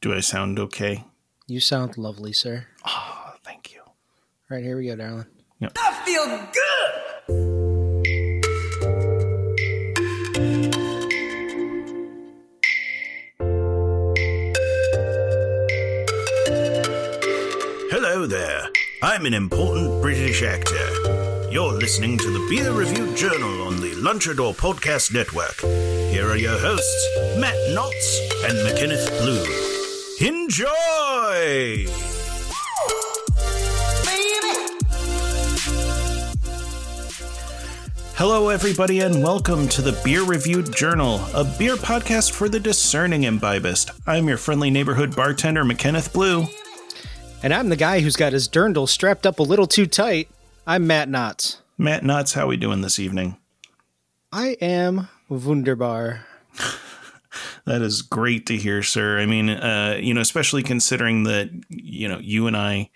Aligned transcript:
Do 0.00 0.14
I 0.14 0.20
sound 0.20 0.58
okay? 0.58 1.04
You 1.46 1.60
sound 1.60 1.98
lovely, 1.98 2.32
sir. 2.32 2.66
Oh, 2.86 3.34
thank 3.44 3.74
you. 3.74 3.82
All 3.82 3.92
right, 4.48 4.64
here 4.64 4.78
we 4.78 4.86
go, 4.86 4.96
darling. 4.96 5.26
I 5.62 6.02
feel 6.06 6.26
good. 6.26 6.70
Hello 17.90 18.24
there. 18.24 18.70
I'm 19.02 19.26
an 19.26 19.34
important 19.34 20.00
British 20.00 20.42
actor. 20.42 21.50
You're 21.50 21.72
listening 21.74 22.16
to 22.16 22.30
the 22.30 22.46
Beer 22.48 22.72
Review 22.72 23.14
Journal 23.14 23.62
on 23.66 23.76
the 23.76 23.92
Lunchador 23.96 24.56
Podcast 24.56 25.12
Network. 25.12 25.60
Here 26.10 26.26
are 26.26 26.38
your 26.38 26.58
hosts, 26.58 27.38
Matt 27.38 27.56
Knotts 27.74 28.18
and 28.48 28.56
McKenneth 28.66 29.10
Blue. 29.20 29.69
Enjoy! 30.20 31.86
Hello, 38.16 38.50
everybody, 38.50 39.00
and 39.00 39.22
welcome 39.22 39.66
to 39.68 39.80
the 39.80 39.98
Beer 40.04 40.22
Reviewed 40.22 40.76
Journal, 40.76 41.24
a 41.32 41.44
beer 41.58 41.76
podcast 41.76 42.32
for 42.32 42.50
the 42.50 42.60
discerning 42.60 43.22
imbibist. 43.22 43.98
I'm 44.06 44.28
your 44.28 44.36
friendly 44.36 44.68
neighborhood 44.68 45.16
bartender, 45.16 45.64
McKenneth 45.64 46.12
Blue. 46.12 46.44
And 47.42 47.54
I'm 47.54 47.70
the 47.70 47.76
guy 47.76 48.00
who's 48.00 48.16
got 48.16 48.34
his 48.34 48.46
dirndl 48.46 48.90
strapped 48.90 49.24
up 49.24 49.38
a 49.38 49.42
little 49.42 49.66
too 49.66 49.86
tight. 49.86 50.28
I'm 50.66 50.86
Matt 50.86 51.08
Knotts. 51.08 51.60
Matt 51.78 52.02
Knotts, 52.02 52.34
how 52.34 52.46
we 52.46 52.58
doing 52.58 52.82
this 52.82 52.98
evening? 52.98 53.38
I 54.30 54.58
am 54.60 55.08
wunderbar. 55.30 56.26
That 57.64 57.82
is 57.82 58.02
great 58.02 58.46
to 58.46 58.56
hear, 58.56 58.82
sir. 58.82 59.18
I 59.20 59.26
mean, 59.26 59.50
uh, 59.50 59.98
you 60.00 60.12
know, 60.14 60.20
especially 60.20 60.62
considering 60.62 61.24
that 61.24 61.50
you 61.68 62.08
know 62.08 62.18
you 62.18 62.46
and 62.46 62.56
I, 62.56 62.90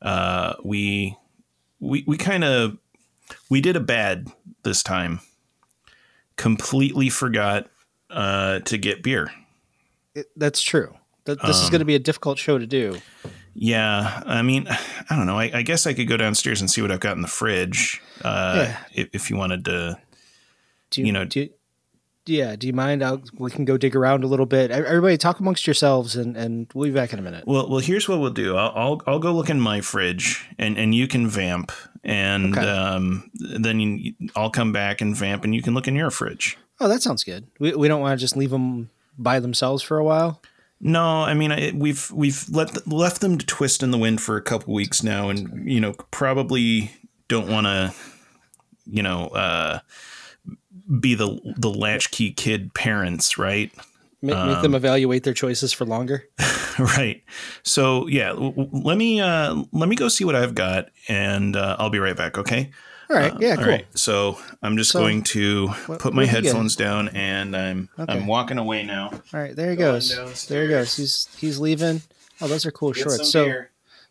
uh, 0.00 0.54
we 0.62 1.16
we 1.80 2.04
we 2.06 2.16
kind 2.16 2.44
of 2.44 2.78
we 3.50 3.60
did 3.60 3.76
a 3.76 3.80
bad 3.80 4.28
this 4.62 4.82
time. 4.82 5.20
Completely 6.36 7.08
forgot 7.10 7.68
uh, 8.10 8.60
to 8.60 8.78
get 8.78 9.02
beer. 9.02 9.30
It- 10.14 10.30
that's 10.36 10.62
true. 10.62 10.94
Th- 11.24 11.38
this 11.46 11.62
is 11.62 11.70
going 11.70 11.78
to 11.80 11.84
be 11.84 11.94
a 11.94 12.00
difficult 12.00 12.38
show 12.38 12.58
to 12.58 12.66
do. 12.66 12.98
Yeah, 13.54 14.22
I 14.26 14.42
mean, 14.42 14.66
I 14.68 15.14
don't 15.16 15.26
know. 15.26 15.38
I, 15.38 15.50
I 15.58 15.62
guess 15.62 15.86
I 15.86 15.92
could 15.92 16.08
go 16.08 16.16
downstairs 16.16 16.60
and 16.60 16.70
see 16.70 16.82
what 16.82 16.90
I've 16.90 17.00
got 17.00 17.14
in 17.16 17.22
the 17.22 17.28
fridge. 17.28 18.00
Uh, 18.24 18.54
Yeah. 18.66 18.78
if, 18.94 19.08
if 19.12 19.30
you 19.30 19.36
wanted 19.36 19.64
to, 19.66 19.98
Do 20.90 21.00
you, 21.02 21.06
You 21.08 21.12
know- 21.12 21.24
Do 21.26 21.40
you, 21.40 21.50
yeah. 22.26 22.56
Do 22.56 22.66
you 22.66 22.72
mind? 22.72 23.02
I'll, 23.02 23.22
we 23.34 23.50
can 23.50 23.64
go 23.64 23.76
dig 23.76 23.94
around 23.96 24.24
a 24.24 24.26
little 24.26 24.46
bit. 24.46 24.70
Everybody, 24.70 25.16
talk 25.16 25.40
amongst 25.40 25.66
yourselves, 25.66 26.16
and 26.16 26.36
and 26.36 26.70
we'll 26.74 26.88
be 26.88 26.94
back 26.94 27.12
in 27.12 27.18
a 27.18 27.22
minute. 27.22 27.44
Well, 27.46 27.68
well, 27.68 27.80
here's 27.80 28.08
what 28.08 28.20
we'll 28.20 28.30
do. 28.30 28.56
I'll 28.56 28.72
I'll, 28.74 29.02
I'll 29.06 29.18
go 29.18 29.32
look 29.32 29.50
in 29.50 29.60
my 29.60 29.80
fridge, 29.80 30.46
and, 30.58 30.76
and 30.78 30.94
you 30.94 31.06
can 31.08 31.28
vamp, 31.28 31.72
and 32.04 32.56
Okay. 32.56 32.66
um, 32.68 33.30
then 33.60 33.80
you, 33.80 34.14
I'll 34.36 34.50
come 34.50 34.72
back 34.72 35.00
and 35.00 35.16
vamp, 35.16 35.44
and 35.44 35.54
you 35.54 35.62
can 35.62 35.74
look 35.74 35.88
in 35.88 35.94
your 35.96 36.10
fridge. 36.10 36.56
Oh, 36.80 36.88
that 36.88 37.02
sounds 37.02 37.24
good. 37.24 37.46
We 37.58 37.74
we 37.74 37.88
don't 37.88 38.00
want 38.00 38.18
to 38.18 38.20
just 38.22 38.36
leave 38.36 38.50
them 38.50 38.90
by 39.18 39.38
themselves 39.40 39.82
for 39.82 39.98
a 39.98 40.04
while. 40.04 40.40
No, 40.84 41.22
I 41.22 41.34
mean 41.34 41.52
I, 41.52 41.70
we've 41.74 42.10
we've 42.12 42.44
let 42.50 42.86
left 42.88 43.20
them 43.20 43.38
to 43.38 43.46
twist 43.46 43.84
in 43.84 43.92
the 43.92 43.98
wind 43.98 44.20
for 44.20 44.36
a 44.36 44.42
couple 44.42 44.74
weeks 44.74 45.02
now, 45.02 45.28
and 45.28 45.70
you 45.70 45.80
know 45.80 45.92
probably 46.10 46.90
don't 47.28 47.48
want 47.48 47.66
to, 47.66 47.94
you 48.86 49.02
know, 49.02 49.28
uh, 49.28 49.78
be 51.00 51.14
the 51.14 51.38
the 51.56 51.70
latchkey 51.70 52.32
kid 52.32 52.74
parents, 52.74 53.38
right? 53.38 53.70
Ma- 54.24 54.46
make 54.46 54.62
them 54.62 54.74
evaluate 54.74 55.24
their 55.24 55.34
choices 55.34 55.72
for 55.72 55.84
longer. 55.84 56.28
right. 56.78 57.22
So 57.64 58.06
yeah, 58.06 58.28
w- 58.28 58.68
let 58.72 58.96
me 58.96 59.20
uh, 59.20 59.62
let 59.72 59.88
me 59.88 59.96
go 59.96 60.08
see 60.08 60.24
what 60.24 60.36
I've 60.36 60.54
got, 60.54 60.90
and 61.08 61.56
uh, 61.56 61.76
I'll 61.78 61.90
be 61.90 61.98
right 61.98 62.16
back. 62.16 62.38
Okay. 62.38 62.70
All 63.10 63.16
right. 63.16 63.34
yeah. 63.40 63.50
All 63.50 63.56
Cool. 63.56 63.66
right. 63.66 63.86
So 63.98 64.38
I'm 64.62 64.76
just 64.76 64.90
So, 64.92 65.00
going 65.00 65.22
to 65.24 65.68
what- 65.86 65.98
put 65.98 66.14
my 66.14 66.22
what 66.22 66.28
have 66.28 66.44
you 66.44 66.50
got? 66.50 66.54
headphones 66.54 66.76
down, 66.76 67.08
and 67.08 67.56
I'm 67.56 67.88
Okay. 67.98 68.12
I'm 68.12 68.26
walking 68.26 68.58
away 68.58 68.84
now. 68.84 69.10
All 69.12 69.20
right. 69.40 69.54
There 69.56 69.70
he 69.70 69.76
Going 69.76 69.94
goes. 69.94 70.08
downstairs. 70.10 70.46
There 70.46 70.62
he 70.62 70.68
goes. 70.68 70.96
He's 70.96 71.28
he's 71.38 71.58
leaving. 71.58 72.02
Oh, 72.40 72.46
those 72.48 72.64
are 72.64 72.70
cool 72.70 72.92
Get 72.92 73.02
shorts. 73.04 73.30
So. 73.30 73.64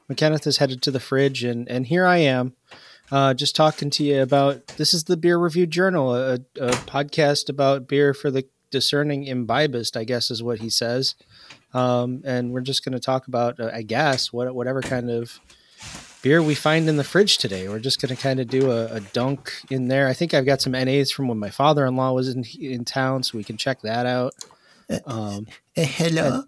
McKenneth 0.10 0.46
is 0.46 0.58
headed 0.58 0.82
to 0.82 0.92
the 0.92 1.00
fridge, 1.00 1.44
and 1.46 1.70
and 1.70 1.88
here 1.88 2.06
I 2.06 2.18
am, 2.18 2.54
uh, 3.12 3.34
just 3.34 3.56
talking 3.56 3.90
to 3.92 4.04
you 4.04 4.22
about 4.22 4.66
this 4.78 4.94
is 4.94 5.04
the 5.04 5.18
Beer 5.18 5.38
Review 5.38 5.68
Journal, 5.68 6.16
a, 6.16 6.36
a 6.60 6.72
podcast 6.88 7.50
about 7.50 7.88
beer 7.88 8.14
for 8.14 8.32
the 8.32 8.48
discerning 8.70 9.26
imbibist, 9.26 9.98
I 9.98 10.06
guess 10.06 10.32
is 10.32 10.42
what 10.42 10.60
he 10.60 10.70
says. 10.70 11.16
Um, 11.74 12.22
and 12.26 12.52
we're 12.52 12.62
just 12.62 12.84
going 12.86 12.94
to 12.94 13.00
talk 13.00 13.28
about, 13.28 13.60
uh, 13.60 13.70
I 13.74 13.82
guess, 13.82 14.32
what 14.32 14.54
whatever 14.56 14.82
kind 14.82 15.10
of 15.10 15.40
beer 16.22 16.42
we 16.42 16.56
find 16.56 16.88
in 16.88 16.98
the 16.98 17.04
fridge 17.04 17.38
today. 17.38 17.68
We're 17.68 17.80
just 17.80 18.02
going 18.02 18.16
to 18.16 18.22
kind 18.22 18.40
of 18.40 18.48
do 18.48 18.72
a, 18.72 18.86
a 18.88 19.00
dunk 19.00 19.54
in 19.70 19.88
there. 19.88 20.08
I 20.08 20.14
think 20.14 20.34
I've 20.34 20.46
got 20.46 20.62
some 20.62 20.74
NAs 20.74 21.12
from 21.12 21.28
when 21.28 21.38
my 21.38 21.50
father-in-law 21.50 22.14
was 22.14 22.30
in 22.30 22.46
in 22.60 22.86
town, 22.86 23.24
so 23.24 23.38
we 23.38 23.44
can 23.44 23.58
check 23.58 23.82
that 23.82 24.06
out. 24.06 24.34
Um, 25.06 25.48
Uh, 25.78 25.84
hello. 25.84 26.44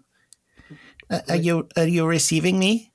Uh, 1.10 1.20
are 1.28 1.36
you 1.36 1.68
are 1.76 1.86
you 1.86 2.06
receiving 2.06 2.58
me? 2.58 2.92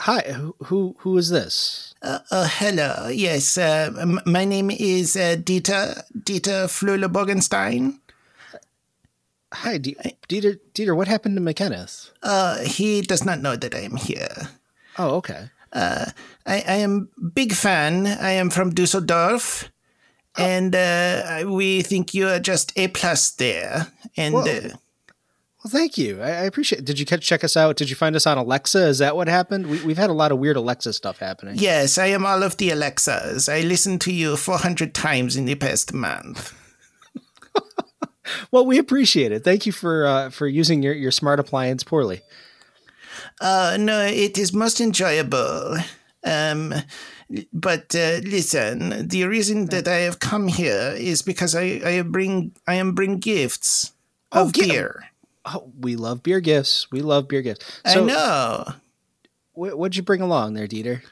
hi, 0.00 0.20
who 0.32 0.54
who, 0.64 0.96
who 1.00 1.16
is 1.16 1.30
this? 1.30 1.94
Uh, 2.06 2.20
uh, 2.30 2.48
hello. 2.48 3.08
Yes. 3.08 3.58
Uh, 3.58 3.90
m- 3.98 4.20
my 4.26 4.44
name 4.44 4.70
is 4.70 5.16
uh, 5.16 5.34
Dieter 5.42 6.02
Dieter 6.16 6.68
Flöle 6.68 7.08
Bogenstein. 7.10 7.98
Hi, 9.52 9.78
D- 9.78 9.96
Dieter. 10.28 10.58
Dieter, 10.72 10.94
what 10.94 11.08
happened 11.08 11.36
to 11.36 11.42
McKenneth? 11.42 12.10
Uh, 12.22 12.58
he 12.62 13.00
does 13.02 13.24
not 13.24 13.40
know 13.40 13.56
that 13.56 13.74
I 13.74 13.80
am 13.80 13.96
here. 13.96 14.50
Oh, 14.98 15.16
okay. 15.16 15.50
I, 15.72 16.12
I 16.46 16.76
am 16.76 17.08
big 17.34 17.52
fan. 17.52 18.06
I 18.06 18.30
am 18.30 18.50
from 18.50 18.70
Dusseldorf, 18.72 19.68
and 20.38 20.74
uh, 20.74 21.44
we 21.46 21.82
think 21.82 22.14
you 22.14 22.28
are 22.28 22.38
just 22.38 22.72
a 22.76 22.88
plus 22.88 23.32
there. 23.32 23.88
And 24.16 24.36
uh, 24.36 24.76
Well, 25.66 25.72
thank 25.80 25.98
you. 25.98 26.22
I, 26.22 26.26
I 26.28 26.42
appreciate. 26.44 26.78
It. 26.78 26.84
Did 26.84 27.00
you 27.00 27.04
catch, 27.04 27.26
check 27.26 27.42
us 27.42 27.56
out? 27.56 27.76
Did 27.76 27.90
you 27.90 27.96
find 27.96 28.14
us 28.14 28.24
on 28.24 28.38
Alexa? 28.38 28.86
Is 28.86 28.98
that 28.98 29.16
what 29.16 29.26
happened? 29.26 29.66
We, 29.66 29.82
we've 29.84 29.98
had 29.98 30.10
a 30.10 30.12
lot 30.12 30.30
of 30.30 30.38
weird 30.38 30.56
Alexa 30.56 30.92
stuff 30.92 31.18
happening. 31.18 31.56
yes, 31.58 31.98
I 31.98 32.06
am 32.06 32.24
all 32.24 32.44
of 32.44 32.56
the 32.58 32.70
Alexas. 32.70 33.48
I 33.48 33.62
listened 33.62 34.00
to 34.02 34.12
you 34.12 34.36
four 34.36 34.58
hundred 34.58 34.94
times 34.94 35.36
in 35.36 35.44
the 35.46 35.56
past 35.56 35.92
month. 35.92 36.54
Well, 38.50 38.66
we 38.66 38.76
appreciate 38.78 39.30
it. 39.30 39.44
Thank 39.44 39.66
you 39.66 39.72
for 39.72 40.04
uh, 40.04 40.30
for 40.30 40.48
using 40.48 40.82
your, 40.82 40.94
your 40.94 41.12
smart 41.12 41.38
appliance 41.38 41.84
poorly. 41.84 42.22
Uh, 43.40 43.76
no, 43.78 44.00
it 44.04 44.36
is 44.36 44.52
most 44.52 44.80
enjoyable. 44.80 45.76
Um, 46.24 46.74
but 47.52 47.94
uh, 47.94 48.18
listen, 48.24 49.06
the 49.06 49.24
reason 49.26 49.66
that 49.66 49.86
I 49.86 49.98
have 49.98 50.18
come 50.18 50.48
here 50.48 50.92
is 50.96 51.22
because 51.22 51.54
I, 51.54 51.80
I 51.84 52.02
bring 52.02 52.50
I 52.66 52.74
am 52.74 52.94
bring 52.96 53.18
gifts 53.20 53.92
Oh, 54.32 54.46
of 54.46 54.52
gi- 54.52 54.70
beer. 54.70 55.04
Oh, 55.46 55.72
we 55.78 55.96
love 55.96 56.22
beer 56.22 56.40
gifts. 56.40 56.90
We 56.90 57.00
love 57.02 57.28
beer 57.28 57.42
gifts. 57.42 57.80
I 57.84 58.00
know. 58.00 58.64
wh- 59.52 59.78
what'd 59.78 59.96
you 59.96 60.02
bring 60.02 60.20
along 60.20 60.54
there, 60.54 60.66
Dieter? 60.66 61.02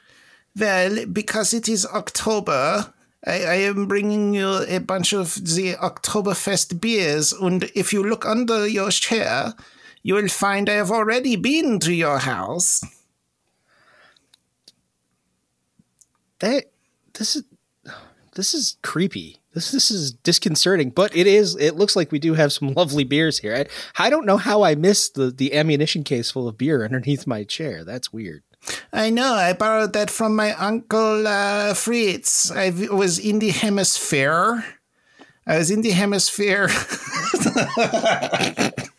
Well, 0.56 1.06
because 1.06 1.54
it 1.54 1.68
is 1.68 1.86
October, 1.86 2.92
I, 3.26 3.32
I 3.44 3.54
am 3.54 3.86
bringing 3.86 4.34
you 4.34 4.64
a 4.68 4.78
bunch 4.78 5.12
of 5.12 5.34
the 5.34 5.74
Oktoberfest 5.74 6.80
beers. 6.80 7.32
And 7.32 7.64
if 7.74 7.92
you 7.92 8.02
look 8.02 8.26
under 8.26 8.66
your 8.66 8.90
chair, 8.90 9.54
you 10.02 10.14
will 10.14 10.28
find 10.28 10.68
I 10.68 10.74
have 10.74 10.90
already 10.90 11.36
been 11.36 11.78
to 11.80 11.92
your 11.92 12.18
house. 12.18 12.82
That 16.40 16.64
this 17.14 17.36
is 17.36 17.44
this 18.34 18.54
is 18.54 18.76
creepy. 18.82 19.38
This 19.52 19.70
this 19.70 19.90
is 19.90 20.12
disconcerting, 20.12 20.90
but 20.90 21.14
it 21.16 21.26
is. 21.26 21.56
It 21.56 21.76
looks 21.76 21.94
like 21.94 22.10
we 22.10 22.18
do 22.18 22.34
have 22.34 22.52
some 22.52 22.72
lovely 22.76 23.04
beers 23.04 23.38
here. 23.38 23.54
I, 23.54 24.06
I 24.06 24.10
don't 24.10 24.26
know 24.26 24.36
how 24.36 24.62
I 24.62 24.74
missed 24.74 25.14
the 25.14 25.30
the 25.30 25.54
ammunition 25.54 26.04
case 26.04 26.30
full 26.30 26.48
of 26.48 26.58
beer 26.58 26.84
underneath 26.84 27.26
my 27.26 27.44
chair. 27.44 27.84
That's 27.84 28.12
weird. 28.12 28.42
I 28.92 29.10
know. 29.10 29.34
I 29.34 29.52
borrowed 29.52 29.92
that 29.92 30.10
from 30.10 30.34
my 30.34 30.54
uncle 30.54 31.26
uh, 31.26 31.74
Fritz. 31.74 32.50
I 32.50 32.70
was 32.90 33.18
in 33.18 33.38
the 33.38 33.50
hemisphere. 33.50 34.64
I 35.46 35.58
was 35.58 35.70
in 35.70 35.82
the 35.82 35.90
hemisphere. 35.90 36.68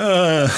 Uh. 0.00 0.48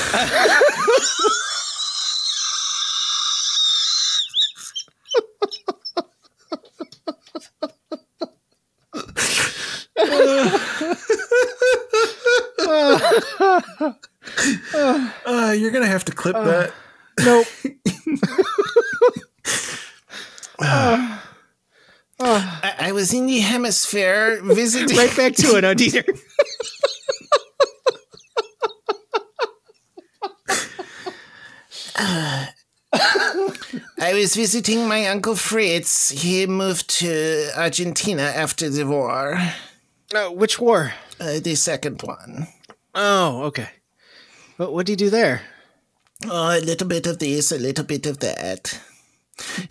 uh, 15.27 15.55
you're 15.59 15.73
gonna 15.73 15.87
have 15.87 16.05
to 16.05 16.13
clip 16.13 16.37
uh, 16.37 16.45
that. 16.45 16.73
Nope. 17.21 17.47
Uh, 20.59 21.19
uh, 22.21 22.25
uh, 22.25 22.61
I-, 22.63 22.89
I, 22.89 22.93
was 22.93 23.13
in 23.13 23.27
the 23.27 23.41
hemisphere 23.41 24.41
visiting. 24.45 24.97
Right 24.97 25.17
back 25.17 25.35
to 25.37 25.57
it, 25.57 25.65
Odieter. 25.65 26.07
was 34.23 34.35
visiting 34.35 34.89
my 34.89 35.07
uncle 35.07 35.35
Fritz. 35.37 36.11
He 36.11 36.47
moved 36.47 36.89
to 37.01 37.51
Argentina 37.57 38.23
after 38.23 38.69
the 38.71 38.85
war, 38.87 39.39
Uh, 40.15 40.29
which 40.31 40.59
war? 40.59 40.93
uh, 41.21 41.41
the 41.41 41.55
second 41.55 42.03
one. 42.03 42.49
Oh, 42.95 43.43
okay. 43.45 43.69
What 44.57 44.73
what 44.73 44.87
do 44.87 44.93
you 44.93 44.97
do 44.97 45.11
there? 45.11 45.43
Oh, 46.31 46.57
a 46.57 46.61
little 46.61 46.87
bit 46.89 47.07
of 47.07 47.19
this, 47.19 47.51
a 47.53 47.59
little 47.59 47.85
bit 47.85 48.07
of 48.07 48.19
that. 48.19 48.79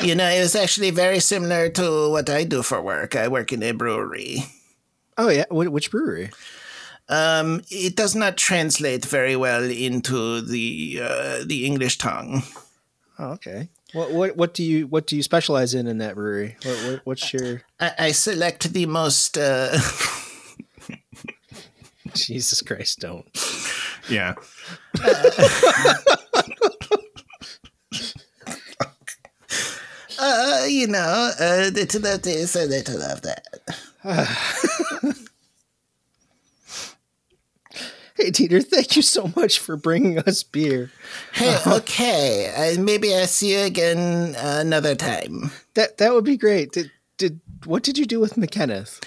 You 0.03 0.15
know, 0.15 0.27
it 0.27 0.42
was 0.42 0.56
actually 0.56 0.92
very 0.92 1.19
similar 1.19 1.69
to 1.69 2.09
what 2.12 2.30
I 2.30 2.44
do 2.44 2.62
for 2.63 2.81
work. 2.81 3.15
I 3.15 3.27
work 3.27 3.53
in 3.53 3.63
a 3.63 3.71
brewery. 3.71 4.44
Oh 5.18 5.30
yeah, 5.30 5.45
Wh- 5.50 5.71
which 5.71 5.92
brewery? 5.92 6.30
Um, 7.07 7.62
it 7.69 7.95
does 7.95 8.15
not 8.15 8.38
translate 8.38 9.06
very 9.06 9.36
well 9.36 9.63
into 9.63 10.42
the 10.42 11.00
uh, 11.03 11.44
the 11.45 11.65
English 11.65 11.98
tongue. 12.00 12.44
Oh, 13.19 13.31
okay. 13.38 13.69
What 13.93 14.11
what 14.11 14.38
what 14.38 14.53
do 14.53 14.63
you 14.63 14.88
what 14.88 15.07
do 15.07 15.17
you 15.17 15.23
specialize 15.23 15.73
in 15.73 15.88
in 15.88 15.97
that 15.97 16.15
brewery? 16.15 16.55
What, 16.63 16.77
what 16.77 17.01
what's 17.03 17.33
your 17.33 17.63
I, 17.79 17.91
I 17.99 18.11
select 18.11 18.71
the 18.71 18.85
most. 18.85 19.38
Uh, 19.38 19.77
Jesus 22.13 22.61
Christ? 22.61 22.99
Don't. 22.99 23.25
Yeah. 24.09 24.35
uh, 30.19 30.65
you 30.67 30.88
know, 30.88 31.31
a 31.39 31.71
little 31.71 32.05
of 32.05 32.21
this, 32.21 32.55
a 32.55 32.65
little 32.65 33.01
of 33.01 33.21
that. 33.21 33.47
Hey, 38.21 38.29
Dieter, 38.29 38.63
thank 38.63 38.95
you 38.95 39.01
so 39.01 39.31
much 39.35 39.57
for 39.57 39.75
bringing 39.75 40.19
us 40.19 40.44
beer. 40.44 40.91
Hey, 41.33 41.57
okay. 41.65 42.75
Uh, 42.77 42.79
maybe 42.79 43.15
I'll 43.15 43.25
see 43.25 43.53
you 43.53 43.65
again 43.65 44.35
another 44.38 44.94
time. 44.94 45.50
That 45.73 45.97
that 45.97 46.13
would 46.13 46.23
be 46.25 46.38
great. 46.38 46.71
Did 46.71 46.91
did 47.18 47.39
what 47.65 47.81
did 47.81 47.97
you 47.97 48.06
do 48.06 48.19
with 48.19 48.35
McKenneth? 48.35 49.01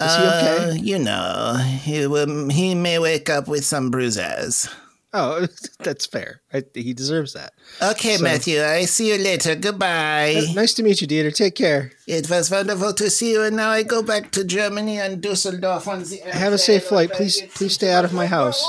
Is 0.00 0.16
he 0.16 0.22
Uh, 0.22 0.68
okay? 0.70 0.80
you 0.80 0.98
know, 1.00 1.56
he, 1.82 2.06
will, 2.06 2.48
he 2.48 2.74
may 2.76 2.98
wake 3.00 3.28
up 3.28 3.48
with 3.48 3.64
some 3.64 3.90
bruises. 3.90 4.68
Oh, 5.16 5.46
that's 5.78 6.06
fair. 6.06 6.40
I, 6.52 6.64
he 6.74 6.92
deserves 6.92 7.34
that. 7.34 7.52
Okay, 7.80 8.16
So- 8.16 8.24
Matthew, 8.24 8.60
I 8.62 8.84
see 8.84 9.12
you 9.12 9.18
later. 9.22 9.54
Goodbye. 9.54 10.42
Nice 10.54 10.74
to 10.74 10.82
meet 10.82 11.00
you, 11.00 11.06
Dieter. 11.06 11.32
Take 11.34 11.54
care. 11.54 11.92
It 12.08 12.28
was 12.28 12.50
wonderful 12.50 12.92
to 12.94 13.08
see 13.08 13.30
you, 13.32 13.42
and 13.44 13.54
now 13.56 13.70
I 13.70 13.84
go 13.84 14.02
back 14.02 14.32
to 14.32 14.42
Germany 14.44 14.98
and 14.98 15.20
Dusseldorf 15.22 15.86
on 15.86 16.02
the 16.02 16.16
Have 16.32 16.52
a 16.52 16.58
safe 16.58 16.84
flight. 16.84 17.12
Please- 17.12 17.42
please 17.54 17.74
stay 17.74 17.92
out 17.92 18.04
of 18.04 18.12
my 18.12 18.26
house. 18.26 18.60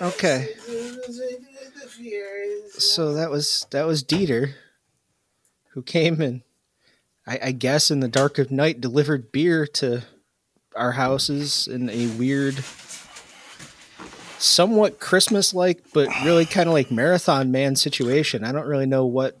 Okay. 0.00 0.48
So 2.78 3.12
that 3.14 3.30
was 3.30 3.66
that 3.70 3.86
was 3.86 4.02
Dieter, 4.02 4.52
who 5.70 5.82
came 5.82 6.20
and 6.20 6.42
I, 7.26 7.38
I 7.42 7.52
guess 7.52 7.90
in 7.90 8.00
the 8.00 8.08
dark 8.08 8.38
of 8.38 8.50
night 8.50 8.80
delivered 8.80 9.32
beer 9.32 9.66
to 9.66 10.02
our 10.76 10.92
houses 10.92 11.68
in 11.68 11.88
a 11.88 12.08
weird, 12.08 12.56
somewhat 14.44 15.00
Christmas-like, 15.00 15.82
but 15.92 16.08
really 16.24 16.44
kind 16.44 16.68
of 16.68 16.72
like 16.74 16.90
Marathon 16.90 17.50
Man 17.50 17.76
situation. 17.76 18.44
I 18.44 18.52
don't 18.52 18.66
really 18.66 18.86
know 18.86 19.04
what 19.06 19.38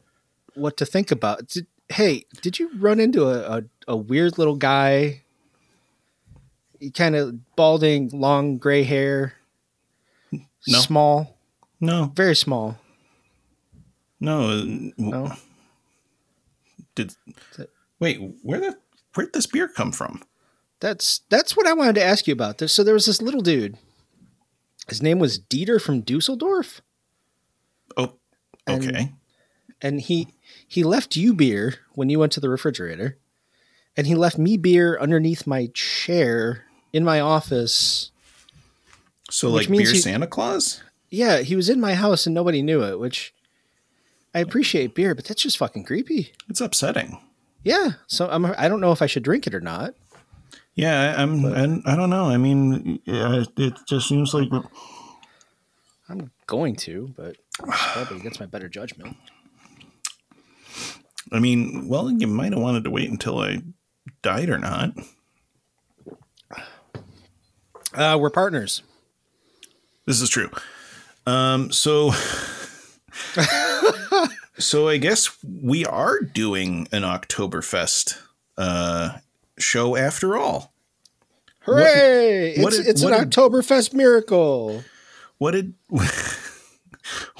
what 0.54 0.76
to 0.78 0.86
think 0.86 1.10
about. 1.10 1.48
Did, 1.48 1.66
hey, 1.88 2.24
did 2.42 2.58
you 2.58 2.70
run 2.78 3.00
into 3.00 3.24
a, 3.28 3.58
a, 3.58 3.62
a 3.88 3.96
weird 3.96 4.38
little 4.38 4.56
guy? 4.56 5.22
He 6.80 6.90
kind 6.90 7.16
of 7.16 7.54
balding, 7.56 8.10
long 8.12 8.58
gray 8.58 8.82
hair, 8.84 9.34
No. 10.32 10.42
small, 10.78 11.38
No. 11.80 12.12
very 12.14 12.36
small. 12.36 12.78
No. 14.20 14.48
uh, 14.50 14.64
No. 14.96 15.32
Did 16.94 17.14
wait? 17.98 18.20
Where 18.42 18.60
the 18.60 18.78
where'd 19.14 19.32
this 19.32 19.46
beer 19.46 19.68
come 19.68 19.92
from? 19.92 20.22
That's 20.80 21.20
that's 21.28 21.56
what 21.56 21.66
I 21.66 21.72
wanted 21.72 21.96
to 21.96 22.04
ask 22.04 22.26
you 22.26 22.32
about. 22.32 22.58
There, 22.58 22.68
so 22.68 22.84
there 22.84 22.94
was 22.94 23.06
this 23.06 23.20
little 23.22 23.40
dude. 23.40 23.76
His 24.88 25.02
name 25.02 25.18
was 25.18 25.38
Dieter 25.38 25.80
from 25.80 26.02
Dusseldorf, 26.02 26.82
Oh, 27.96 28.14
okay. 28.68 29.12
and 29.80 30.00
he 30.00 30.28
he 30.66 30.82
left 30.84 31.16
you 31.16 31.32
beer 31.34 31.76
when 31.94 32.08
you 32.10 32.18
went 32.18 32.32
to 32.32 32.40
the 32.40 32.48
refrigerator, 32.50 33.16
and 33.96 34.06
he 34.06 34.14
left 34.14 34.36
me 34.38 34.56
beer 34.56 34.98
underneath 35.00 35.46
my 35.46 35.68
chair 35.74 36.64
in 36.92 37.04
my 37.04 37.20
office. 37.20 38.10
so 39.30 39.50
like 39.50 39.68
beer 39.68 39.80
he- 39.90 39.98
Santa 39.98 40.26
Claus? 40.26 40.82
Yeah, 41.10 41.38
he 41.42 41.54
was 41.56 41.68
in 41.68 41.80
my 41.80 41.94
house 41.94 42.26
and 42.26 42.34
nobody 42.34 42.60
knew 42.60 42.82
it. 42.82 42.98
Which 42.98 43.32
I 44.34 44.40
appreciate 44.40 44.94
beer, 44.94 45.14
but 45.14 45.24
that's 45.24 45.42
just 45.42 45.56
fucking 45.58 45.84
creepy. 45.84 46.32
It's 46.48 46.60
upsetting. 46.60 47.20
Yeah, 47.62 47.92
so 48.06 48.28
I'm 48.28 48.44
I 48.46 48.68
don't 48.68 48.80
know 48.80 48.92
if 48.92 49.00
I 49.00 49.06
should 49.06 49.22
drink 49.22 49.46
it 49.46 49.54
or 49.54 49.60
not. 49.60 49.94
Yeah, 50.74 51.14
I- 51.16 51.22
I'm. 51.22 51.44
I, 51.46 51.92
I 51.92 51.96
don't 51.96 52.10
know. 52.10 52.26
I 52.26 52.36
mean, 52.36 53.00
it 53.06 53.74
just 53.86 54.08
seems 54.08 54.34
like 54.34 54.48
I'm 56.08 56.30
going 56.46 56.76
to, 56.76 57.12
but 57.16 57.36
probably 57.68 58.18
against 58.18 58.40
my 58.40 58.46
better 58.46 58.68
judgment. 58.68 59.16
I 61.32 61.38
mean, 61.40 61.88
well, 61.88 62.10
you 62.10 62.26
might 62.26 62.52
have 62.52 62.60
wanted 62.60 62.84
to 62.84 62.90
wait 62.90 63.10
until 63.10 63.38
I 63.38 63.62
died 64.22 64.50
or 64.50 64.58
not. 64.58 64.92
Uh, 67.94 68.18
we're 68.20 68.30
partners. 68.30 68.82
This 70.06 70.20
is 70.20 70.28
true. 70.28 70.50
Um, 71.26 71.72
so, 71.72 72.10
so 74.58 74.88
I 74.88 74.98
guess 74.98 75.36
we 75.44 75.86
are 75.86 76.20
doing 76.20 76.88
an 76.92 77.02
Oktoberfest 77.02 78.18
uh, 78.58 79.18
show 79.58 79.96
after 79.96 80.36
all. 80.36 80.72
Hooray! 81.60 82.56
what 82.58 82.72
it's 82.74 82.82
did- 82.82 82.86
it's 82.88 83.02
what 83.04 83.12
an 83.14 83.20
did- 83.20 83.30
Oktoberfest 83.30 83.94
miracle. 83.94 84.84
What 85.38 85.52
did 85.52 85.74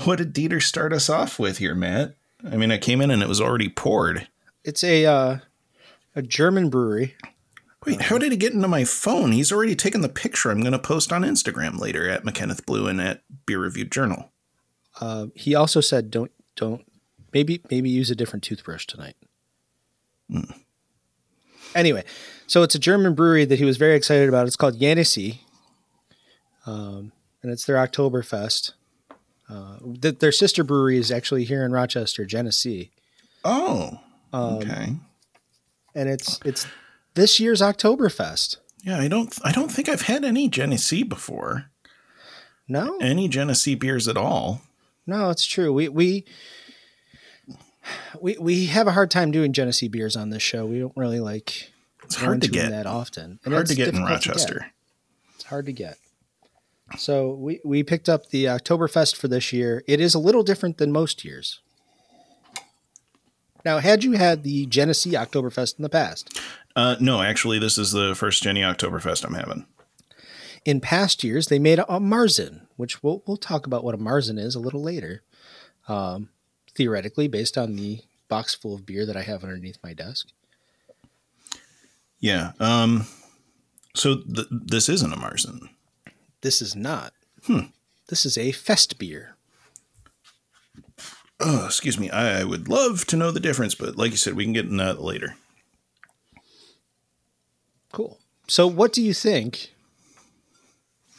what 0.05 0.17
did 0.19 0.35
Dieter 0.35 0.63
start 0.63 0.93
us 0.93 1.09
off 1.09 1.39
with 1.39 1.59
here, 1.59 1.75
Matt? 1.75 2.17
I 2.51 2.57
mean, 2.57 2.71
I 2.71 2.79
came 2.79 3.01
in 3.01 3.11
and 3.11 3.23
it 3.23 3.29
was 3.29 3.41
already 3.41 3.69
poured. 3.69 4.29
It's 4.65 4.83
a 4.85 5.07
uh, 5.07 5.39
a 6.17 6.23
German 6.23 6.71
brewery. 6.71 7.15
Wait, 7.87 8.01
how 8.03 8.17
did 8.17 8.33
he 8.33 8.39
get 8.39 8.55
into 8.55 8.67
my 8.69 8.85
phone? 8.85 9.33
He's 9.33 9.53
already 9.53 9.77
taken 9.77 10.01
the 10.01 10.09
picture 10.09 10.51
I'm 10.51 10.61
going 10.61 10.73
to 10.73 10.79
post 10.79 11.13
on 11.13 11.21
Instagram 11.23 11.79
later 11.79 12.09
at 12.09 12.25
McKenneth 12.25 12.65
Blue 12.65 12.87
and 12.87 12.99
at 12.99 13.23
Beer 13.45 13.61
Review 13.63 13.85
Journal. 13.85 14.33
Uh, 15.01 15.27
he 15.35 15.55
also 15.55 15.81
said, 15.83 16.11
"Don't 16.11 16.31
don't 16.57 16.85
maybe 17.35 17.61
maybe 17.71 17.91
use 17.91 18.11
a 18.11 18.15
different 18.17 18.43
toothbrush 18.43 18.87
tonight." 18.87 19.17
Anyway, 21.75 22.05
so 22.47 22.63
it's 22.63 22.75
a 22.75 22.79
German 22.79 23.15
brewery 23.15 23.45
that 23.45 23.59
he 23.59 23.65
was 23.65 23.77
very 23.77 23.95
excited 23.97 24.29
about. 24.29 24.47
It's 24.47 24.57
called 24.57 24.79
Yanisee, 24.79 25.39
um, 26.67 27.13
and 27.43 27.53
it's 27.53 27.65
their 27.67 27.77
Oktoberfest. 27.77 28.73
Uh, 29.49 29.77
th- 30.01 30.19
their 30.21 30.33
sister 30.33 30.65
brewery 30.65 30.97
is 30.99 31.11
actually 31.13 31.45
here 31.45 31.65
in 31.65 31.73
Rochester, 31.73 32.25
Genesee, 32.25 32.91
Oh, 33.45 34.01
um, 34.33 34.55
okay. 34.55 34.95
and 35.95 36.09
it's 36.09 36.41
it's 36.45 36.67
this 37.15 37.39
year's 37.39 37.61
Oktoberfest. 37.61 38.57
Yeah, 38.83 38.99
I 38.99 39.09
don't 39.09 39.37
I 39.45 39.53
don't 39.53 39.71
think 39.71 39.89
I've 39.89 40.03
had 40.03 40.25
any 40.25 40.49
Genesee 40.49 41.03
before. 41.03 41.67
No, 42.67 42.97
Any 43.03 43.29
Genesee 43.29 43.75
beers 43.75 44.09
at 44.09 44.17
all. 44.17 44.63
No, 45.07 45.29
it's 45.29 45.45
true. 45.45 45.71
We 45.71 45.89
we 45.91 46.25
we 48.21 48.37
we 48.39 48.67
have 48.67 48.87
a 48.87 48.93
hard 48.93 49.11
time 49.11 49.31
doing 49.31 49.53
Genesee 49.53 49.89
beers 49.89 50.17
on 50.17 50.31
this 50.31 50.43
show. 50.43 50.67
We 50.67 50.79
don't 50.81 50.97
really 50.97 51.21
like 51.21 51.73
It's 52.05 52.17
hard 52.17 52.43
to 52.43 52.49
get. 52.49 52.71
that 52.71 52.87
often. 52.87 53.39
And 53.45 53.55
hard 53.55 53.67
to 53.67 53.75
get 53.75 53.89
in 53.89 53.95
to 53.95 54.01
get. 54.01 54.09
Rochester. 54.11 54.67
It's 55.35 55.45
hard 55.45 55.67
to 55.67 55.73
get. 55.73 55.99
So 56.99 57.31
we 57.35 57.61
we 57.65 57.83
picked 57.83 58.09
up 58.09 58.29
the 58.31 58.45
Oktoberfest 58.45 59.17
for 59.17 59.29
this 59.29 59.53
year. 59.53 59.83
It 59.87 60.01
is 60.01 60.15
a 60.15 60.19
little 60.19 60.43
different 60.43 60.79
than 60.79 60.93
most 60.93 61.25
years. 61.25 61.61
Now, 63.65 63.79
had 63.79 64.05
you 64.05 64.13
had 64.13 64.43
the 64.43 64.67
Genesee 64.67 65.13
Oktoberfest 65.13 65.79
in 65.79 65.83
the 65.83 65.89
past, 65.89 66.39
Uh, 66.77 66.97
no, 67.01 67.23
actually, 67.23 67.59
this 67.59 67.79
is 67.79 67.93
the 67.93 68.15
first 68.15 68.43
Jenny 68.43 68.61
Oktoberfest 68.61 69.25
I'm 69.25 69.35
having. 69.35 69.65
in 70.67 70.81
past 70.81 71.25
years 71.25 71.47
they 71.49 71.59
made 71.59 71.79
a, 71.79 71.95
a 71.95 71.99
Marzen, 72.01 72.67
which 72.77 73.03
we'll 73.03 73.23
we'll 73.27 73.37
talk 73.39 73.67
about 73.67 73.83
what 73.85 73.95
a 73.95 73.99
Marzen 73.99 74.39
is 74.39 74.55
a 74.55 74.61
little 74.61 74.83
later. 74.83 75.23
Um, 75.89 76.29
theoretically, 76.75 77.29
based 77.29 77.57
on 77.57 77.77
the 77.77 78.01
box 78.29 78.55
full 78.55 78.75
of 78.75 78.87
beer 78.87 79.07
that 79.07 79.17
I 79.17 79.23
have 79.23 79.43
underneath 79.43 79.79
my 79.83 79.93
desk. 79.93 80.29
Yeah. 82.19 82.53
Um. 82.59 83.07
So 83.95 84.17
th- 84.17 84.49
this 84.51 84.89
isn't 84.89 85.13
a 85.13 85.17
Marzen. 85.17 85.69
This 86.41 86.61
is 86.61 86.75
not. 86.75 87.13
Hmm. 87.47 87.67
This 88.09 88.27
is 88.27 88.37
a 88.37 88.53
fest 88.53 88.99
beer. 88.99 89.37
Oh, 91.41 91.67
excuse 91.67 91.99
me. 91.99 92.11
I 92.11 92.45
would 92.45 92.69
love 92.69 93.05
to 93.07 93.17
know 93.17 93.31
the 93.31 93.41
difference, 93.41 93.75
but 93.75 93.97
like 93.97 94.13
you 94.13 94.17
said, 94.17 94.35
we 94.35 94.45
can 94.45 94.53
get 94.53 94.67
into 94.67 94.83
that 94.85 95.01
later. 95.01 95.37
Cool. 97.93 98.19
So, 98.49 98.67
what 98.67 98.93
do 98.93 99.03
you 99.03 99.15
think 99.15 99.75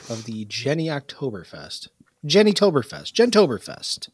of 0.10 0.26
the 0.26 0.46
Jenny 0.46 0.88
Oktoberfest? 0.88 1.90
Jenny 2.26 2.54
Toberfest. 2.54 3.14
Gentoberfest. 3.14 4.10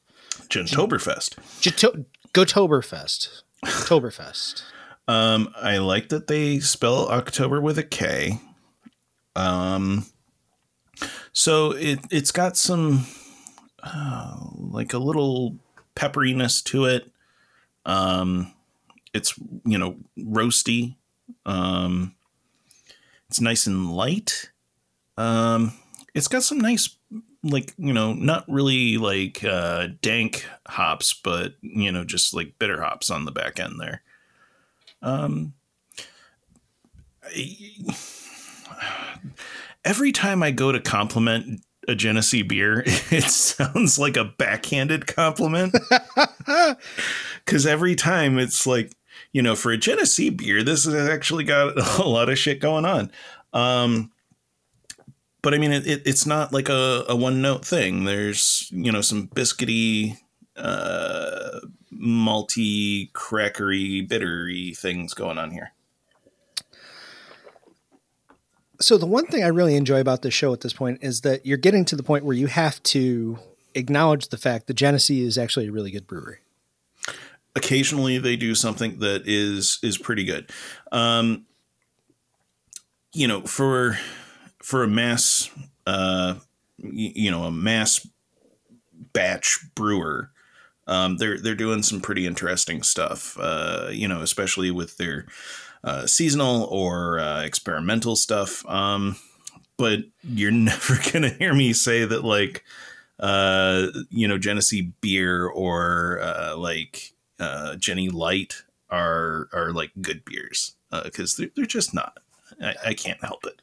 Gentoberfest. 0.49 1.35
Jeto- 1.61 2.05
Gotoberfest. 2.33 3.43
Oktoberfest. 3.65 4.63
Um, 5.07 5.53
I 5.55 5.77
like 5.77 6.09
that 6.09 6.27
they 6.27 6.59
spell 6.59 7.09
October 7.09 7.59
with 7.59 7.77
a 7.77 7.83
K. 7.83 8.39
Um, 9.35 10.05
so 11.33 11.71
it 11.71 11.99
it's 12.09 12.31
got 12.31 12.57
some 12.57 13.05
uh, 13.83 14.37
like 14.55 14.93
a 14.93 14.97
little 14.99 15.57
pepperiness 15.95 16.63
to 16.65 16.85
it. 16.85 17.11
Um, 17.85 18.53
it's 19.13 19.33
you 19.65 19.77
know 19.77 19.97
roasty. 20.17 20.95
Um, 21.45 22.15
it's 23.29 23.41
nice 23.41 23.67
and 23.67 23.91
light. 23.91 24.51
Um, 25.17 25.73
it's 26.13 26.27
got 26.27 26.43
some 26.43 26.59
nice 26.59 26.95
like 27.43 27.73
you 27.77 27.93
know 27.93 28.13
not 28.13 28.45
really 28.47 28.97
like 28.97 29.43
uh, 29.43 29.87
dank 30.01 30.45
hops, 30.67 31.13
but 31.13 31.55
you 31.61 31.91
know 31.91 32.03
just 32.03 32.33
like 32.33 32.59
bitter 32.59 32.81
hops 32.81 33.09
on 33.09 33.25
the 33.25 33.31
back 33.31 33.59
end 33.59 33.79
there. 33.79 34.01
Um, 35.01 35.53
I- 37.25 37.95
every 39.83 40.11
time 40.11 40.43
I 40.43 40.51
go 40.51 40.71
to 40.71 40.79
compliment 40.79 41.61
a 41.87 41.95
Genesee 41.95 42.43
beer, 42.43 42.83
it 42.85 43.23
sounds 43.23 43.97
like 43.97 44.17
a 44.17 44.25
backhanded 44.25 45.07
compliment. 45.07 45.75
Because 47.45 47.65
every 47.65 47.95
time 47.95 48.37
it's 48.37 48.67
like, 48.67 48.93
you 49.33 49.41
know, 49.41 49.55
for 49.55 49.71
a 49.71 49.77
Genesee 49.77 50.29
beer, 50.29 50.63
this 50.63 50.85
has 50.85 51.09
actually 51.09 51.43
got 51.43 51.75
a 51.99 52.07
lot 52.07 52.29
of 52.29 52.37
shit 52.37 52.59
going 52.59 52.85
on. 52.85 53.11
Um, 53.51 54.11
but 55.41 55.53
I 55.53 55.57
mean, 55.57 55.71
it, 55.71 55.87
it, 55.87 56.01
it's 56.05 56.25
not 56.25 56.53
like 56.53 56.69
a, 56.69 57.05
a 57.09 57.15
one 57.15 57.41
note 57.41 57.65
thing. 57.65 58.03
There's, 58.05 58.67
you 58.71 58.91
know, 58.91 59.01
some 59.01 59.27
biscuity, 59.29 60.17
uh, 60.55 61.59
malty, 61.93 63.11
crackery, 63.13 64.07
bittery 64.07 64.73
things 64.75 65.13
going 65.13 65.37
on 65.37 65.51
here. 65.51 65.71
So, 68.79 68.97
the 68.97 69.05
one 69.05 69.27
thing 69.27 69.43
I 69.43 69.47
really 69.47 69.75
enjoy 69.75 69.99
about 69.99 70.23
this 70.23 70.33
show 70.33 70.53
at 70.53 70.61
this 70.61 70.73
point 70.73 70.99
is 71.01 71.21
that 71.21 71.45
you're 71.45 71.57
getting 71.57 71.85
to 71.85 71.95
the 71.95 72.03
point 72.03 72.25
where 72.25 72.35
you 72.35 72.47
have 72.47 72.81
to 72.83 73.37
acknowledge 73.75 74.29
the 74.29 74.37
fact 74.37 74.67
that 74.67 74.73
Genesee 74.73 75.23
is 75.23 75.37
actually 75.37 75.67
a 75.67 75.71
really 75.71 75.91
good 75.91 76.07
brewery. 76.07 76.39
occasionally 77.55 78.17
they 78.17 78.35
do 78.35 78.55
something 78.55 78.99
that 78.99 79.23
is 79.25 79.77
is 79.83 79.97
pretty 79.97 80.23
good 80.23 80.49
um 80.91 81.45
you 83.13 83.27
know 83.27 83.41
for 83.41 83.97
for 84.63 84.83
a 84.83 84.87
mass 84.87 85.49
uh 85.87 86.35
you 86.77 87.31
know 87.31 87.43
a 87.43 87.51
mass 87.51 88.07
batch 89.13 89.59
brewer 89.75 90.31
um 90.87 91.17
they're 91.17 91.39
they're 91.39 91.55
doing 91.55 91.83
some 91.83 92.01
pretty 92.01 92.25
interesting 92.25 92.83
stuff 92.83 93.37
uh 93.39 93.89
you 93.91 94.07
know 94.07 94.21
especially 94.21 94.71
with 94.71 94.97
their 94.97 95.25
uh 95.83 96.05
seasonal 96.05 96.65
or 96.65 97.19
uh, 97.19 97.43
experimental 97.43 98.15
stuff. 98.15 98.65
Um 98.67 99.15
but 99.77 99.99
you're 100.23 100.51
never 100.51 100.97
gonna 101.11 101.29
hear 101.29 101.53
me 101.53 101.73
say 101.73 102.05
that 102.05 102.23
like 102.23 102.63
uh 103.19 103.87
you 104.09 104.27
know 104.27 104.37
Genesee 104.37 104.93
beer 105.01 105.47
or 105.47 106.19
uh 106.21 106.55
like 106.55 107.13
uh 107.39 107.75
Jenny 107.75 108.09
Light 108.09 108.63
are 108.89 109.49
are 109.53 109.71
like 109.71 109.91
good 110.01 110.23
beers 110.25 110.75
because 111.03 111.35
they're, 111.35 111.49
they're 111.55 111.65
just 111.65 111.93
not. 111.93 112.19
I, 112.61 112.75
I 112.87 112.93
can't 112.93 113.23
help 113.23 113.45
it 113.45 113.61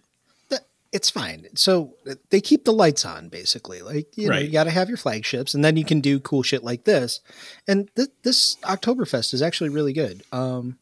it's 0.93 1.11
fine. 1.11 1.47
So, 1.55 1.95
they 2.31 2.41
keep 2.41 2.65
the 2.65 2.73
lights 2.73 3.05
on, 3.05 3.29
basically. 3.29 3.83
Like, 3.83 4.17
you 4.17 4.29
know, 4.29 4.39
you 4.39 4.51
got 4.51 4.65
to 4.65 4.71
have 4.71 4.89
your 4.89 4.97
flagships, 4.97 5.55
and 5.55 5.65
then 5.65 5.77
you 5.77 5.85
can 5.85 6.01
do 6.01 6.21
cool 6.21 6.43
shit 6.43 6.65
like 6.65 6.85
this. 6.85 7.21
And 7.67 7.91
th- 7.95 8.09
this 8.23 8.57
Oktoberfest 8.63 9.35
is 9.35 9.43
actually 9.43 9.71
really 9.71 9.93
good. 9.93 10.23
Um, 10.33 10.79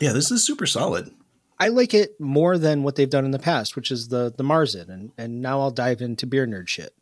yeah 0.00 0.12
this 0.12 0.30
is 0.30 0.44
super 0.44 0.66
solid 0.66 1.10
I 1.58 1.68
like 1.68 1.94
it 1.94 2.20
more 2.20 2.58
than 2.58 2.82
what 2.82 2.96
they've 2.96 3.08
done 3.08 3.24
in 3.24 3.30
the 3.30 3.38
past, 3.38 3.76
which 3.76 3.90
is 3.90 4.08
the 4.08 4.30
the 4.36 4.44
Marzen, 4.44 4.90
and 4.90 5.12
and 5.16 5.40
now 5.40 5.60
I'll 5.60 5.70
dive 5.70 6.02
into 6.02 6.26
beer 6.26 6.46
nerd 6.46 6.68
shit. 6.68 6.92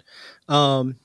Um, 0.48 1.00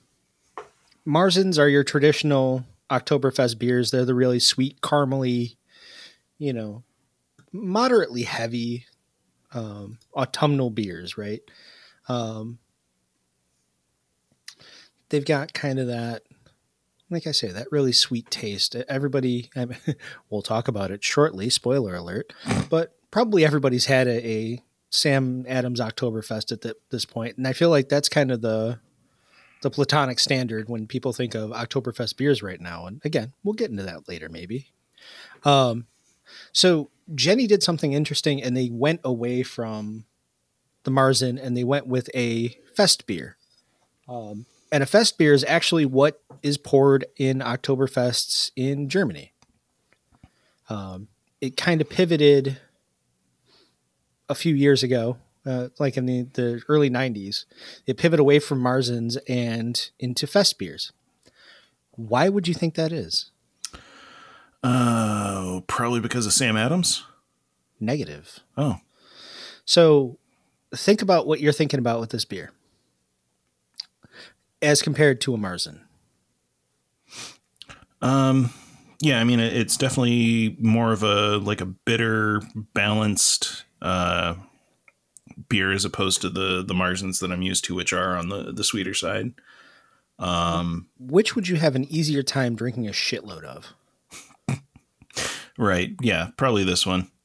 Marzens 1.04 1.58
are 1.58 1.68
your 1.68 1.82
traditional 1.82 2.64
Oktoberfest 2.90 3.58
beers. 3.58 3.90
They're 3.90 4.04
the 4.04 4.14
really 4.14 4.38
sweet, 4.38 4.80
caramely, 4.82 5.56
you 6.38 6.52
know, 6.52 6.84
moderately 7.50 8.22
heavy 8.22 8.86
um, 9.52 9.98
autumnal 10.14 10.70
beers, 10.70 11.16
right? 11.18 11.40
Um, 12.08 12.58
they've 15.08 15.24
got 15.24 15.52
kind 15.52 15.78
of 15.78 15.86
that, 15.88 16.22
like 17.10 17.26
I 17.26 17.32
say, 17.32 17.48
that 17.48 17.70
really 17.70 17.92
sweet 17.92 18.30
taste. 18.30 18.74
Everybody, 18.88 19.50
I 19.54 19.66
mean, 19.66 19.78
we'll 20.30 20.42
talk 20.42 20.68
about 20.68 20.90
it 20.90 21.04
shortly. 21.04 21.50
Spoiler 21.50 21.94
alert, 21.94 22.32
but 22.68 22.96
probably 23.10 23.44
everybody's 23.44 23.86
had 23.86 24.06
a, 24.08 24.26
a 24.26 24.62
Sam 24.90 25.44
Adams 25.48 25.80
Oktoberfest 25.80 26.52
at 26.52 26.62
the, 26.62 26.76
this 26.90 27.04
point, 27.04 27.36
and 27.36 27.46
I 27.46 27.52
feel 27.52 27.70
like 27.70 27.88
that's 27.88 28.08
kind 28.08 28.30
of 28.30 28.40
the 28.40 28.80
the 29.62 29.70
platonic 29.70 30.18
standard 30.18 30.70
when 30.70 30.86
people 30.86 31.12
think 31.12 31.34
of 31.34 31.50
Oktoberfest 31.50 32.16
beers 32.16 32.42
right 32.42 32.60
now. 32.60 32.86
And 32.86 33.00
again, 33.04 33.34
we'll 33.44 33.52
get 33.52 33.70
into 33.70 33.82
that 33.82 34.08
later, 34.08 34.30
maybe. 34.30 34.72
Um, 35.44 35.86
so 36.52 36.90
Jenny 37.14 37.46
did 37.46 37.62
something 37.62 37.92
interesting, 37.92 38.42
and 38.42 38.56
they 38.56 38.70
went 38.70 39.00
away 39.04 39.42
from 39.42 40.04
the 40.84 40.90
Marzen 40.90 41.42
and 41.42 41.56
they 41.56 41.64
went 41.64 41.86
with 41.86 42.08
a 42.14 42.56
fest 42.74 43.06
beer. 43.06 43.36
Um, 44.08 44.46
and 44.72 44.82
a 44.82 44.86
fest 44.86 45.18
beer 45.18 45.32
is 45.32 45.44
actually 45.44 45.84
what 45.84 46.22
is 46.42 46.56
poured 46.56 47.04
in 47.16 47.40
Oktoberfests 47.40 48.50
in 48.56 48.88
Germany. 48.88 49.32
Um, 50.68 51.08
it 51.40 51.56
kind 51.56 51.80
of 51.80 51.88
pivoted 51.88 52.58
a 54.28 54.34
few 54.34 54.54
years 54.54 54.82
ago, 54.82 55.18
uh, 55.44 55.68
like 55.78 55.96
in 55.96 56.06
the, 56.06 56.22
the 56.22 56.62
early 56.68 56.88
90s. 56.88 57.44
It 57.86 57.98
pivoted 57.98 58.20
away 58.20 58.38
from 58.38 58.62
Marzens 58.62 59.18
and 59.28 59.90
into 59.98 60.26
fest 60.26 60.58
beers. 60.58 60.92
Why 61.92 62.28
would 62.28 62.46
you 62.46 62.54
think 62.54 62.74
that 62.74 62.92
is? 62.92 63.30
Oh 64.62 65.64
probably 65.66 66.00
because 66.00 66.26
of 66.26 66.32
Sam 66.32 66.56
Adams 66.56 67.04
Negative. 67.78 68.40
oh 68.56 68.76
So 69.64 70.18
think 70.74 71.02
about 71.02 71.26
what 71.26 71.40
you're 71.40 71.52
thinking 71.52 71.78
about 71.78 72.00
with 72.00 72.10
this 72.10 72.24
beer 72.24 72.50
as 74.62 74.82
compared 74.82 75.20
to 75.22 75.34
a 75.34 75.38
Marzen. 75.38 75.80
Um, 78.02 78.50
yeah, 79.00 79.20
I 79.20 79.24
mean, 79.24 79.40
it's 79.40 79.76
definitely 79.76 80.56
more 80.60 80.92
of 80.92 81.02
a 81.02 81.38
like 81.38 81.60
a 81.60 81.66
bitter, 81.66 82.42
balanced 82.74 83.64
uh, 83.82 84.34
beer 85.48 85.72
as 85.72 85.84
opposed 85.84 86.20
to 86.22 86.30
the 86.30 86.62
the 86.66 86.74
Marzens 86.74 87.20
that 87.20 87.32
I'm 87.32 87.42
used 87.42 87.64
to, 87.64 87.74
which 87.74 87.92
are 87.92 88.16
on 88.16 88.28
the 88.28 88.52
the 88.52 88.64
sweeter 88.64 88.94
side. 88.94 89.32
Um, 90.18 90.88
Which 90.98 91.34
would 91.34 91.48
you 91.48 91.56
have 91.56 91.74
an 91.74 91.84
easier 91.90 92.22
time 92.22 92.54
drinking 92.54 92.86
a 92.86 92.92
shitload 92.92 93.42
of? 93.42 93.74
Right? 95.60 95.94
Yeah, 96.00 96.30
probably 96.36 96.64
this 96.64 96.86
one. 96.86 97.10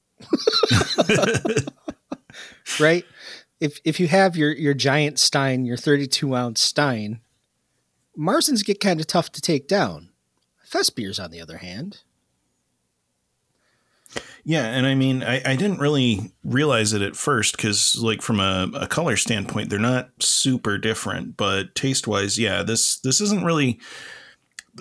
Right? 2.80 3.06
If 3.60 3.80
if 3.86 4.00
you 4.00 4.08
have 4.08 4.36
your 4.36 4.52
your 4.52 4.74
giant 4.74 5.20
stein, 5.20 5.66
your 5.66 5.78
32 5.78 6.36
ounce 6.36 6.62
stein, 6.62 7.22
Marzens 8.18 8.66
get 8.66 8.80
kind 8.80 9.00
of 9.00 9.08
tough 9.08 9.32
to 9.34 9.42
take 9.42 9.68
down. 9.68 10.10
Fest 10.64 10.96
beers, 10.96 11.20
on 11.20 11.32
the 11.32 11.40
other 11.40 11.58
hand, 11.58 12.02
Yeah, 14.44 14.66
and 14.66 14.86
I 14.86 14.96
mean, 14.96 15.24
I, 15.24 15.42
I 15.46 15.56
didn't 15.56 15.80
really 15.80 16.32
realize 16.44 16.92
it 16.94 17.02
at 17.02 17.16
first 17.16 17.56
because, 17.56 17.96
like, 17.98 18.22
from 18.22 18.40
a, 18.40 18.70
a 18.76 18.88
color 18.88 19.16
standpoint, 19.16 19.70
they're 19.70 19.80
not 19.80 20.10
super 20.20 20.78
different. 20.78 21.38
But 21.38 21.76
taste 21.76 22.08
wise, 22.08 22.38
yeah, 22.38 22.64
this 22.64 22.98
this 23.00 23.22
isn't 23.22 23.46
really. 23.46 23.80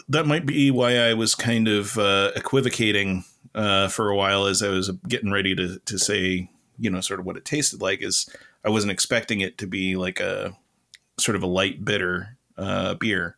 That 0.09 0.27
might 0.27 0.47
be 0.47 0.71
why 0.73 0.99
I 0.99 1.15
was 1.15 1.35
kind 1.37 1.69
of 1.69 1.97
uh, 1.99 2.33
equivocating 2.35 3.25
uh, 3.55 3.89
for 3.89 4.11
a 4.11 4.17
while 4.17 4.47
as 4.47 4.63
I 4.63 4.69
was 4.69 4.91
getting 5.09 5.31
ready 5.33 5.55
to 5.55 5.79
to 5.79 5.99
say, 5.99 6.51
you 6.79 6.91
know, 6.91 7.01
sort 7.01 7.21
of 7.21 7.27
what 7.27 7.37
it 7.37 7.45
tasted 7.45 7.81
like. 7.81 8.03
Is 8.03 8.29
I 8.65 8.71
wasn't 8.71 8.93
expecting 8.93 9.41
it 9.41 9.59
to 9.59 9.67
be 9.67 9.97
like 9.97 10.21
a 10.21 10.57
sort 11.19 11.37
of 11.37 11.43
a 11.43 11.47
light 11.49 11.85
bitter 11.85 12.37
uh, 12.59 12.95
beer. 12.95 13.37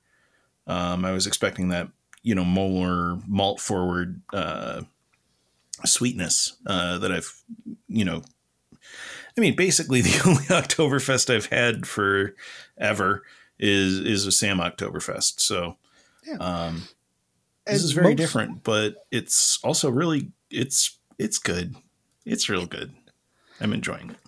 Um, 0.67 1.05
I 1.05 1.13
was 1.13 1.27
expecting 1.27 1.69
that, 1.69 1.89
you 2.23 2.35
know, 2.35 2.45
more 2.45 3.21
malt 3.27 3.61
forward. 3.61 4.21
Uh, 4.33 4.83
sweetness 5.85 6.57
uh, 6.67 6.97
that 6.99 7.13
I've, 7.13 7.43
you 7.87 8.05
know, 8.05 8.23
I 9.37 9.41
mean, 9.41 9.55
basically 9.55 10.01
the 10.03 10.23
only 10.27 10.45
Oktoberfest 10.45 11.33
I've 11.33 11.47
had 11.47 11.87
for 11.87 12.35
ever 12.79 13.23
is 13.59 13.99
is 14.01 14.27
a 14.27 14.33
Sam 14.33 14.59
Oktoberfest. 14.59 15.41
So 15.41 15.77
Yeah. 16.27 16.37
um, 16.39 16.89
this 17.67 17.83
is 17.83 17.93
very 17.93 18.09
most- 18.09 18.17
different, 18.17 18.63
but 18.65 19.07
it's 19.11 19.59
also 19.65 19.91
really 19.91 20.33
it's 20.51 20.99
it's 21.19 21.39
good. 21.39 21.75
It's 22.25 22.49
real 22.49 22.67
good. 22.67 22.93
I'm 23.61 23.73
enjoying 23.73 24.11
it. 24.11 24.19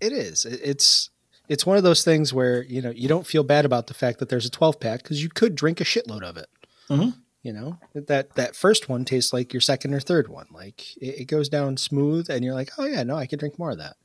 It 0.00 0.12
is. 0.12 0.44
It's 0.44 1.10
it's 1.48 1.66
one 1.66 1.76
of 1.76 1.82
those 1.82 2.04
things 2.04 2.32
where 2.32 2.62
you 2.62 2.80
know 2.82 2.90
you 2.90 3.08
don't 3.08 3.26
feel 3.26 3.42
bad 3.44 3.64
about 3.64 3.86
the 3.86 3.94
fact 3.94 4.18
that 4.20 4.28
there's 4.28 4.46
a 4.46 4.50
12 4.50 4.80
pack 4.80 5.02
because 5.02 5.22
you 5.22 5.28
could 5.28 5.54
drink 5.54 5.80
a 5.80 5.84
shitload 5.84 6.22
of 6.22 6.36
it. 6.36 6.48
Mhm. 6.88 7.14
You 7.42 7.52
know 7.52 7.78
that 7.94 8.34
that 8.34 8.54
first 8.56 8.88
one 8.88 9.04
tastes 9.04 9.32
like 9.32 9.52
your 9.52 9.60
second 9.62 9.94
or 9.94 10.00
third 10.00 10.28
one. 10.28 10.46
Like 10.52 10.96
it, 10.98 11.20
it 11.20 11.24
goes 11.24 11.48
down 11.48 11.76
smooth, 11.76 12.28
and 12.28 12.44
you're 12.44 12.54
like, 12.54 12.70
oh 12.78 12.84
yeah, 12.84 13.02
no, 13.02 13.16
I 13.16 13.26
could 13.26 13.38
drink 13.38 13.58
more 13.58 13.70
of 13.70 13.78
that. 13.78 13.96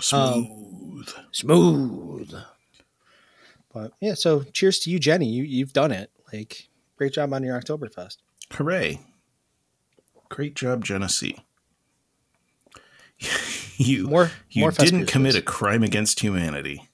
Smooth. 0.00 1.08
Smooth. 1.32 2.32
But 3.72 3.92
yeah, 4.00 4.14
so 4.14 4.42
cheers 4.42 4.78
to 4.80 4.90
you, 4.90 4.98
Jenny. 4.98 5.26
You 5.28 5.44
you've 5.44 5.72
done 5.72 5.92
it. 5.92 6.10
Like 6.32 6.67
great 6.98 7.12
job 7.14 7.32
on 7.32 7.42
your 7.42 7.58
Oktoberfest. 7.58 8.18
Hooray. 8.52 9.00
Great 10.28 10.54
job, 10.54 10.84
Genesee. 10.84 11.38
you 13.76 14.06
More 14.08 14.30
you 14.50 14.62
more 14.62 14.72
didn't 14.72 15.06
commit 15.06 15.34
a 15.34 15.42
crime 15.42 15.82
against 15.82 16.20
humanity. 16.20 16.88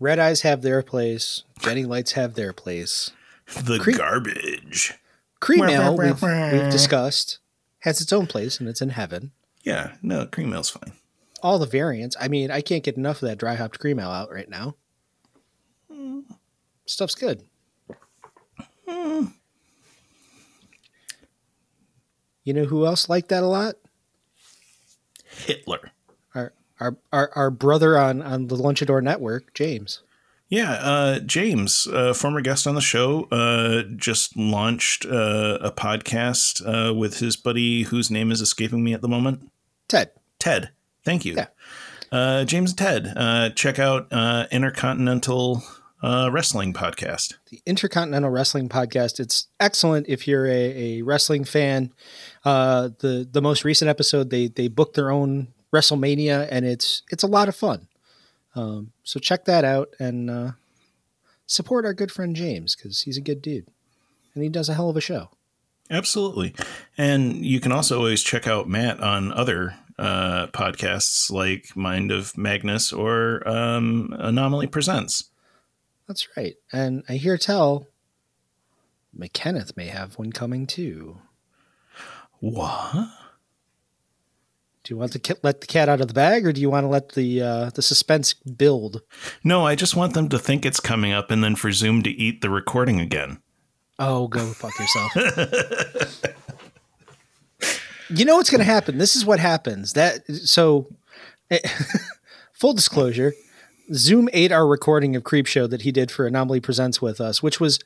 Red 0.00 0.18
Eyes 0.18 0.40
have 0.42 0.62
their 0.62 0.82
place. 0.82 1.44
Jenny 1.60 1.84
Lights 1.84 2.12
have 2.12 2.34
their 2.34 2.52
place. 2.52 3.10
The 3.64 3.78
Cre- 3.78 3.90
garbage. 3.92 4.94
Cream 5.40 5.64
Ale, 5.64 5.96
we've, 5.96 6.22
we've 6.22 6.70
discussed, 6.70 7.38
has 7.80 8.00
its 8.00 8.12
own 8.12 8.26
place 8.26 8.58
and 8.60 8.68
it's 8.68 8.80
in 8.80 8.90
heaven. 8.90 9.32
Yeah, 9.62 9.96
no, 10.00 10.24
cream 10.26 10.52
ale's 10.54 10.70
fine. 10.70 10.92
All 11.42 11.58
the 11.58 11.66
variants. 11.66 12.16
I 12.20 12.28
mean, 12.28 12.50
I 12.50 12.60
can't 12.60 12.84
get 12.84 12.96
enough 12.96 13.22
of 13.22 13.28
that 13.28 13.38
dry 13.38 13.56
hopped 13.56 13.78
cream 13.78 13.98
ale 13.98 14.10
out 14.10 14.30
right 14.30 14.48
now. 14.48 14.76
Stuff's 16.86 17.14
good. 17.14 17.42
You 22.44 22.52
know 22.52 22.64
who 22.64 22.86
else 22.86 23.08
liked 23.08 23.28
that 23.28 23.42
a 23.42 23.46
lot? 23.46 23.76
Hitler. 25.24 25.92
Our 26.34 26.52
our 26.80 26.96
our, 27.12 27.30
our 27.34 27.50
brother 27.50 27.98
on 27.98 28.20
on 28.20 28.48
the 28.48 28.56
Lunchador 28.56 29.02
Network, 29.02 29.54
James. 29.54 30.02
Yeah, 30.48 30.72
uh, 30.72 31.20
James, 31.20 31.86
uh, 31.86 32.12
former 32.12 32.42
guest 32.42 32.66
on 32.66 32.74
the 32.74 32.82
show, 32.82 33.24
uh, 33.30 33.84
just 33.96 34.36
launched 34.36 35.06
uh, 35.06 35.58
a 35.62 35.70
podcast 35.70 36.60
uh, 36.66 36.92
with 36.92 37.20
his 37.20 37.38
buddy 37.38 37.84
whose 37.84 38.10
name 38.10 38.30
is 38.30 38.42
escaping 38.42 38.84
me 38.84 38.92
at 38.92 39.00
the 39.00 39.08
moment. 39.08 39.50
Ted. 39.88 40.10
Ted. 40.38 40.70
Thank 41.04 41.24
you. 41.24 41.34
Yeah. 41.34 41.46
Uh, 42.10 42.44
James 42.44 42.70
and 42.72 42.78
Ted. 42.78 43.12
Uh, 43.16 43.50
check 43.50 43.78
out 43.78 44.08
uh, 44.10 44.46
Intercontinental 44.50 45.62
uh, 46.02 46.28
Wrestling 46.32 46.72
Podcast. 46.74 47.34
the 47.50 47.62
Intercontinental 47.64 48.30
Wrestling 48.30 48.68
Podcast. 48.68 49.20
It's 49.20 49.46
excellent 49.60 50.08
if 50.08 50.26
you're 50.26 50.46
a, 50.46 50.50
a 50.98 51.02
wrestling 51.02 51.44
fan. 51.44 51.92
Uh, 52.44 52.90
the 52.98 53.26
the 53.30 53.40
most 53.40 53.64
recent 53.64 53.88
episode, 53.88 54.30
they 54.30 54.48
they 54.48 54.68
booked 54.68 54.94
their 54.94 55.10
own 55.10 55.48
WrestleMania, 55.72 56.48
and 56.50 56.66
it's 56.66 57.02
it's 57.10 57.22
a 57.22 57.28
lot 57.28 57.48
of 57.48 57.56
fun. 57.56 57.88
Um, 58.54 58.92
so 59.04 59.18
check 59.18 59.46
that 59.46 59.64
out 59.64 59.94
and 59.98 60.28
uh, 60.28 60.50
support 61.46 61.86
our 61.86 61.94
good 61.94 62.12
friend 62.12 62.36
James 62.36 62.76
because 62.76 63.02
he's 63.02 63.16
a 63.16 63.22
good 63.22 63.40
dude, 63.40 63.66
and 64.34 64.42
he 64.42 64.50
does 64.50 64.68
a 64.68 64.74
hell 64.74 64.90
of 64.90 64.96
a 64.96 65.00
show. 65.00 65.30
Absolutely. 65.90 66.54
And 66.96 67.44
you 67.44 67.60
can 67.60 67.70
also 67.70 67.98
always 67.98 68.22
check 68.22 68.46
out 68.46 68.68
Matt 68.68 69.00
on 69.00 69.30
other 69.32 69.74
uh, 69.98 70.46
podcasts 70.48 71.30
like 71.30 71.76
Mind 71.76 72.10
of 72.10 72.36
Magnus 72.36 72.92
or 72.92 73.46
um, 73.48 74.14
Anomaly 74.18 74.66
Presents. 74.66 75.30
That's 76.08 76.28
right. 76.36 76.56
And 76.72 77.04
I 77.08 77.14
hear 77.14 77.36
tell 77.38 77.86
McKenneth 79.16 79.76
may 79.76 79.86
have 79.86 80.18
one 80.18 80.32
coming 80.32 80.66
too. 80.66 81.18
What? 82.40 83.08
Do 84.84 84.92
you 84.92 84.98
want 84.98 85.12
to 85.12 85.36
let 85.44 85.60
the 85.60 85.66
cat 85.68 85.88
out 85.88 86.00
of 86.00 86.08
the 86.08 86.14
bag, 86.14 86.44
or 86.44 86.52
do 86.52 86.60
you 86.60 86.68
want 86.68 86.84
to 86.84 86.88
let 86.88 87.10
the 87.10 87.40
uh, 87.40 87.70
the 87.70 87.82
suspense 87.82 88.34
build? 88.34 89.02
No, 89.44 89.64
I 89.64 89.76
just 89.76 89.94
want 89.94 90.14
them 90.14 90.28
to 90.30 90.38
think 90.40 90.66
it's 90.66 90.80
coming 90.80 91.12
up 91.12 91.30
and 91.30 91.44
then 91.44 91.54
for 91.54 91.70
Zoom 91.70 92.02
to 92.02 92.10
eat 92.10 92.40
the 92.40 92.50
recording 92.50 93.00
again. 93.00 93.40
Oh, 94.00 94.26
go 94.26 94.44
fuck 94.46 94.72
yourself. 94.80 96.34
you 98.18 98.24
know 98.24 98.36
what's 98.36 98.50
going 98.50 98.60
to 98.60 98.64
happen? 98.64 98.98
This 98.98 99.16
is 99.16 99.24
what 99.24 99.38
happens. 99.38 99.92
That 99.94 100.26
so 100.26 100.88
eh, 101.50 101.58
full 102.52 102.74
disclosure, 102.74 103.32
Zoom 103.92 104.28
ate 104.32 104.52
our 104.52 104.66
recording 104.66 105.16
of 105.16 105.24
Creep 105.24 105.46
Show 105.46 105.66
that 105.66 105.82
he 105.82 105.92
did 105.92 106.10
for 106.10 106.26
Anomaly 106.26 106.60
Presents 106.60 107.02
with 107.02 107.20
us, 107.20 107.42
which 107.42 107.60
was 107.60 107.78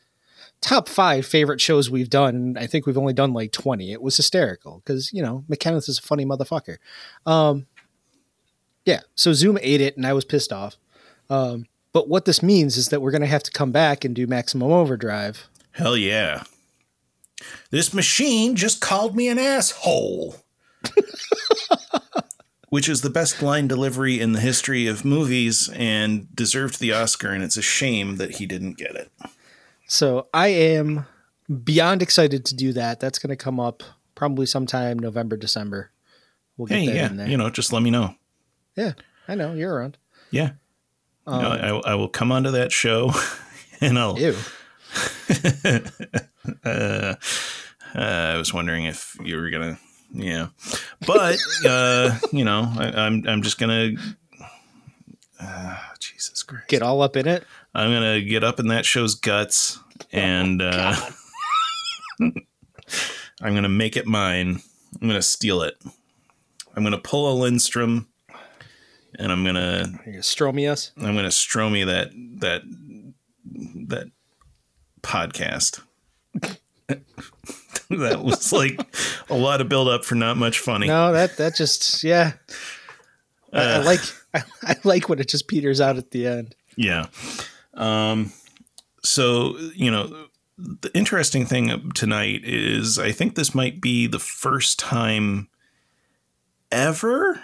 top 0.62 0.88
5 0.88 1.26
favorite 1.26 1.60
shows 1.60 1.90
we've 1.90 2.08
done 2.08 2.56
I 2.58 2.66
think 2.66 2.86
we've 2.86 2.96
only 2.96 3.12
done 3.12 3.34
like 3.34 3.52
20. 3.52 3.92
It 3.92 4.00
was 4.00 4.16
hysterical 4.16 4.80
cuz 4.86 5.12
you 5.12 5.22
know, 5.22 5.44
McKenneth 5.50 5.88
is 5.88 5.98
a 5.98 6.02
funny 6.02 6.24
motherfucker. 6.24 6.78
Um 7.26 7.66
yeah, 8.86 9.00
so 9.14 9.32
Zoom 9.32 9.58
ate 9.60 9.82
it 9.82 9.96
and 9.96 10.06
I 10.06 10.14
was 10.14 10.24
pissed 10.24 10.52
off. 10.52 10.76
Um 11.28 11.66
but 11.96 12.10
what 12.10 12.26
this 12.26 12.42
means 12.42 12.76
is 12.76 12.90
that 12.90 13.00
we're 13.00 13.10
going 13.10 13.22
to 13.22 13.26
have 13.26 13.42
to 13.44 13.50
come 13.50 13.72
back 13.72 14.04
and 14.04 14.14
do 14.14 14.26
Maximum 14.26 14.70
Overdrive. 14.70 15.48
Hell 15.72 15.96
yeah. 15.96 16.42
This 17.70 17.92
machine 17.94 18.56
just 18.56 18.80
called 18.80 19.14
me 19.16 19.28
an 19.28 19.38
asshole. 19.38 20.36
Which 22.68 22.88
is 22.88 23.02
the 23.02 23.10
best 23.10 23.42
line 23.42 23.68
delivery 23.68 24.20
in 24.20 24.32
the 24.32 24.40
history 24.40 24.88
of 24.88 25.04
movies 25.04 25.68
and 25.70 26.34
deserved 26.34 26.80
the 26.80 26.92
Oscar, 26.92 27.30
and 27.30 27.42
it's 27.44 27.56
a 27.56 27.62
shame 27.62 28.16
that 28.16 28.32
he 28.36 28.46
didn't 28.46 28.76
get 28.76 28.96
it. 28.96 29.10
So 29.86 30.26
I 30.34 30.48
am 30.48 31.06
beyond 31.64 32.02
excited 32.02 32.44
to 32.46 32.56
do 32.56 32.72
that. 32.72 32.98
That's 32.98 33.20
going 33.20 33.30
to 33.30 33.36
come 33.36 33.60
up 33.60 33.84
probably 34.16 34.46
sometime 34.46 34.98
November, 34.98 35.36
December. 35.36 35.92
We'll 36.56 36.66
get 36.66 36.78
Hey, 36.80 36.86
that 36.86 36.94
yeah, 36.94 37.06
in 37.06 37.16
there. 37.18 37.28
you 37.28 37.36
know, 37.36 37.50
just 37.50 37.72
let 37.72 37.82
me 37.84 37.90
know. 37.90 38.14
yeah, 38.76 38.92
I 39.28 39.36
know 39.36 39.54
you're 39.54 39.72
around. 39.74 39.96
Yeah. 40.32 40.50
Um, 41.26 41.42
know, 41.42 41.82
I, 41.84 41.92
I 41.92 41.94
will 41.94 42.08
come 42.08 42.32
onto 42.32 42.50
that 42.50 42.72
show 42.72 43.12
and 43.80 43.96
I'll. 43.96 44.18
Ew. 44.18 44.34
Uh, 46.64 47.14
uh, 47.94 48.32
I 48.34 48.36
was 48.36 48.52
wondering 48.52 48.84
if 48.84 49.16
you 49.24 49.36
were 49.36 49.48
gonna, 49.48 49.78
yeah, 50.12 50.48
but 51.06 51.38
uh, 51.64 52.18
you 52.32 52.44
know, 52.44 52.70
I, 52.76 52.92
I'm 52.92 53.26
I'm 53.26 53.42
just 53.42 53.58
gonna. 53.58 53.92
Uh, 55.40 55.76
Jesus 55.98 56.42
Christ! 56.42 56.68
Get 56.68 56.82
all 56.82 57.00
up 57.00 57.16
in 57.16 57.26
it. 57.26 57.44
I'm 57.74 57.90
gonna 57.92 58.20
get 58.20 58.44
up 58.44 58.60
in 58.60 58.68
that 58.68 58.84
show's 58.84 59.14
guts 59.14 59.78
and 60.12 60.62
uh, 60.62 60.96
I'm 62.20 62.34
gonna 63.40 63.68
make 63.68 63.96
it 63.96 64.06
mine. 64.06 64.60
I'm 65.00 65.08
gonna 65.08 65.22
steal 65.22 65.62
it. 65.62 65.76
I'm 66.74 66.82
gonna 66.82 66.98
pull 66.98 67.32
a 67.32 67.34
Lindstrom, 67.34 68.08
and 69.18 69.32
I'm 69.32 69.44
gonna 69.44 69.86
gonna 70.04 70.18
stromy 70.18 70.70
us. 70.70 70.92
I'm 70.96 71.14
gonna 71.14 71.28
stromy 71.28 71.86
that 71.86 72.10
that 72.40 72.62
that 73.88 74.10
podcast. 75.02 75.80
that 77.90 78.22
was 78.22 78.52
like 78.52 78.80
a 79.30 79.34
lot 79.34 79.60
of 79.60 79.68
build 79.68 79.88
up 79.88 80.04
for 80.04 80.14
not 80.14 80.36
much 80.36 80.58
funny. 80.58 80.86
No, 80.86 81.12
that 81.12 81.36
that 81.36 81.54
just 81.56 82.02
yeah. 82.04 82.32
I, 83.52 83.58
I 83.60 83.72
Uh. 83.76 83.84
like 83.84 84.00
I, 84.34 84.42
I 84.62 84.76
like 84.84 85.08
when 85.08 85.18
it 85.18 85.28
just 85.28 85.48
peters 85.48 85.80
out 85.80 85.96
at 85.96 86.10
the 86.10 86.26
end. 86.26 86.54
Yeah. 86.76 87.06
Um, 87.74 88.32
so, 89.02 89.56
you 89.74 89.90
know, 89.90 90.26
the 90.58 90.90
interesting 90.94 91.46
thing 91.46 91.90
tonight 91.92 92.40
is 92.44 92.98
I 92.98 93.12
think 93.12 93.34
this 93.34 93.54
might 93.54 93.80
be 93.80 94.06
the 94.06 94.18
first 94.18 94.78
time 94.78 95.48
ever 96.72 97.40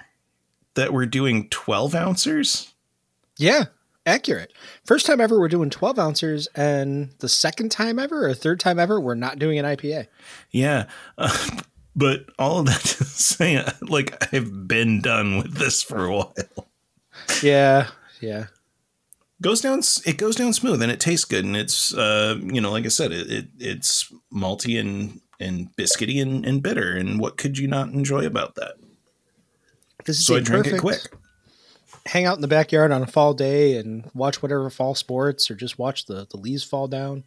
that 0.74 0.92
we're 0.92 1.06
doing 1.06 1.48
12 1.50 1.94
ounces. 1.94 2.72
Yeah, 3.38 3.64
accurate. 4.06 4.52
First 4.84 5.06
time 5.06 5.20
ever 5.20 5.38
we're 5.38 5.48
doing 5.48 5.70
12 5.70 5.98
ounces, 5.98 6.48
and 6.54 7.10
the 7.18 7.28
second 7.28 7.70
time 7.70 7.98
ever 7.98 8.26
or 8.28 8.34
third 8.34 8.60
time 8.60 8.78
ever 8.78 9.00
we're 9.00 9.14
not 9.14 9.38
doing 9.38 9.58
an 9.58 9.64
IPA. 9.64 10.06
Yeah. 10.50 10.86
Uh, 11.18 11.60
but 11.96 12.26
all 12.38 12.60
of 12.60 12.66
that 12.66 12.80
to 12.80 13.04
say, 13.04 13.64
like, 13.82 14.32
I've 14.32 14.66
been 14.66 15.00
done 15.00 15.38
with 15.38 15.54
this 15.54 15.82
for 15.82 16.04
a 16.06 16.16
while. 16.16 16.68
Yeah, 17.42 17.88
yeah. 18.20 18.46
goes 19.40 19.60
down 19.60 19.82
it 20.06 20.16
goes 20.16 20.36
down 20.36 20.52
smooth 20.52 20.80
and 20.82 20.90
it 20.90 21.00
tastes 21.00 21.24
good 21.24 21.44
and 21.44 21.56
it's 21.56 21.92
uh 21.94 22.38
you 22.40 22.60
know 22.60 22.70
like 22.70 22.84
i 22.84 22.88
said 22.88 23.10
it, 23.12 23.30
it 23.30 23.46
it's 23.58 24.12
malty 24.32 24.78
and 24.80 25.20
and 25.40 25.68
biscuity 25.76 26.22
and, 26.22 26.46
and 26.46 26.62
bitter 26.62 26.92
and 26.96 27.18
what 27.20 27.36
could 27.36 27.58
you 27.58 27.66
not 27.66 27.88
enjoy 27.88 28.24
about 28.24 28.54
that 28.54 28.74
This 30.04 30.20
is 30.20 30.26
so 30.26 30.36
I 30.36 30.40
drank 30.40 30.68
it 30.68 30.80
quick 30.80 31.00
hang 32.06 32.24
out 32.26 32.36
in 32.36 32.42
the 32.42 32.48
backyard 32.48 32.90
on 32.92 33.02
a 33.02 33.06
fall 33.06 33.34
day 33.34 33.76
and 33.76 34.10
watch 34.14 34.42
whatever 34.42 34.68
fall 34.70 34.94
sports 34.94 35.50
or 35.50 35.54
just 35.54 35.78
watch 35.78 36.06
the, 36.06 36.26
the 36.30 36.36
leaves 36.36 36.64
fall 36.64 36.88
down. 36.88 37.24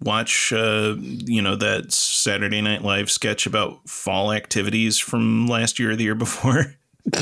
watch 0.00 0.52
uh 0.52 0.94
you 0.98 1.40
know 1.40 1.56
that 1.56 1.90
saturday 1.92 2.60
night 2.60 2.82
live 2.82 3.10
sketch 3.10 3.46
about 3.46 3.88
fall 3.88 4.30
activities 4.32 4.98
from 4.98 5.46
last 5.46 5.78
year 5.78 5.92
or 5.92 5.96
the 5.96 6.04
year 6.04 6.14
before 6.14 6.74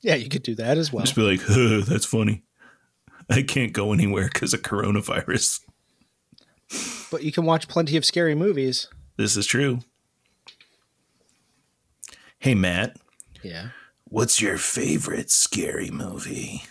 Yeah, 0.00 0.16
you 0.16 0.28
could 0.28 0.42
do 0.42 0.54
that 0.56 0.76
as 0.76 0.92
well. 0.92 1.02
Just 1.04 1.16
be 1.16 1.22
like, 1.22 1.40
huh, 1.46 1.80
that's 1.88 2.04
funny. 2.04 2.42
I 3.30 3.40
can't 3.40 3.72
go 3.72 3.94
anywhere 3.94 4.28
because 4.30 4.52
of 4.52 4.60
coronavirus. 4.60 5.60
But 7.10 7.22
you 7.22 7.32
can 7.32 7.46
watch 7.46 7.68
plenty 7.68 7.96
of 7.96 8.04
scary 8.04 8.34
movies. 8.34 8.88
This 9.16 9.34
is 9.34 9.46
true. 9.46 9.78
Hey, 12.38 12.54
Matt, 12.54 12.98
Yeah. 13.42 13.68
What's 14.14 14.40
your 14.40 14.56
favorite 14.56 15.28
scary 15.28 15.90
movie? 15.90 16.62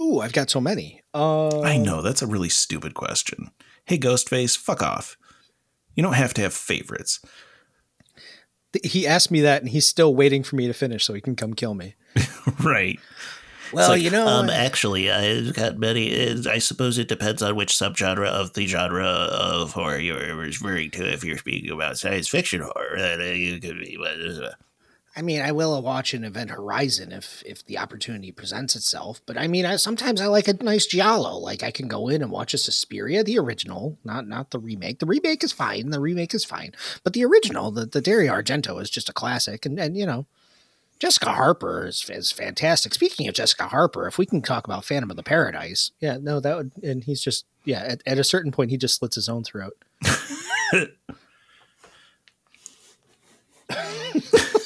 Ooh, 0.00 0.20
I've 0.20 0.32
got 0.32 0.48
so 0.48 0.58
many. 0.60 1.02
Uh, 1.12 1.60
I 1.60 1.76
know 1.76 2.00
that's 2.00 2.22
a 2.22 2.26
really 2.26 2.48
stupid 2.48 2.94
question. 2.94 3.50
Hey, 3.84 3.98
Ghostface, 3.98 4.56
fuck 4.56 4.82
off. 4.82 5.18
You 5.94 6.02
don't 6.02 6.14
have 6.14 6.32
to 6.34 6.40
have 6.42 6.54
favorites. 6.54 7.20
he 8.82 9.06
asked 9.06 9.30
me 9.30 9.42
that, 9.42 9.60
and 9.60 9.70
he's 9.70 9.86
still 9.86 10.14
waiting 10.14 10.42
for 10.42 10.56
me 10.56 10.66
to 10.66 10.72
finish 10.72 11.04
so 11.04 11.12
he 11.12 11.20
can 11.20 11.36
come 11.36 11.52
kill 11.52 11.74
me. 11.74 11.94
right. 12.64 12.98
Well, 13.72 13.90
like, 13.90 14.02
you 14.02 14.10
know, 14.10 14.26
um, 14.26 14.48
I- 14.48 14.54
actually, 14.54 15.10
I've 15.10 15.52
got 15.54 15.78
many. 15.78 16.08
it- 16.08 16.46
I 16.46 16.58
suppose 16.58 16.96
it 16.98 17.08
depends 17.08 17.42
on 17.42 17.54
which 17.54 17.74
subgenre 17.74 18.26
of 18.26 18.54
the 18.54 18.66
genre 18.66 19.04
of 19.06 19.72
horror 19.72 19.98
you're 19.98 20.34
referring 20.36 20.90
to. 20.92 21.12
If 21.12 21.22
you're 21.22 21.38
speaking 21.38 21.70
about 21.70 21.98
science 21.98 22.28
fiction 22.28 22.62
horror, 22.62 22.96
then 22.98 23.20
uh, 23.20 23.24
you 23.24 23.60
could 23.60 23.78
be. 23.78 23.98
I 25.14 25.20
mean, 25.20 25.42
I 25.42 25.52
will 25.52 25.80
watch 25.82 26.14
an 26.14 26.24
Event 26.24 26.50
Horizon 26.50 27.12
if 27.12 27.42
if 27.44 27.64
the 27.66 27.78
opportunity 27.78 28.32
presents 28.32 28.74
itself. 28.74 29.20
But 29.26 29.36
I 29.36 29.46
mean, 29.46 29.66
I, 29.66 29.76
sometimes 29.76 30.20
I 30.20 30.26
like 30.26 30.48
a 30.48 30.54
nice 30.54 30.86
giallo. 30.86 31.36
Like 31.36 31.62
I 31.62 31.70
can 31.70 31.86
go 31.86 32.08
in 32.08 32.22
and 32.22 32.30
watch 32.30 32.54
a 32.54 32.58
Suspiria, 32.58 33.22
the 33.22 33.38
original, 33.38 33.98
not 34.04 34.26
not 34.26 34.50
the 34.50 34.58
remake. 34.58 35.00
The 35.00 35.06
remake 35.06 35.44
is 35.44 35.52
fine. 35.52 35.90
The 35.90 36.00
remake 36.00 36.32
is 36.32 36.46
fine. 36.46 36.72
But 37.04 37.12
the 37.12 37.24
original, 37.24 37.70
the 37.70 37.84
the 37.84 38.00
Dario 38.00 38.32
Argento, 38.32 38.80
is 38.80 38.88
just 38.88 39.10
a 39.10 39.12
classic. 39.12 39.66
And 39.66 39.78
and 39.78 39.98
you 39.98 40.06
know, 40.06 40.24
Jessica 40.98 41.32
Harper 41.32 41.86
is 41.86 42.08
is 42.08 42.32
fantastic. 42.32 42.94
Speaking 42.94 43.28
of 43.28 43.34
Jessica 43.34 43.64
Harper, 43.68 44.06
if 44.06 44.16
we 44.16 44.24
can 44.24 44.40
talk 44.40 44.64
about 44.66 44.86
Phantom 44.86 45.10
of 45.10 45.16
the 45.16 45.22
Paradise, 45.22 45.90
yeah, 46.00 46.16
no, 46.18 46.40
that 46.40 46.56
would. 46.56 46.72
And 46.82 47.04
he's 47.04 47.20
just 47.20 47.44
yeah. 47.66 47.80
At, 47.80 48.02
at 48.06 48.18
a 48.18 48.24
certain 48.24 48.50
point, 48.50 48.70
he 48.70 48.78
just 48.78 48.98
slits 48.98 49.16
his 49.16 49.28
own 49.28 49.44
throat. 49.44 49.76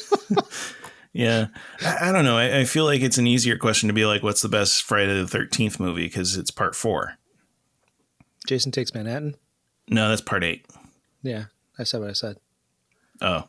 Yeah. 1.17 1.47
I, 1.81 2.11
I 2.11 2.13
don't 2.13 2.27
know. 2.27 2.37
I, 2.37 2.59
I 2.59 2.65
feel 2.65 2.85
like 2.85 3.01
it's 3.01 3.17
an 3.17 3.27
easier 3.27 3.57
question 3.57 3.87
to 3.87 3.95
be 3.95 4.05
like, 4.05 4.23
what's 4.23 4.43
the 4.43 4.51
best 4.51 4.83
Friday 4.83 5.15
the 5.15 5.39
13th 5.39 5.81
movie? 5.81 6.05
Because 6.05 6.37
it's 6.37 6.51
part 6.51 6.75
four. 6.75 7.15
Jason 8.47 8.71
takes 8.71 8.93
Manhattan. 8.93 9.35
No, 9.89 10.11
that's 10.11 10.21
part 10.21 10.45
eight. 10.45 10.67
Yeah, 11.23 11.45
I 11.79 11.85
said 11.85 12.01
what 12.01 12.11
I 12.11 12.13
said. 12.13 12.37
Oh. 13.23 13.45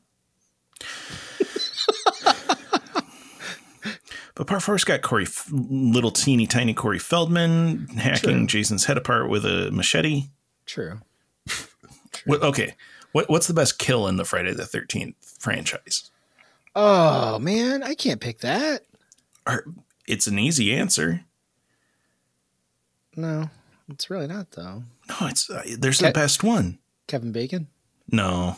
but 4.36 4.48
part 4.48 4.64
four's 4.64 4.86
got 4.86 5.02
Corey, 5.02 5.28
little 5.52 6.12
teeny 6.12 6.48
tiny 6.48 6.74
Corey 6.74 7.00
Feldman 7.00 7.88
hacking 7.98 8.48
True. 8.48 8.48
Jason's 8.48 8.86
head 8.86 8.98
apart 8.98 9.30
with 9.30 9.46
a 9.46 9.72
machete. 9.72 10.30
True. 10.66 11.02
What, 12.26 12.42
okay. 12.42 12.76
What, 13.14 13.30
what's 13.30 13.48
the 13.48 13.54
best 13.54 13.80
kill 13.80 14.06
in 14.08 14.18
the 14.18 14.26
Friday 14.26 14.54
the 14.54 14.64
13th 14.64 15.16
franchise? 15.40 16.12
Oh 16.80 17.40
man, 17.40 17.82
I 17.82 17.96
can't 17.96 18.22
pick 18.22 18.40
that. 18.42 18.84
Or, 19.48 19.66
it's 20.08 20.28
an 20.28 20.38
easy 20.38 20.72
answer. 20.76 21.22
No, 23.16 23.50
it's 23.90 24.10
really 24.10 24.28
not 24.28 24.52
though. 24.52 24.84
No, 25.10 25.16
it's 25.28 25.50
uh, 25.50 25.64
there's 25.78 26.00
Okay. 26.02 26.10
the 26.10 26.14
best 26.14 26.44
one. 26.44 26.78
Kevin 27.08 27.32
Bacon. 27.32 27.68
No, 28.12 28.58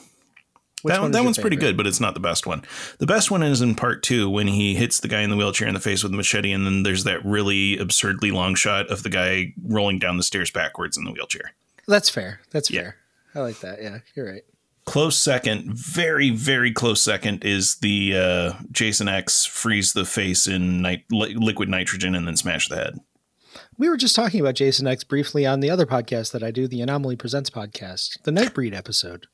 Which 0.81 0.93
that, 0.93 1.01
one 1.01 1.11
that 1.11 1.23
one's 1.23 1.37
pretty 1.37 1.55
good, 1.55 1.77
but 1.77 1.87
it's 1.87 1.99
not 1.99 2.13
the 2.13 2.19
best 2.19 2.45
one. 2.45 2.63
The 2.97 3.05
best 3.07 3.31
one 3.31 3.41
is 3.41 3.61
in 3.61 3.73
part 3.75 4.03
two 4.03 4.29
when 4.29 4.47
he 4.47 4.75
hits 4.75 4.99
the 4.99 5.07
guy 5.07 5.21
in 5.21 5.29
the 5.29 5.37
wheelchair 5.37 5.67
in 5.67 5.73
the 5.73 5.79
face 5.79 6.03
with 6.03 6.13
a 6.13 6.15
machete, 6.15 6.51
and 6.51 6.65
then 6.65 6.83
there's 6.83 7.03
that 7.05 7.23
really 7.25 7.77
absurdly 7.77 8.31
long 8.31 8.53
shot 8.55 8.87
of 8.89 9.03
the 9.03 9.09
guy 9.09 9.53
rolling 9.63 9.97
down 9.97 10.17
the 10.17 10.23
stairs 10.23 10.51
backwards 10.51 10.97
in 10.97 11.03
the 11.05 11.11
wheelchair. 11.11 11.53
That's 11.87 12.09
fair. 12.09 12.41
That's 12.51 12.69
Yeah. 12.69 12.81
fair. 12.81 12.95
I 13.35 13.39
like 13.39 13.59
that. 13.61 13.81
Yeah, 13.81 13.99
you're 14.15 14.31
right. 14.31 14.43
Close 14.89 15.19
second, 15.19 15.71
very 15.71 16.31
very 16.31 16.73
close 16.73 16.99
second 16.99 17.45
is 17.45 17.75
the 17.75 18.17
uh, 18.17 18.53
Jason 18.71 19.07
X 19.07 19.45
freeze 19.45 19.93
the 19.93 20.03
face 20.03 20.47
in 20.47 20.81
nit- 20.81 21.03
li- 21.11 21.35
liquid 21.35 21.69
nitrogen 21.69 22.15
and 22.15 22.25
then 22.25 22.35
smash 22.35 22.67
the 22.67 22.75
head. 22.75 22.99
We 23.77 23.87
were 23.87 23.97
just 23.97 24.15
talking 24.15 24.39
about 24.39 24.55
Jason 24.55 24.87
X 24.87 25.03
briefly 25.03 25.45
on 25.45 25.59
the 25.59 25.69
other 25.69 25.85
podcast 25.85 26.31
that 26.31 26.41
I 26.41 26.49
do, 26.49 26.67
the 26.67 26.81
Anomaly 26.81 27.17
Presents 27.17 27.51
podcast, 27.51 28.19
the 28.23 28.31
Nightbreed 28.31 28.73
episode. 28.73 29.27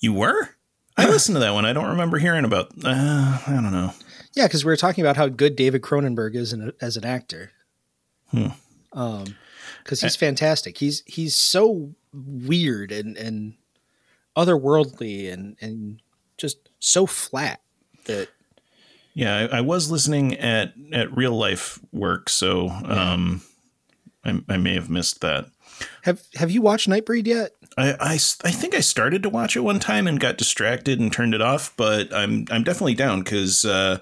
You 0.00 0.12
were? 0.12 0.50
I 0.98 1.08
listened 1.08 1.36
to 1.36 1.40
that 1.40 1.54
one. 1.54 1.64
I 1.64 1.72
don't 1.72 1.88
remember 1.88 2.18
hearing 2.18 2.44
about. 2.44 2.72
Uh, 2.84 3.40
I 3.46 3.52
don't 3.54 3.72
know. 3.72 3.94
Yeah, 4.34 4.48
because 4.48 4.66
we 4.66 4.70
were 4.70 4.76
talking 4.76 5.02
about 5.02 5.16
how 5.16 5.28
good 5.28 5.56
David 5.56 5.80
Cronenberg 5.80 6.34
is 6.34 6.52
in, 6.52 6.74
as 6.78 6.98
an 6.98 7.06
actor. 7.06 7.52
Hmm. 8.30 8.48
Um, 8.92 9.36
because 9.82 10.02
he's 10.02 10.14
fantastic. 10.14 10.76
He's 10.76 11.02
he's 11.06 11.34
so 11.34 11.94
weird 12.12 12.92
and 12.92 13.16
and 13.16 13.54
otherworldly 14.36 15.32
and 15.32 15.56
and 15.60 16.00
just 16.36 16.68
so 16.78 17.06
flat 17.06 17.60
that 18.06 18.28
Yeah, 19.14 19.48
I, 19.52 19.58
I 19.58 19.60
was 19.60 19.90
listening 19.90 20.34
at 20.38 20.74
at 20.92 21.14
real 21.16 21.36
life 21.36 21.78
work, 21.92 22.28
so 22.28 22.68
um, 22.68 23.42
I, 24.24 24.40
I 24.48 24.56
may 24.56 24.74
have 24.74 24.90
missed 24.90 25.20
that. 25.20 25.46
have 26.02 26.22
have 26.36 26.50
you 26.50 26.62
watched 26.62 26.88
Nightbreed 26.88 27.26
yet? 27.26 27.52
I, 27.76 27.92
I, 27.92 28.12
I 28.14 28.50
think 28.50 28.74
I 28.74 28.80
started 28.80 29.22
to 29.22 29.30
watch 29.30 29.56
it 29.56 29.60
one 29.60 29.78
time 29.78 30.06
and 30.06 30.20
got 30.20 30.36
distracted 30.36 31.00
and 31.00 31.12
turned 31.12 31.34
it 31.34 31.40
off, 31.40 31.74
but 31.76 32.12
I'm 32.14 32.46
I'm 32.50 32.64
definitely 32.64 32.94
down 32.94 33.22
because 33.22 33.64
uh, 33.64 33.98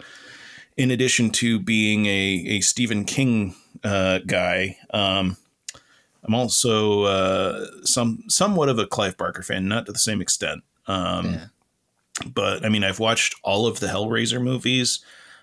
in 0.77 0.90
addition 0.90 1.31
to 1.31 1.59
being 1.61 2.07
a 2.07 2.45
a 2.49 2.61
Stephen 2.61 3.05
King 3.05 3.55
uh, 3.85 4.19
guy, 4.27 4.77
um, 4.93 5.37
I'm 6.22 6.35
also 6.35 7.02
uh, 7.04 7.66
some 7.85 8.24
somewhat 8.28 8.68
of 8.68 8.78
a 8.78 8.87
Clive 8.87 9.16
Barker 9.16 9.42
fan, 9.42 9.68
not 9.68 9.87
to 9.87 9.92
the 9.92 9.98
same 9.98 10.20
extent. 10.20 10.62
Um, 10.87 11.33
Yeah. 11.35 11.46
but 12.33 12.64
I 12.64 12.68
mean, 12.68 12.85
I've 12.85 12.98
watched 13.00 13.35
all 13.42 13.66
of 13.66 13.80
the 13.80 13.87
Hellraiser 13.87 14.42
movies. 14.42 15.00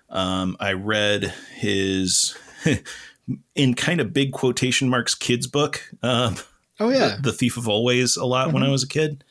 Um, 0.09 0.55
I 0.59 0.73
read 0.73 1.33
his, 1.55 2.37
in 3.55 3.73
kind 3.73 3.99
of 3.99 4.13
big 4.13 4.31
quotation 4.31 4.87
marks, 4.89 5.15
kids 5.15 5.47
book, 5.47 5.81
um, 6.03 6.35
Oh 6.79 6.89
yeah. 6.89 7.15
the, 7.17 7.31
the 7.31 7.33
Thief 7.33 7.57
of 7.57 7.67
Always, 7.67 8.15
a 8.17 8.25
lot 8.25 8.53
when 8.53 8.61
I 8.63 8.69
was 8.69 8.83
a 8.83 8.87
kid. 8.87 9.23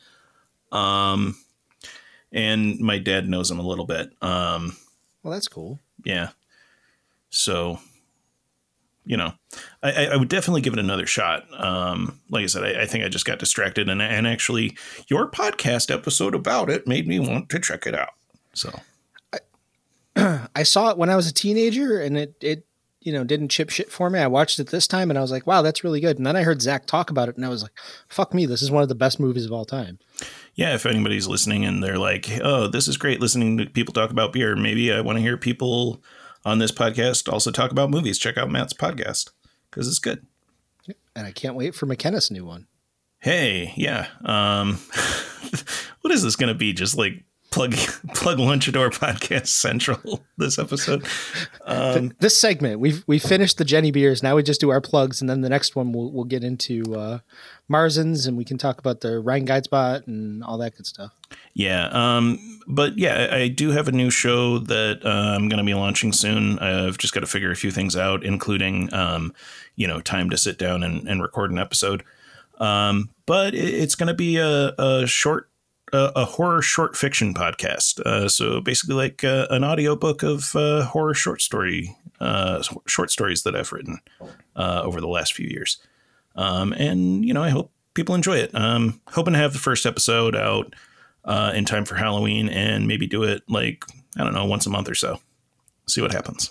Um, 0.72 1.36
and 2.32 2.78
my 2.80 2.98
dad 2.98 3.28
knows 3.28 3.50
him 3.50 3.58
a 3.60 3.66
little 3.66 3.86
bit. 3.86 4.10
Um, 4.20 4.76
Well, 5.22 5.32
that's 5.32 5.48
cool. 5.48 5.78
yeah. 6.04 6.30
So, 7.30 7.78
you 9.06 9.16
know, 9.16 9.32
I, 9.82 9.92
I- 9.92 10.04
I 10.12 10.16
would 10.16 10.28
definitely 10.28 10.60
give 10.60 10.72
it 10.74 10.78
another 10.78 11.06
shot. 11.06 11.44
Um, 11.58 12.20
like 12.28 12.42
I 12.44 12.46
said, 12.46 12.64
I, 12.64 12.82
I 12.82 12.86
think 12.86 13.04
I 13.04 13.08
just 13.08 13.24
got 13.24 13.38
distracted, 13.38 13.88
and 13.88 14.02
and 14.02 14.26
actually, 14.26 14.76
your 15.08 15.30
podcast 15.30 15.94
episode 15.94 16.34
about 16.34 16.68
it 16.68 16.86
made 16.86 17.06
me 17.08 17.18
want 17.20 17.48
to 17.50 17.58
check 17.58 17.86
it 17.86 17.94
out. 17.94 18.10
So, 18.52 18.70
I 20.16 20.62
saw 20.62 20.90
it 20.90 20.98
when 20.98 21.10
I 21.10 21.16
was 21.16 21.28
a 21.28 21.34
teenager, 21.34 22.00
and 22.00 22.16
it 22.18 22.34
it 22.40 22.66
you 23.00 23.12
know 23.12 23.22
didn't 23.24 23.48
chip 23.50 23.70
shit 23.70 23.90
for 23.92 24.08
me. 24.10 24.18
I 24.18 24.26
watched 24.26 24.58
it 24.58 24.68
this 24.68 24.86
time, 24.86 25.10
and 25.10 25.18
I 25.18 25.22
was 25.22 25.30
like, 25.30 25.46
wow, 25.46 25.62
that's 25.62 25.84
really 25.84 26.00
good. 26.00 26.16
And 26.16 26.26
then 26.26 26.36
I 26.36 26.42
heard 26.42 26.62
Zach 26.62 26.86
talk 26.86 27.10
about 27.10 27.28
it, 27.28 27.36
and 27.36 27.44
I 27.44 27.48
was 27.50 27.62
like, 27.62 27.72
fuck 28.08 28.32
me, 28.34 28.46
this 28.46 28.62
is 28.62 28.70
one 28.70 28.82
of 28.82 28.88
the 28.88 28.94
best 28.94 29.20
movies 29.20 29.44
of 29.44 29.52
all 29.52 29.64
time. 29.66 29.98
yeah, 30.54 30.74
if 30.74 30.86
anybody's 30.86 31.28
listening 31.28 31.64
and 31.66 31.82
they're 31.84 31.98
like, 31.98 32.28
"Oh, 32.42 32.66
this 32.66 32.88
is 32.88 32.96
great," 32.96 33.20
listening 33.20 33.58
to 33.58 33.66
people 33.66 33.92
talk 33.92 34.10
about 34.10 34.32
beer, 34.32 34.56
maybe 34.56 34.92
I 34.92 35.00
want 35.02 35.16
to 35.18 35.22
hear 35.22 35.36
people 35.36 36.02
on 36.46 36.58
this 36.58 36.70
podcast 36.70 37.30
also 37.30 37.50
talk 37.50 37.72
about 37.72 37.90
movies. 37.90 38.18
Check 38.18 38.38
out 38.38 38.48
Matt's 38.48 38.72
podcast 38.72 39.30
because 39.68 39.88
it's 39.88 39.98
good. 39.98 40.24
And 41.16 41.26
I 41.26 41.32
can't 41.32 41.56
wait 41.56 41.74
for 41.74 41.86
McKenneth's 41.86 42.30
new 42.30 42.44
one. 42.44 42.68
Hey, 43.18 43.72
yeah. 43.76 44.06
Um, 44.24 44.74
what 46.00 46.12
is 46.12 46.22
this 46.22 46.36
going 46.36 46.48
to 46.48 46.54
be? 46.54 46.72
Just 46.72 46.96
like 46.96 47.24
plug 47.56 47.72
plug 48.14 48.38
Lunchador 48.38 48.90
podcast 48.98 49.46
central 49.48 50.24
this 50.36 50.58
episode. 50.58 51.06
Um, 51.64 52.12
this 52.20 52.38
segment, 52.38 52.80
we've 52.80 53.02
we 53.06 53.18
finished 53.18 53.56
the 53.56 53.64
Jenny 53.64 53.90
beers. 53.90 54.22
Now 54.22 54.36
we 54.36 54.42
just 54.42 54.60
do 54.60 54.70
our 54.70 54.80
plugs, 54.80 55.20
and 55.22 55.30
then 55.30 55.40
the 55.40 55.48
next 55.48 55.74
one 55.74 55.92
we'll 55.92 56.12
we'll 56.12 56.24
get 56.24 56.44
into 56.44 56.94
uh, 56.94 57.18
Marzens, 57.70 58.28
and 58.28 58.36
we 58.36 58.44
can 58.44 58.58
talk 58.58 58.78
about 58.78 59.00
the 59.00 59.22
Reinheitsgebot 59.22 60.06
and 60.06 60.44
all 60.44 60.58
that 60.58 60.76
good 60.76 60.86
stuff. 60.86 61.12
yeah. 61.54 61.88
Um, 61.88 62.60
but 62.68 62.98
yeah, 62.98 63.28
I, 63.30 63.36
I 63.36 63.48
do 63.48 63.70
have 63.70 63.88
a 63.88 63.92
new 63.92 64.10
show 64.10 64.58
that 64.58 65.00
uh, 65.04 65.08
I'm 65.08 65.48
going 65.48 65.58
to 65.58 65.64
be 65.64 65.74
launching 65.74 66.12
soon. 66.12 66.58
I've 66.58 66.98
just 66.98 67.14
got 67.14 67.20
to 67.20 67.26
figure 67.26 67.50
a 67.50 67.56
few 67.56 67.70
things 67.70 67.96
out, 67.96 68.22
including 68.22 68.92
um, 68.92 69.32
you 69.76 69.88
know 69.88 70.00
time 70.00 70.28
to 70.30 70.36
sit 70.36 70.58
down 70.58 70.82
and, 70.82 71.08
and 71.08 71.22
record 71.22 71.50
an 71.50 71.58
episode. 71.58 72.04
Um, 72.58 73.10
but 73.24 73.54
it, 73.54 73.74
it's 73.74 73.94
going 73.94 74.08
to 74.08 74.14
be 74.14 74.36
a, 74.36 74.74
a 74.78 75.06
short 75.06 75.48
a, 75.92 76.12
a 76.16 76.24
horror 76.24 76.62
short 76.62 76.96
fiction 76.96 77.34
podcast. 77.34 78.00
Uh, 78.00 78.28
so 78.28 78.60
basically, 78.60 78.94
like 78.94 79.24
uh, 79.24 79.46
an 79.50 79.64
audiobook 79.64 80.22
of 80.22 80.54
uh, 80.54 80.84
horror 80.84 81.14
short 81.14 81.40
story 81.42 81.96
uh, 82.20 82.62
short 82.86 83.10
stories 83.10 83.42
that 83.42 83.54
I've 83.54 83.72
written 83.72 83.98
uh, 84.54 84.82
over 84.84 85.00
the 85.00 85.08
last 85.08 85.34
few 85.34 85.46
years. 85.46 85.78
Um, 86.34 86.72
and 86.72 87.24
you 87.24 87.34
know, 87.34 87.42
I 87.42 87.50
hope 87.50 87.70
people 87.94 88.14
enjoy 88.14 88.38
it. 88.38 88.54
Um, 88.54 89.00
hoping 89.08 89.34
to 89.34 89.38
have 89.38 89.52
the 89.52 89.58
first 89.58 89.86
episode 89.86 90.36
out 90.36 90.74
uh, 91.24 91.52
in 91.54 91.64
time 91.64 91.84
for 91.84 91.96
Halloween, 91.96 92.48
and 92.48 92.86
maybe 92.86 93.06
do 93.06 93.22
it 93.22 93.42
like 93.48 93.84
I 94.16 94.24
don't 94.24 94.34
know 94.34 94.44
once 94.44 94.66
a 94.66 94.70
month 94.70 94.88
or 94.88 94.94
so. 94.94 95.20
See 95.88 96.00
what 96.00 96.12
happens. 96.12 96.50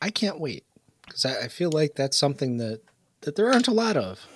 I 0.00 0.10
can't 0.10 0.40
wait 0.40 0.64
because 1.06 1.24
I, 1.24 1.44
I 1.44 1.48
feel 1.48 1.70
like 1.70 1.94
that's 1.94 2.16
something 2.16 2.56
that 2.58 2.80
that 3.22 3.36
there 3.36 3.52
aren't 3.52 3.68
a 3.68 3.72
lot 3.72 3.96
of, 3.96 4.26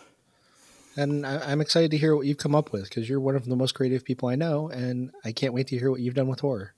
and 0.96 1.26
I, 1.26 1.52
I'm 1.52 1.60
excited 1.60 1.90
to 1.92 1.98
hear 1.98 2.16
what 2.16 2.26
you've 2.26 2.38
come 2.38 2.54
up 2.54 2.72
with 2.72 2.84
because 2.84 3.08
you're 3.08 3.20
one 3.20 3.36
of 3.36 3.44
the 3.44 3.56
most 3.56 3.74
creative 3.74 4.04
people 4.04 4.28
I 4.28 4.36
know, 4.36 4.68
and 4.68 5.10
I 5.24 5.32
can't 5.32 5.54
wait 5.54 5.68
to 5.68 5.78
hear 5.78 5.90
what 5.90 6.00
you've 6.00 6.14
done 6.14 6.28
with 6.28 6.40
horror. 6.40 6.74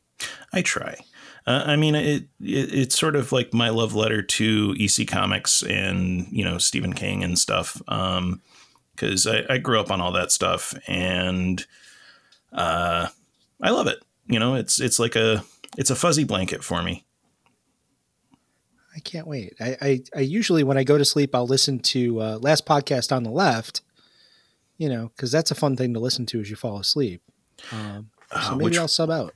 I 0.52 0.62
try. 0.62 0.96
Uh, 1.46 1.62
I 1.66 1.76
mean, 1.76 1.94
it, 1.94 2.24
it 2.40 2.74
it's 2.74 2.98
sort 2.98 3.16
of 3.16 3.32
like 3.32 3.54
my 3.54 3.68
love 3.68 3.94
letter 3.94 4.22
to 4.22 4.74
EC 4.78 5.06
Comics 5.06 5.62
and 5.62 6.26
you 6.30 6.44
know 6.44 6.58
Stephen 6.58 6.92
King 6.92 7.22
and 7.22 7.38
stuff. 7.38 7.80
Um, 7.88 8.42
because 8.98 9.26
I, 9.26 9.44
I 9.48 9.58
grew 9.58 9.78
up 9.80 9.90
on 9.90 10.00
all 10.00 10.12
that 10.12 10.32
stuff 10.32 10.74
and 10.88 11.64
uh, 12.52 13.08
I 13.62 13.70
love 13.70 13.86
it. 13.86 14.02
You 14.26 14.38
know, 14.38 14.54
it's 14.54 14.80
it's 14.80 14.98
like 14.98 15.16
a 15.16 15.44
it's 15.76 15.90
a 15.90 15.96
fuzzy 15.96 16.24
blanket 16.24 16.64
for 16.64 16.82
me. 16.82 17.04
I 18.94 19.00
can't 19.00 19.28
wait. 19.28 19.54
I, 19.60 19.76
I, 19.80 20.00
I 20.16 20.20
usually 20.20 20.64
when 20.64 20.76
I 20.76 20.82
go 20.82 20.98
to 20.98 21.04
sleep, 21.04 21.34
I'll 21.34 21.46
listen 21.46 21.78
to 21.80 22.20
uh, 22.20 22.38
last 22.38 22.66
podcast 22.66 23.14
on 23.14 23.22
the 23.22 23.30
left. 23.30 23.82
You 24.78 24.88
know, 24.88 25.10
because 25.14 25.30
that's 25.32 25.50
a 25.50 25.54
fun 25.56 25.76
thing 25.76 25.92
to 25.94 26.00
listen 26.00 26.24
to 26.26 26.40
as 26.40 26.48
you 26.50 26.56
fall 26.56 26.78
asleep. 26.78 27.20
Um, 27.72 28.10
so 28.30 28.36
Uh, 28.38 28.50
maybe 28.52 28.64
which- 28.64 28.78
I'll 28.78 28.88
sub 28.88 29.10
out. 29.10 29.34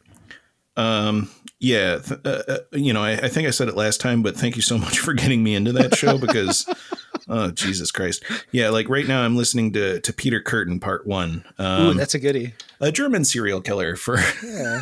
Um, 0.74 1.28
yeah, 1.61 1.98
th- 1.98 2.20
uh, 2.24 2.42
uh, 2.48 2.59
you 2.72 2.94
know, 2.94 3.02
I, 3.02 3.11
I 3.12 3.28
think 3.28 3.46
I 3.46 3.50
said 3.50 3.68
it 3.68 3.76
last 3.76 4.00
time, 4.00 4.22
but 4.22 4.35
thank 4.37 4.57
you 4.57 4.62
so 4.62 4.78
much 4.78 4.98
for 5.00 5.12
getting 5.12 5.42
me 5.42 5.55
into 5.55 5.70
that 5.72 5.96
show 5.96 6.16
because, 6.16 6.66
oh 7.28 7.50
Jesus 7.50 7.90
Christ, 7.90 8.24
yeah, 8.52 8.70
like 8.70 8.88
right 8.88 9.07
now 9.07 9.20
I'm 9.22 9.37
listening 9.37 9.72
to 9.74 10.00
to 10.00 10.12
Peter 10.14 10.40
Kürten 10.40 10.81
Part 10.81 11.07
One, 11.07 11.44
Ooh, 11.61 11.64
um, 11.64 11.96
that's 11.98 12.14
a 12.14 12.18
goodie. 12.18 12.55
a 12.81 12.90
German 12.90 13.26
serial 13.26 13.61
killer 13.61 13.96
for 13.96 14.18
Yeah. 14.42 14.81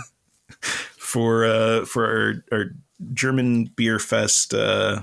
for 0.60 1.44
uh 1.44 1.84
for 1.86 2.06
our, 2.06 2.58
our 2.58 2.64
German 3.12 3.64
beer 3.74 3.98
fest 3.98 4.54
uh, 4.54 5.02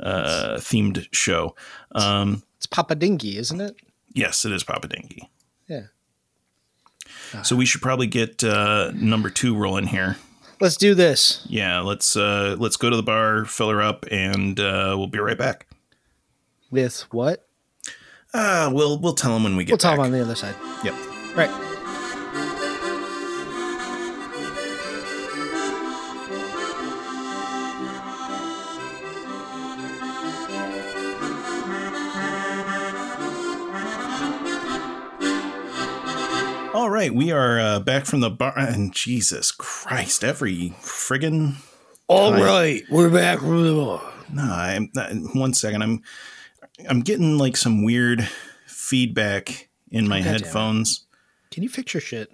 uh, 0.00 0.56
themed 0.58 1.06
show. 1.12 1.54
Um, 1.92 2.42
It's 2.58 2.66
Papa 2.66 2.94
Dingy, 2.94 3.38
isn't 3.38 3.60
it? 3.60 3.76
Yes, 4.16 4.44
it 4.44 4.50
is 4.52 4.64
Papa 4.64 4.88
Dinky. 4.88 5.30
Yeah. 5.68 5.82
So 7.44 7.54
we 7.56 7.66
should 7.66 7.82
probably 7.82 8.06
get 8.06 8.42
uh, 8.42 8.90
number 8.94 9.30
two 9.30 9.56
rolling 9.56 9.86
here. 9.88 10.16
Let's 10.60 10.76
do 10.76 10.94
this. 10.94 11.44
Yeah, 11.48 11.80
let's 11.80 12.16
uh, 12.16 12.56
let's 12.58 12.76
go 12.76 12.88
to 12.88 12.96
the 12.96 13.02
bar, 13.02 13.44
fill 13.44 13.68
her 13.70 13.82
up, 13.82 14.06
and 14.10 14.58
uh, 14.58 14.94
we'll 14.96 15.06
be 15.06 15.18
right 15.18 15.36
back. 15.36 15.66
With 16.70 17.02
what? 17.10 17.46
Uh, 18.32 18.70
we'll 18.72 18.98
we'll 18.98 19.14
tell 19.14 19.34
them 19.34 19.44
when 19.44 19.56
we 19.56 19.64
get 19.64 19.72
We'll 19.72 19.78
tell 19.78 19.92
back. 19.92 19.98
them 19.98 20.06
on 20.06 20.12
the 20.12 20.22
other 20.22 20.34
side. 20.34 20.54
Yep. 20.82 20.94
Right. 21.36 21.75
Right, 36.96 37.14
we 37.14 37.30
are 37.30 37.60
uh, 37.60 37.80
back 37.80 38.06
from 38.06 38.20
the 38.20 38.30
bar, 38.30 38.58
and 38.58 38.90
Jesus 38.90 39.50
Christ, 39.50 40.24
every 40.24 40.70
friggin' 40.80 41.56
All 42.06 42.32
Hi. 42.32 42.42
right, 42.42 42.82
we're 42.88 43.10
back 43.10 43.40
from 43.40 43.64
the 43.64 43.74
bar. 43.74 44.00
no, 44.32 44.42
I'm 44.42 44.90
uh, 44.96 45.12
one 45.38 45.52
second. 45.52 45.82
I'm 45.82 46.02
I'm 46.88 47.00
getting 47.00 47.36
like 47.36 47.58
some 47.58 47.84
weird 47.84 48.26
feedback 48.66 49.68
in 49.90 50.08
my 50.08 50.20
God 50.22 50.40
headphones. 50.40 51.04
Can 51.50 51.62
you 51.62 51.68
fix 51.68 51.92
your 51.92 52.00
shit? 52.00 52.30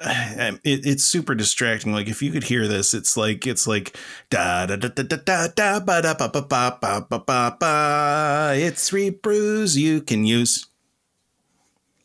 Um, 0.00 0.58
It, 0.64 0.86
it's 0.86 1.04
super 1.04 1.34
distracting. 1.34 1.92
Like 1.92 2.08
if 2.08 2.22
you 2.22 2.32
could 2.32 2.44
hear 2.44 2.66
this, 2.66 2.94
it's 2.94 3.14
like 3.14 3.46
it's 3.46 3.66
like 3.66 3.94
da 4.30 4.64
da 4.64 4.76
da 4.76 4.88
da 4.88 5.02
da 5.02 5.16
da 5.16 5.48
da 5.54 5.80
ba 5.80 6.00
da 6.00 6.14
ba 6.14 6.30
ba 6.30 6.40
ba 6.40 6.78
ba 6.80 7.06
ba 7.10 7.18
ba 7.18 7.56
ba. 7.60 8.52
It's 8.56 8.90
Rebrews 8.90 9.76
you 9.76 10.00
can 10.00 10.24
use. 10.24 10.66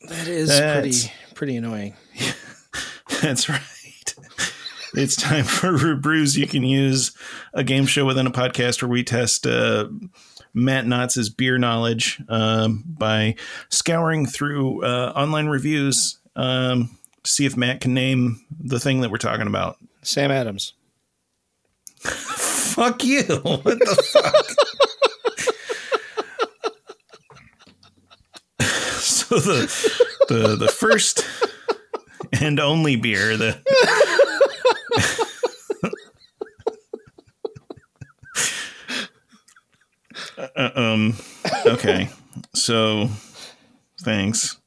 That 0.10 0.28
is 0.28 0.50
That's- 0.50 1.06
pretty 1.06 1.14
pretty 1.42 1.58
annoying. 1.58 1.96
That's 3.24 3.50
right. 3.50 4.14
It's 4.94 5.16
time 5.16 5.44
for 5.44 5.96
Brews 5.96 6.38
You 6.38 6.46
Can 6.46 6.62
Use, 6.62 7.18
a 7.56 7.64
game 7.64 7.88
show 7.88 8.06
within 8.06 8.28
a 8.28 8.32
podcast 8.32 8.84
where 8.84 8.90
we 8.92 9.04
test 9.04 9.48
uh, 9.48 9.88
Matt 10.54 10.86
Knotts's 10.86 11.32
beer 11.32 11.58
knowledge 11.58 12.22
um, 12.30 12.84
by 12.86 13.34
scouring 13.70 14.28
through 14.28 14.86
uh, 14.86 15.14
online 15.16 15.48
reviews 15.48 16.20
um, 16.36 16.96
to 17.24 17.32
see 17.32 17.48
if 17.48 17.58
Matt 17.58 17.82
can 17.82 17.96
name 17.96 18.46
the 18.60 18.80
thing 18.80 19.02
that 19.02 19.10
we're 19.10 19.18
talking 19.18 19.48
about. 19.48 19.78
Sam 20.04 20.30
Adams. 20.30 20.74
Fuck 22.02 23.04
you. 23.04 23.24
What 23.24 23.64
the 23.64 24.04
fuck? 24.14 24.46
so 29.02 29.40
the 29.40 30.11
the 30.28 30.56
the 30.60 30.68
first 30.68 31.26
and 32.42 32.60
only 32.60 32.96
beer 32.96 33.36
that 33.38 33.62
Uh, 40.56 40.70
um 40.76 41.14
okay. 41.66 42.10
So 42.54 43.10
thanks. 44.02 44.58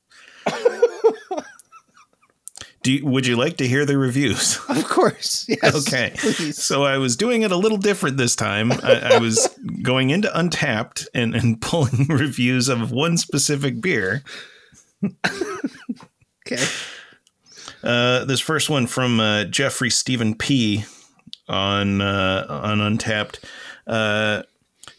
Do 2.83 2.93
you, 2.93 3.07
would 3.07 3.27
you 3.27 3.37
like 3.37 3.57
to 3.59 3.67
hear 3.67 3.87
the 3.87 3.97
reviews? 3.97 4.59
Of 4.69 4.85
course. 4.89 5.47
Yes. 5.49 5.75
Okay. 5.89 6.13
Please. 6.17 6.63
So 6.63 6.85
I 6.85 6.99
was 6.99 7.17
doing 7.17 7.43
it 7.43 7.51
a 7.51 7.57
little 7.57 7.79
different 7.79 8.17
this 8.19 8.37
time. 8.37 8.71
I, 8.73 9.15
I 9.15 9.19
was 9.19 9.49
going 9.83 10.11
into 10.11 10.29
Untappd 10.29 11.07
and, 11.15 11.35
and 11.35 11.61
pulling 11.61 12.07
reviews 12.09 12.69
of 12.69 12.91
one 12.93 13.17
specific 13.17 13.81
beer. 13.81 14.23
Okay. 16.47 16.63
Uh, 17.83 18.25
this 18.25 18.41
first 18.41 18.69
one 18.69 18.87
from 18.87 19.19
uh, 19.19 19.45
Jeffrey 19.45 19.91
Stephen 19.91 20.35
P. 20.35 20.85
on 21.49 22.01
uh, 22.01 22.47
on 22.49 22.79
Untappd. 22.79 23.39
Uh, 23.87 24.43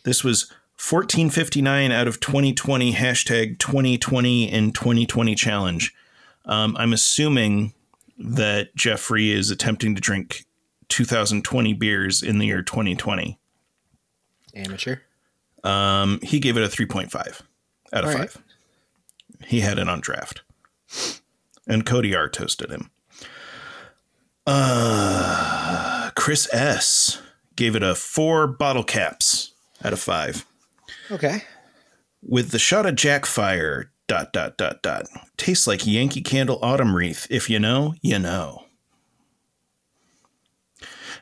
this 0.03 0.23
was 0.23 0.51
1459 0.77 1.91
out 1.91 2.07
of 2.07 2.19
2020 2.19 2.93
hashtag 2.93 3.59
2020 3.59 4.51
and 4.51 4.73
2020 4.75 5.35
challenge. 5.35 5.93
Um, 6.45 6.75
I'm 6.77 6.93
assuming 6.93 7.73
that 8.17 8.75
Jeffrey 8.75 9.31
is 9.31 9.49
attempting 9.49 9.95
to 9.95 10.01
drink 10.01 10.45
2020 10.89 11.73
beers 11.73 12.21
in 12.21 12.37
the 12.37 12.45
year 12.45 12.61
2020. 12.61 13.39
Amateur. 14.53 14.97
Um, 15.63 16.19
he 16.21 16.39
gave 16.39 16.55
it 16.57 16.63
a 16.63 16.67
3.5 16.67 17.41
out 17.93 18.03
of 18.03 18.13
right. 18.13 18.29
5. 18.29 18.44
He 19.45 19.61
had 19.61 19.77
it 19.77 19.89
on 19.89 19.99
draft. 19.99 20.41
And 21.67 21.85
Cody 21.85 22.15
R 22.15 22.29
toasted 22.29 22.69
him. 22.69 22.91
Uh, 24.47 26.11
Chris 26.15 26.47
S 26.53 27.21
gave 27.55 27.75
it 27.75 27.83
a 27.83 27.95
4 27.95 28.47
bottle 28.47 28.83
caps 28.83 29.53
out 29.83 29.93
of 29.93 29.99
5. 29.99 30.45
Okay. 31.11 31.43
With 32.21 32.51
the 32.51 32.59
shot 32.59 32.85
of 32.85 32.95
Jack 32.95 33.25
Fire, 33.25 33.91
dot, 34.07 34.33
dot, 34.33 34.57
dot, 34.57 34.81
dot. 34.81 35.07
Tastes 35.37 35.67
like 35.67 35.85
Yankee 35.85 36.21
Candle 36.21 36.59
Autumn 36.61 36.95
Wreath. 36.95 37.27
If 37.29 37.49
you 37.49 37.59
know, 37.59 37.95
you 38.01 38.19
know. 38.19 38.65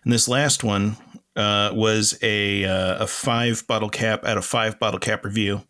And 0.04 0.12
this 0.12 0.28
last 0.28 0.64
one 0.64 0.98
uh, 1.36 1.72
was 1.74 2.18
a, 2.22 2.66
uh, 2.66 3.04
a 3.04 3.08
five 3.08 3.66
bottle 3.68 3.90
cap 3.90 4.26
out 4.26 4.38
of 4.38 4.46
five 4.46 4.80
bottle 4.80 5.00
cap 5.00 5.24
review. 5.24 5.64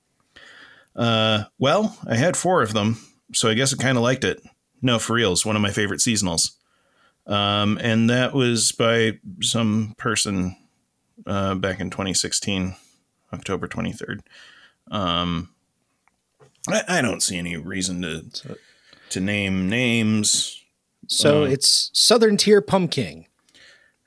Uh, 0.96 1.46
well, 1.58 1.98
I 2.08 2.16
had 2.16 2.38
four 2.38 2.62
of 2.62 2.74
them, 2.74 2.98
so 3.34 3.50
I 3.50 3.54
guess 3.54 3.74
I 3.74 3.78
kind 3.82 3.98
of 3.98 4.04
liked 4.04 4.24
it. 4.24 4.42
No, 4.82 5.00
for 5.00 5.14
real, 5.14 5.32
it's 5.32 5.46
one 5.46 5.56
of 5.56 5.62
my 5.62 5.72
favorite 5.72 6.00
seasonals. 6.02 6.52
Um, 7.26 7.80
and 7.82 8.10
that 8.10 8.34
was 8.34 8.72
by 8.74 9.20
some 9.42 9.96
person 9.98 10.58
uh, 11.26 11.56
back 11.56 11.80
in 11.80 11.90
2016, 11.90 12.76
October 13.32 13.68
23rd. 13.68 14.20
Um, 14.92 15.50
I, 16.68 16.84
I 16.88 17.02
don't 17.02 17.22
see 17.24 17.38
any 17.38 17.56
reason 17.58 18.02
to 18.02 18.58
to 19.10 19.20
name 19.20 19.70
names. 19.70 20.62
So 21.08 21.44
Uh, 21.44 21.48
it's 21.48 21.90
Southern 21.94 22.36
Tier 22.38 22.62
Pumpkin. 22.62 23.26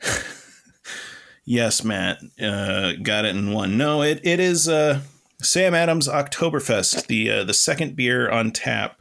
Yes, 1.49 1.85
Matt 1.85 2.19
uh, 2.43 2.95
got 3.01 3.25
it 3.25 3.37
in 3.37 3.53
one. 3.53 3.77
No, 3.79 4.03
it 4.03 4.19
it 4.25 4.41
is 4.41 4.69
uh, 4.69 5.01
Sam 5.47 5.75
Adams 5.75 6.09
Oktoberfest, 6.09 7.07
the 7.07 7.31
uh, 7.31 7.45
the 7.45 7.55
second 7.55 7.97
beer 7.97 8.31
on 8.31 8.51
tap. 8.51 9.01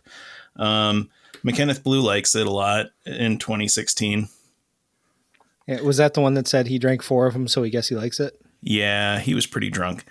Um, 0.56 1.10
McKenneth 1.46 1.84
Blue 1.84 2.02
likes 2.02 2.34
it 2.36 2.48
a 2.48 2.52
lot 2.52 2.88
in 3.06 3.38
2016. 3.38 4.30
Yeah, 5.68 5.82
was 5.82 5.98
that 5.98 6.14
the 6.14 6.22
one 6.22 6.34
that 6.36 6.48
said 6.48 6.68
he 6.68 6.80
drank 6.80 7.04
four 7.04 7.28
of 7.28 7.34
them, 7.34 7.48
so 7.48 7.64
he 7.64 7.70
guess 7.70 7.90
he 7.90 7.96
likes 7.96 8.20
it? 8.20 8.40
Yeah, 8.62 9.20
he 9.20 9.34
was 9.36 9.46
pretty 9.48 9.70
drunk. 9.70 10.06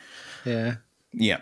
Yeah. 0.44 0.77
Yeah, 1.12 1.40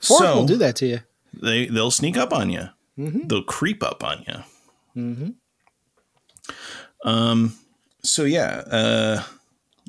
Four 0.00 0.18
so 0.18 0.34
will 0.36 0.46
do 0.46 0.56
that 0.56 0.76
to 0.76 0.86
you. 0.86 1.00
they 1.42 1.66
they'll 1.66 1.90
sneak 1.90 2.16
up 2.16 2.32
on 2.32 2.48
you. 2.50 2.68
Mhm. 2.98 3.28
They'll 3.28 3.42
creep 3.44 3.82
up 3.82 4.02
on 4.02 4.24
you. 4.26 5.02
Mm-hmm. 5.02 7.08
Um. 7.08 7.54
So 8.02 8.24
yeah, 8.24 8.62
uh, 8.70 9.22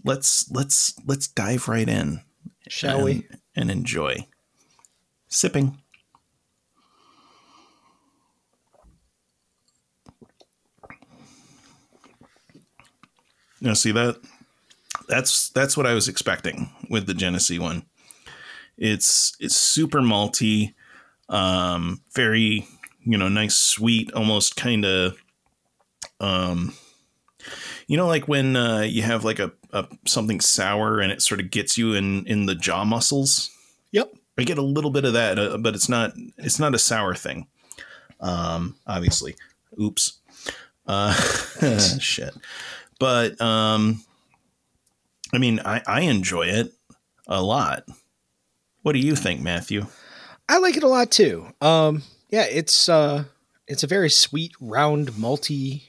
let's 0.03 0.49
let's 0.51 0.93
let's 1.05 1.27
dive 1.29 1.69
right 1.69 1.87
in, 1.87 2.21
Shall 2.67 2.97
and, 2.97 3.05
we? 3.05 3.27
And 3.55 3.71
enjoy 3.71 4.27
sipping. 5.27 5.77
Now, 13.61 13.73
see 13.73 13.91
that 13.93 14.17
that's 15.07 15.49
that's 15.49 15.75
what 15.75 15.87
I 15.87 15.93
was 15.93 16.07
expecting 16.07 16.69
with 16.89 17.07
the 17.07 17.13
Genesee 17.13 17.59
one. 17.59 17.85
It's 18.77 19.35
it's 19.39 19.55
super 19.55 20.01
malty, 20.01 20.73
um, 21.29 22.01
very 22.13 22.67
you 23.03 23.17
know 23.17 23.29
nice, 23.29 23.55
sweet, 23.55 24.11
almost 24.13 24.55
kind 24.55 24.85
of, 24.85 25.17
um, 26.19 26.73
you 27.87 27.97
know, 27.97 28.07
like 28.07 28.27
when 28.27 28.55
uh, 28.55 28.81
you 28.81 29.03
have 29.03 29.23
like 29.23 29.39
a, 29.39 29.51
a 29.71 29.87
something 30.05 30.39
sour 30.39 30.99
and 30.99 31.11
it 31.11 31.21
sort 31.21 31.39
of 31.39 31.51
gets 31.51 31.77
you 31.77 31.93
in 31.93 32.25
in 32.25 32.45
the 32.45 32.55
jaw 32.55 32.83
muscles. 32.83 33.51
Yep. 33.91 34.13
I 34.37 34.43
get 34.43 34.57
a 34.57 34.63
little 34.63 34.91
bit 34.91 35.05
of 35.05 35.13
that, 35.13 35.39
uh, 35.39 35.57
but 35.57 35.75
it's 35.75 35.87
not 35.87 36.13
it's 36.37 36.59
not 36.59 36.75
a 36.75 36.79
sour 36.79 37.15
thing. 37.15 37.47
Um, 38.19 38.75
obviously, 38.87 39.35
oops, 39.79 40.19
uh, 40.87 41.13
shit. 41.99 42.33
But 42.99 43.39
um, 43.39 44.03
I 45.33 45.37
mean, 45.37 45.61
I, 45.63 45.81
I 45.85 46.01
enjoy 46.01 46.47
it 46.47 46.73
a 47.27 47.41
lot. 47.41 47.85
What 48.81 48.93
do 48.93 48.99
you 48.99 49.15
think, 49.15 49.41
Matthew? 49.41 49.85
I 50.47 50.59
like 50.59 50.77
it 50.77 50.83
a 50.83 50.87
lot 50.87 51.11
too. 51.11 51.47
Um, 51.61 52.03
yeah, 52.29 52.45
it's 52.49 52.89
uh, 52.89 53.25
it's 53.67 53.83
a 53.83 53.87
very 53.87 54.09
sweet, 54.09 54.51
round, 54.59 55.11
malty 55.13 55.83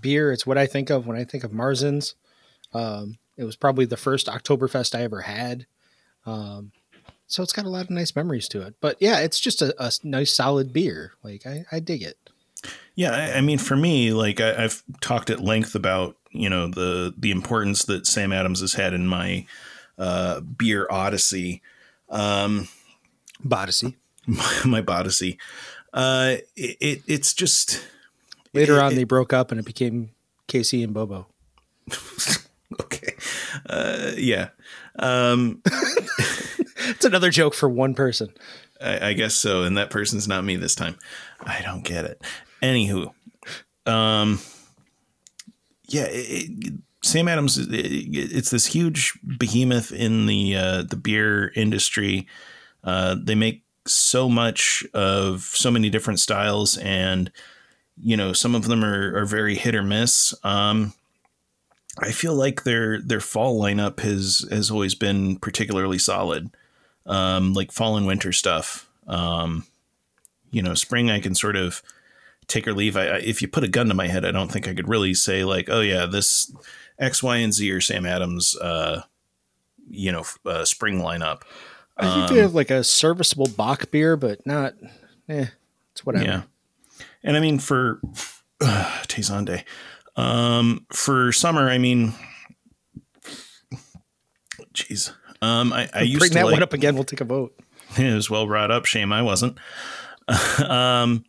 beer. 0.00 0.32
It's 0.32 0.46
what 0.46 0.58
I 0.58 0.66
think 0.66 0.90
of 0.90 1.06
when 1.06 1.16
I 1.16 1.24
think 1.24 1.44
of 1.44 1.52
Marzens. 1.52 2.14
Um, 2.72 3.18
it 3.36 3.44
was 3.44 3.56
probably 3.56 3.84
the 3.84 3.96
first 3.96 4.26
Oktoberfest 4.26 4.94
I 4.94 5.02
ever 5.02 5.22
had. 5.22 5.66
Um, 6.26 6.72
so 7.26 7.42
it's 7.42 7.52
got 7.52 7.66
a 7.66 7.70
lot 7.70 7.84
of 7.84 7.90
nice 7.90 8.16
memories 8.16 8.48
to 8.48 8.62
it. 8.62 8.74
But 8.80 8.96
yeah, 9.00 9.20
it's 9.20 9.38
just 9.38 9.62
a, 9.62 9.74
a 9.82 9.92
nice, 10.02 10.34
solid 10.34 10.72
beer. 10.72 11.12
Like 11.22 11.46
I, 11.46 11.64
I 11.70 11.80
dig 11.80 12.02
it. 12.02 12.16
Yeah, 12.94 13.12
I, 13.12 13.38
I 13.38 13.40
mean, 13.40 13.58
for 13.58 13.76
me, 13.76 14.12
like 14.12 14.40
I, 14.40 14.64
I've 14.64 14.82
talked 15.00 15.30
at 15.30 15.40
length 15.40 15.74
about 15.74 16.16
you 16.30 16.50
know 16.50 16.68
the 16.68 17.14
the 17.16 17.30
importance 17.30 17.84
that 17.84 18.06
Sam 18.06 18.32
Adams 18.32 18.60
has 18.60 18.74
had 18.74 18.92
in 18.92 19.06
my 19.06 19.46
uh, 19.96 20.40
beer 20.40 20.86
odyssey, 20.90 21.62
um, 22.08 22.68
Bodyssey. 23.44 23.94
my, 24.26 24.62
my 24.64 24.84
odyssey. 24.86 25.38
Uh, 25.92 26.36
it, 26.56 26.76
it 26.80 27.02
it's 27.06 27.32
just 27.32 27.86
Later 28.54 28.74
it- 28.76 28.80
on, 28.82 28.92
it- 28.92 28.96
they 28.96 29.04
broke 29.04 29.32
up 29.32 29.50
and 29.50 29.58
it 29.60 29.66
became 29.66 30.10
Casey 30.46 30.82
and 30.82 30.92
Bobo. 30.94 31.26
okay. 32.80 33.14
Uh, 33.68 34.12
yeah, 34.16 34.48
um, 34.98 35.62
It's 36.90 37.04
another 37.04 37.30
joke 37.30 37.54
for 37.54 37.68
one 37.68 37.94
person. 37.94 38.28
I, 38.80 39.08
I 39.08 39.12
guess 39.12 39.34
so, 39.34 39.62
and 39.64 39.76
that 39.76 39.90
person's 39.90 40.26
not 40.28 40.44
me 40.44 40.56
this 40.56 40.74
time. 40.74 40.96
I 41.40 41.60
don't 41.62 41.82
get 41.84 42.04
it. 42.04 42.22
Anywho, 42.62 43.12
um, 43.86 44.38
yeah, 45.84 46.06
it, 46.08 46.72
Sam 47.02 47.28
Adams. 47.28 47.58
It, 47.58 47.68
it's 47.70 48.50
this 48.50 48.66
huge 48.66 49.18
behemoth 49.38 49.92
in 49.92 50.26
the 50.26 50.56
uh, 50.56 50.82
the 50.82 50.96
beer 50.96 51.52
industry. 51.56 52.26
Uh, 52.84 53.16
they 53.20 53.34
make 53.34 53.64
so 53.86 54.28
much 54.28 54.84
of 54.94 55.42
so 55.42 55.70
many 55.70 55.90
different 55.90 56.20
styles, 56.20 56.76
and 56.78 57.30
you 58.02 58.16
know 58.16 58.32
some 58.32 58.54
of 58.54 58.66
them 58.66 58.84
are, 58.84 59.16
are 59.16 59.26
very 59.26 59.54
hit 59.54 59.74
or 59.74 59.82
miss. 59.82 60.34
Um, 60.44 60.92
I 62.00 62.12
feel 62.12 62.34
like 62.34 62.62
their 62.62 63.00
their 63.00 63.20
fall 63.20 63.60
lineup 63.60 64.00
has 64.00 64.46
has 64.50 64.70
always 64.70 64.94
been 64.94 65.36
particularly 65.36 65.98
solid 65.98 66.50
um, 67.06 67.54
like 67.54 67.72
fall 67.72 67.96
and 67.96 68.06
winter 68.06 68.32
stuff. 68.32 68.88
Um, 69.06 69.66
you 70.50 70.62
know, 70.62 70.74
spring 70.74 71.10
I 71.10 71.20
can 71.20 71.34
sort 71.34 71.56
of 71.56 71.82
take 72.46 72.68
or 72.68 72.72
leave. 72.72 72.96
I, 72.96 73.06
I, 73.06 73.16
if 73.18 73.42
you 73.42 73.48
put 73.48 73.64
a 73.64 73.68
gun 73.68 73.88
to 73.88 73.94
my 73.94 74.06
head, 74.06 74.24
I 74.24 74.30
don't 74.30 74.50
think 74.52 74.68
I 74.68 74.74
could 74.74 74.88
really 74.88 75.14
say 75.14 75.44
like, 75.44 75.68
oh 75.68 75.80
yeah, 75.80 76.06
this 76.06 76.52
X, 76.98 77.22
Y, 77.22 77.36
and 77.36 77.52
Z 77.52 77.70
or 77.70 77.80
Sam 77.80 78.06
Adams, 78.06 78.56
uh, 78.56 79.02
you 79.90 80.12
know, 80.12 80.24
uh, 80.46 80.64
spring 80.64 81.00
lineup. 81.00 81.42
I 81.96 82.04
think 82.14 82.30
Um, 82.30 82.36
they 82.36 82.42
have 82.42 82.54
like 82.54 82.70
a 82.70 82.84
serviceable 82.84 83.48
Bock 83.48 83.90
beer, 83.90 84.16
but 84.16 84.46
not. 84.46 84.74
Eh, 85.28 85.46
it's 85.92 86.06
whatever. 86.06 86.24
Yeah. 86.24 86.42
And 87.22 87.36
I 87.36 87.40
mean, 87.40 87.58
for 87.58 88.00
uh, 88.60 89.02
Tezonde, 89.06 89.64
um, 90.16 90.86
for 90.92 91.32
summer, 91.32 91.68
I 91.68 91.78
mean, 91.78 92.14
jeez, 94.74 95.12
um, 95.42 95.72
I, 95.72 95.88
I 95.94 96.02
used 96.02 96.20
Bring 96.20 96.30
to 96.30 96.34
that 96.34 96.44
like, 96.46 96.54
one 96.54 96.62
up 96.62 96.72
again. 96.72 96.94
We'll 96.94 97.04
take 97.04 97.20
a 97.20 97.24
vote. 97.24 97.54
it 97.98 98.14
was 98.14 98.30
well 98.30 98.46
brought 98.46 98.70
up. 98.70 98.86
Shame 98.86 99.12
I 99.12 99.22
wasn't. 99.22 99.58
um, 100.68 101.24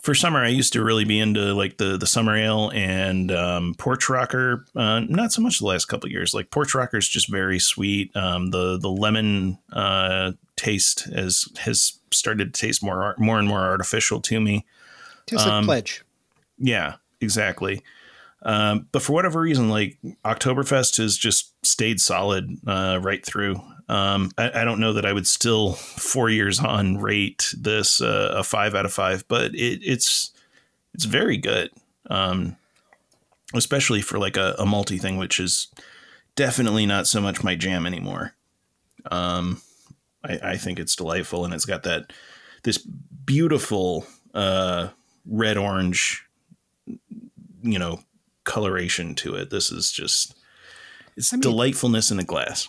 for 0.00 0.14
summer, 0.14 0.44
I 0.44 0.48
used 0.48 0.72
to 0.74 0.84
really 0.84 1.04
be 1.04 1.18
into 1.18 1.52
like 1.52 1.78
the 1.78 1.96
the 1.96 2.06
summer 2.06 2.36
ale 2.36 2.70
and 2.72 3.32
um, 3.32 3.74
porch 3.76 4.08
rocker. 4.08 4.64
Uh, 4.74 5.00
not 5.00 5.32
so 5.32 5.42
much 5.42 5.58
the 5.58 5.66
last 5.66 5.86
couple 5.86 6.06
of 6.06 6.12
years. 6.12 6.32
Like 6.32 6.50
porch 6.50 6.74
rocker 6.74 6.96
is 6.96 7.08
just 7.08 7.28
very 7.28 7.58
sweet. 7.58 8.14
Um, 8.16 8.50
the 8.50 8.78
the 8.78 8.88
lemon 8.88 9.58
uh, 9.72 10.32
taste 10.54 11.12
has 11.12 11.48
has 11.58 11.98
started 12.12 12.54
to 12.54 12.60
taste 12.60 12.84
more 12.84 13.16
more 13.18 13.38
and 13.38 13.48
more 13.48 13.60
artificial 13.60 14.20
to 14.22 14.40
me. 14.40 14.64
Like 15.32 15.46
Um, 15.46 15.64
pledge. 15.64 16.04
Yeah, 16.58 16.94
exactly. 17.20 17.82
Um, 18.42 18.88
but 18.92 19.02
for 19.02 19.12
whatever 19.12 19.40
reason, 19.40 19.68
like 19.68 19.98
Oktoberfest 20.24 20.98
has 20.98 21.16
just 21.16 21.52
stayed 21.66 22.00
solid 22.00 22.58
uh, 22.66 23.00
right 23.02 23.24
through. 23.24 23.60
Um, 23.88 24.30
I, 24.38 24.62
I 24.62 24.64
don't 24.64 24.80
know 24.80 24.92
that 24.92 25.06
I 25.06 25.12
would 25.12 25.26
still 25.26 25.72
four 25.72 26.28
years 26.30 26.60
on 26.60 26.98
rate 26.98 27.54
this 27.58 28.00
uh, 28.00 28.34
a 28.36 28.44
five 28.44 28.74
out 28.74 28.84
of 28.84 28.92
five, 28.92 29.26
but 29.28 29.54
it, 29.54 29.80
it's 29.82 30.32
it's 30.94 31.04
very 31.04 31.36
good, 31.36 31.70
um, 32.08 32.56
especially 33.54 34.00
for 34.00 34.18
like 34.18 34.36
a, 34.36 34.54
a 34.58 34.64
malty 34.64 35.00
thing, 35.00 35.16
which 35.16 35.40
is 35.40 35.68
definitely 36.36 36.86
not 36.86 37.06
so 37.06 37.20
much 37.20 37.44
my 37.44 37.54
jam 37.54 37.86
anymore. 37.86 38.34
Um, 39.10 39.60
I, 40.24 40.38
I 40.42 40.56
think 40.56 40.78
it's 40.78 40.96
delightful, 40.96 41.44
and 41.44 41.54
it's 41.54 41.64
got 41.66 41.82
that 41.84 42.12
this 42.64 42.78
beautiful 42.78 44.06
uh, 44.34 44.88
red 45.28 45.56
orange 45.56 46.24
you 47.62 47.78
know 47.78 48.00
coloration 48.44 49.14
to 49.14 49.34
it 49.34 49.50
this 49.50 49.70
is 49.72 49.90
just 49.90 50.34
it's 51.16 51.32
I 51.32 51.36
mean- 51.36 51.42
delightfulness 51.42 52.10
in 52.10 52.18
a 52.18 52.24
glass 52.24 52.68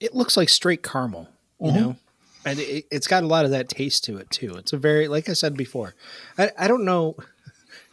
It 0.00 0.14
looks 0.14 0.36
like 0.36 0.48
straight 0.50 0.82
caramel, 0.82 1.28
you 1.60 1.72
know, 1.72 1.96
and 2.44 2.58
it, 2.58 2.84
it's 2.90 3.06
got 3.06 3.22
a 3.22 3.26
lot 3.26 3.44
of 3.46 3.52
that 3.52 3.68
taste 3.70 4.04
to 4.04 4.18
it 4.18 4.28
too. 4.30 4.54
It's 4.56 4.72
a 4.74 4.76
very, 4.76 5.08
like 5.08 5.28
I 5.30 5.32
said 5.32 5.56
before, 5.56 5.94
I, 6.36 6.50
I 6.58 6.68
don't 6.68 6.84
know. 6.84 7.16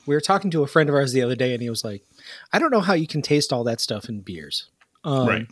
We 0.08 0.16
were 0.16 0.20
talking 0.22 0.50
to 0.52 0.64
a 0.64 0.68
friend 0.68 0.90
of 0.90 0.96
ours 0.96 1.14
the 1.14 1.22
other 1.22 1.36
day, 1.36 1.54
and 1.54 1.62
he 1.62 1.70
was 1.70 1.84
like, 1.84 2.04
"I 2.52 2.58
don't 2.58 2.72
know 2.72 2.82
how 2.82 2.96
you 2.96 3.06
can 3.06 3.22
taste 3.22 3.54
all 3.54 3.64
that 3.66 3.80
stuff 3.80 4.10
in 4.10 4.22
beers." 4.22 4.66
Um, 5.04 5.28
right 5.28 5.48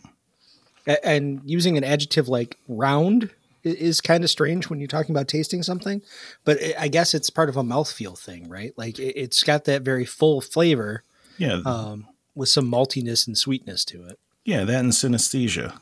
and 1.04 1.40
using 1.44 1.78
an 1.78 1.84
adjective 1.84 2.28
like 2.28 2.58
round 2.66 3.30
i- 3.30 3.39
is 3.64 4.00
kind 4.00 4.24
of 4.24 4.30
strange 4.30 4.68
when 4.70 4.78
you're 4.80 4.88
talking 4.88 5.14
about 5.14 5.28
tasting 5.28 5.62
something 5.62 6.02
but 6.44 6.58
i 6.62 6.74
I 6.84 6.88
guess 6.88 7.14
it's 7.14 7.30
part 7.30 7.48
of 7.48 7.56
a 7.56 7.62
mouthfeel 7.62 8.18
thing 8.18 8.48
right? 8.48 8.72
Like 8.76 8.98
it- 8.98 9.16
it's 9.16 9.42
got 9.42 9.64
that 9.66 9.82
very 9.82 10.04
full 10.04 10.40
flavor 10.40 11.02
yeah. 11.38 11.60
um, 11.64 12.06
with 12.34 12.48
some 12.48 12.70
maltiness 12.70 13.26
and 13.26 13.36
sweetness 13.36 13.84
to 13.86 14.04
it. 14.06 14.18
Yeah 14.44 14.64
that 14.64 14.80
and 14.80 14.92
synesthesia. 14.92 15.78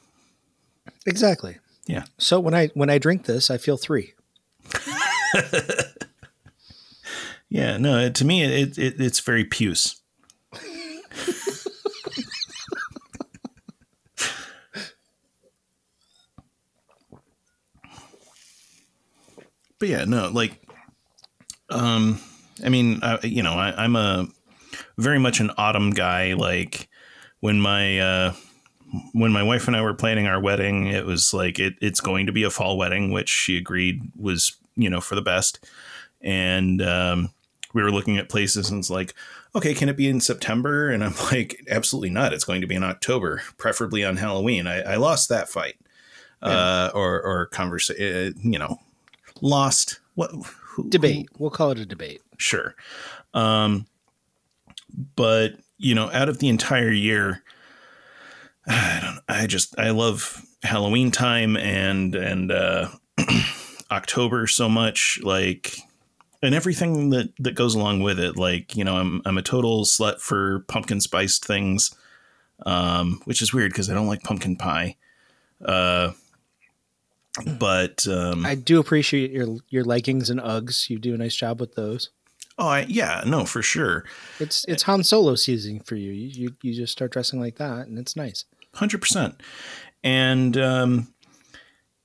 Exactly. 1.06 1.58
Yeah. 1.86 2.04
So 2.18 2.40
when 2.40 2.54
i 2.54 2.68
when 2.74 2.90
i 2.90 2.98
drink 2.98 3.24
this 3.26 3.50
i 3.50 3.58
feel 3.58 3.76
three. 3.76 4.14
Yeah 7.50 7.78
no 7.78 7.98
it, 7.98 8.14
to 8.16 8.24
me 8.26 8.42
it, 8.44 8.76
it 8.76 9.00
it's 9.00 9.20
very 9.20 9.42
puce 9.44 10.02
but 19.78 19.88
yeah 19.88 20.04
no 20.04 20.28
like 20.28 20.60
um 21.70 22.20
i 22.64 22.68
mean 22.68 23.00
I, 23.02 23.18
you 23.22 23.42
know 23.42 23.52
I, 23.52 23.84
i'm 23.84 23.96
a 23.96 24.26
very 24.96 25.18
much 25.18 25.40
an 25.40 25.50
autumn 25.56 25.90
guy 25.90 26.34
like 26.34 26.88
when 27.40 27.60
my 27.60 28.00
uh 28.00 28.32
when 29.12 29.32
my 29.32 29.42
wife 29.42 29.66
and 29.66 29.76
I 29.76 29.82
were 29.82 29.94
planning 29.94 30.26
our 30.26 30.40
wedding, 30.40 30.86
it 30.86 31.04
was 31.04 31.34
like 31.34 31.58
it, 31.58 31.74
it's 31.80 32.00
going 32.00 32.26
to 32.26 32.32
be 32.32 32.42
a 32.44 32.50
fall 32.50 32.78
wedding, 32.78 33.12
which 33.12 33.28
she 33.28 33.56
agreed 33.56 34.10
was 34.16 34.56
you 34.76 34.88
know 34.88 35.00
for 35.00 35.14
the 35.14 35.22
best. 35.22 35.64
And 36.20 36.82
um, 36.82 37.30
we 37.74 37.82
were 37.82 37.92
looking 37.92 38.18
at 38.18 38.28
places, 38.28 38.70
and 38.70 38.78
it's 38.80 38.90
like, 38.90 39.14
okay, 39.54 39.74
can 39.74 39.88
it 39.88 39.96
be 39.96 40.08
in 40.08 40.20
September? 40.20 40.90
And 40.90 41.04
I'm 41.04 41.14
like, 41.32 41.62
absolutely 41.70 42.10
not. 42.10 42.32
It's 42.32 42.44
going 42.44 42.60
to 42.60 42.66
be 42.66 42.74
in 42.74 42.84
October, 42.84 43.42
preferably 43.56 44.04
on 44.04 44.16
Halloween. 44.16 44.66
I, 44.66 44.80
I 44.80 44.96
lost 44.96 45.28
that 45.28 45.48
fight, 45.48 45.76
uh, 46.42 46.90
or 46.94 47.20
or 47.20 47.46
conversation. 47.46 48.34
Uh, 48.36 48.40
you 48.42 48.58
know, 48.58 48.78
lost 49.40 50.00
what 50.14 50.30
who, 50.32 50.88
debate 50.88 51.28
we'll 51.38 51.50
call 51.50 51.70
it 51.70 51.78
a 51.78 51.86
debate 51.86 52.22
sure. 52.38 52.74
Um, 53.34 53.86
but 55.16 55.52
you 55.76 55.94
know, 55.94 56.10
out 56.10 56.28
of 56.28 56.38
the 56.38 56.48
entire 56.48 56.90
year, 56.90 57.42
I 58.66 58.98
don't. 59.02 59.20
I 59.28 59.46
just 59.46 59.78
I 59.78 59.90
love 59.90 60.42
Halloween 60.62 61.10
time 61.10 61.56
and 61.56 62.14
and 62.14 62.50
uh, 62.50 62.88
October 63.90 64.46
so 64.46 64.68
much. 64.68 65.20
Like 65.22 65.78
and 66.42 66.54
everything 66.54 67.10
that 67.10 67.32
that 67.38 67.54
goes 67.54 67.74
along 67.74 68.00
with 68.00 68.18
it. 68.18 68.36
Like 68.36 68.76
you 68.76 68.84
know, 68.84 68.96
I'm 68.96 69.22
I'm 69.24 69.38
a 69.38 69.42
total 69.42 69.84
slut 69.84 70.20
for 70.20 70.60
pumpkin 70.68 71.00
spiced 71.00 71.44
things, 71.44 71.94
um, 72.66 73.20
which 73.24 73.42
is 73.42 73.52
weird 73.52 73.72
because 73.72 73.90
I 73.90 73.94
don't 73.94 74.08
like 74.08 74.22
pumpkin 74.22 74.56
pie. 74.56 74.96
Uh, 75.64 76.12
but 77.58 78.06
um, 78.08 78.44
I 78.46 78.54
do 78.54 78.78
appreciate 78.80 79.30
your 79.30 79.56
your 79.68 79.84
leggings 79.84 80.30
and 80.30 80.40
Uggs. 80.40 80.88
You 80.90 80.98
do 80.98 81.14
a 81.14 81.18
nice 81.18 81.34
job 81.34 81.60
with 81.60 81.74
those. 81.74 82.10
oh, 82.58 82.66
I, 82.68 82.80
yeah, 82.88 83.22
no, 83.26 83.44
for 83.44 83.62
sure, 83.62 84.04
It's 84.40 84.64
it's 84.66 84.82
Han 84.84 85.04
Solo 85.04 85.34
season 85.34 85.80
for 85.80 85.94
you. 85.96 86.10
You 86.12 86.28
you, 86.28 86.56
you 86.62 86.74
just 86.74 86.92
start 86.92 87.12
dressing 87.12 87.40
like 87.40 87.56
that, 87.56 87.86
and 87.86 87.98
it's 87.98 88.16
nice. 88.16 88.44
hundred 88.74 89.00
percent. 89.00 89.40
And 90.04 90.56
um, 90.56 91.12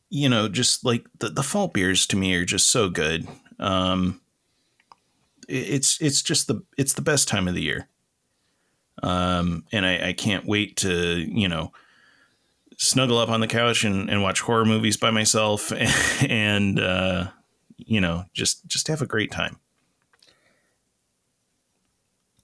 you 0.10 0.30
know, 0.30 0.48
just 0.50 0.84
like 0.86 1.06
the 1.20 1.30
the 1.30 1.44
fall 1.44 1.68
beers 1.68 2.06
to 2.08 2.16
me 2.16 2.34
are 2.36 2.46
just 2.46 2.70
so 2.70 2.90
good. 2.90 3.28
Um, 3.60 4.22
it- 5.48 5.70
it's 5.76 6.02
it's 6.02 6.22
just 6.22 6.48
the 6.48 6.62
it's 6.78 6.94
the 6.94 7.02
best 7.02 7.28
time 7.28 7.48
of 7.48 7.54
the 7.56 7.62
year. 7.64 7.88
Um, 9.02 9.66
and 9.72 9.86
I, 9.86 10.10
I 10.10 10.14
can't 10.14 10.46
wait 10.46 10.78
to 10.78 11.18
you 11.20 11.48
know 11.48 11.72
snuggle 12.78 13.18
up 13.18 13.30
on 13.30 13.40
the 13.40 13.48
couch 13.48 13.84
and, 13.84 14.10
and 14.10 14.22
watch 14.22 14.42
horror 14.42 14.66
movies 14.66 14.98
by 14.98 15.12
myself 15.12 15.72
and 16.30 16.80
uh, 16.80 17.28
you 17.78 18.02
know 18.02 18.26
just 18.34 18.66
just 18.68 18.88
have 18.88 19.02
a 19.02 19.08
great 19.08 19.32
time. 19.32 19.60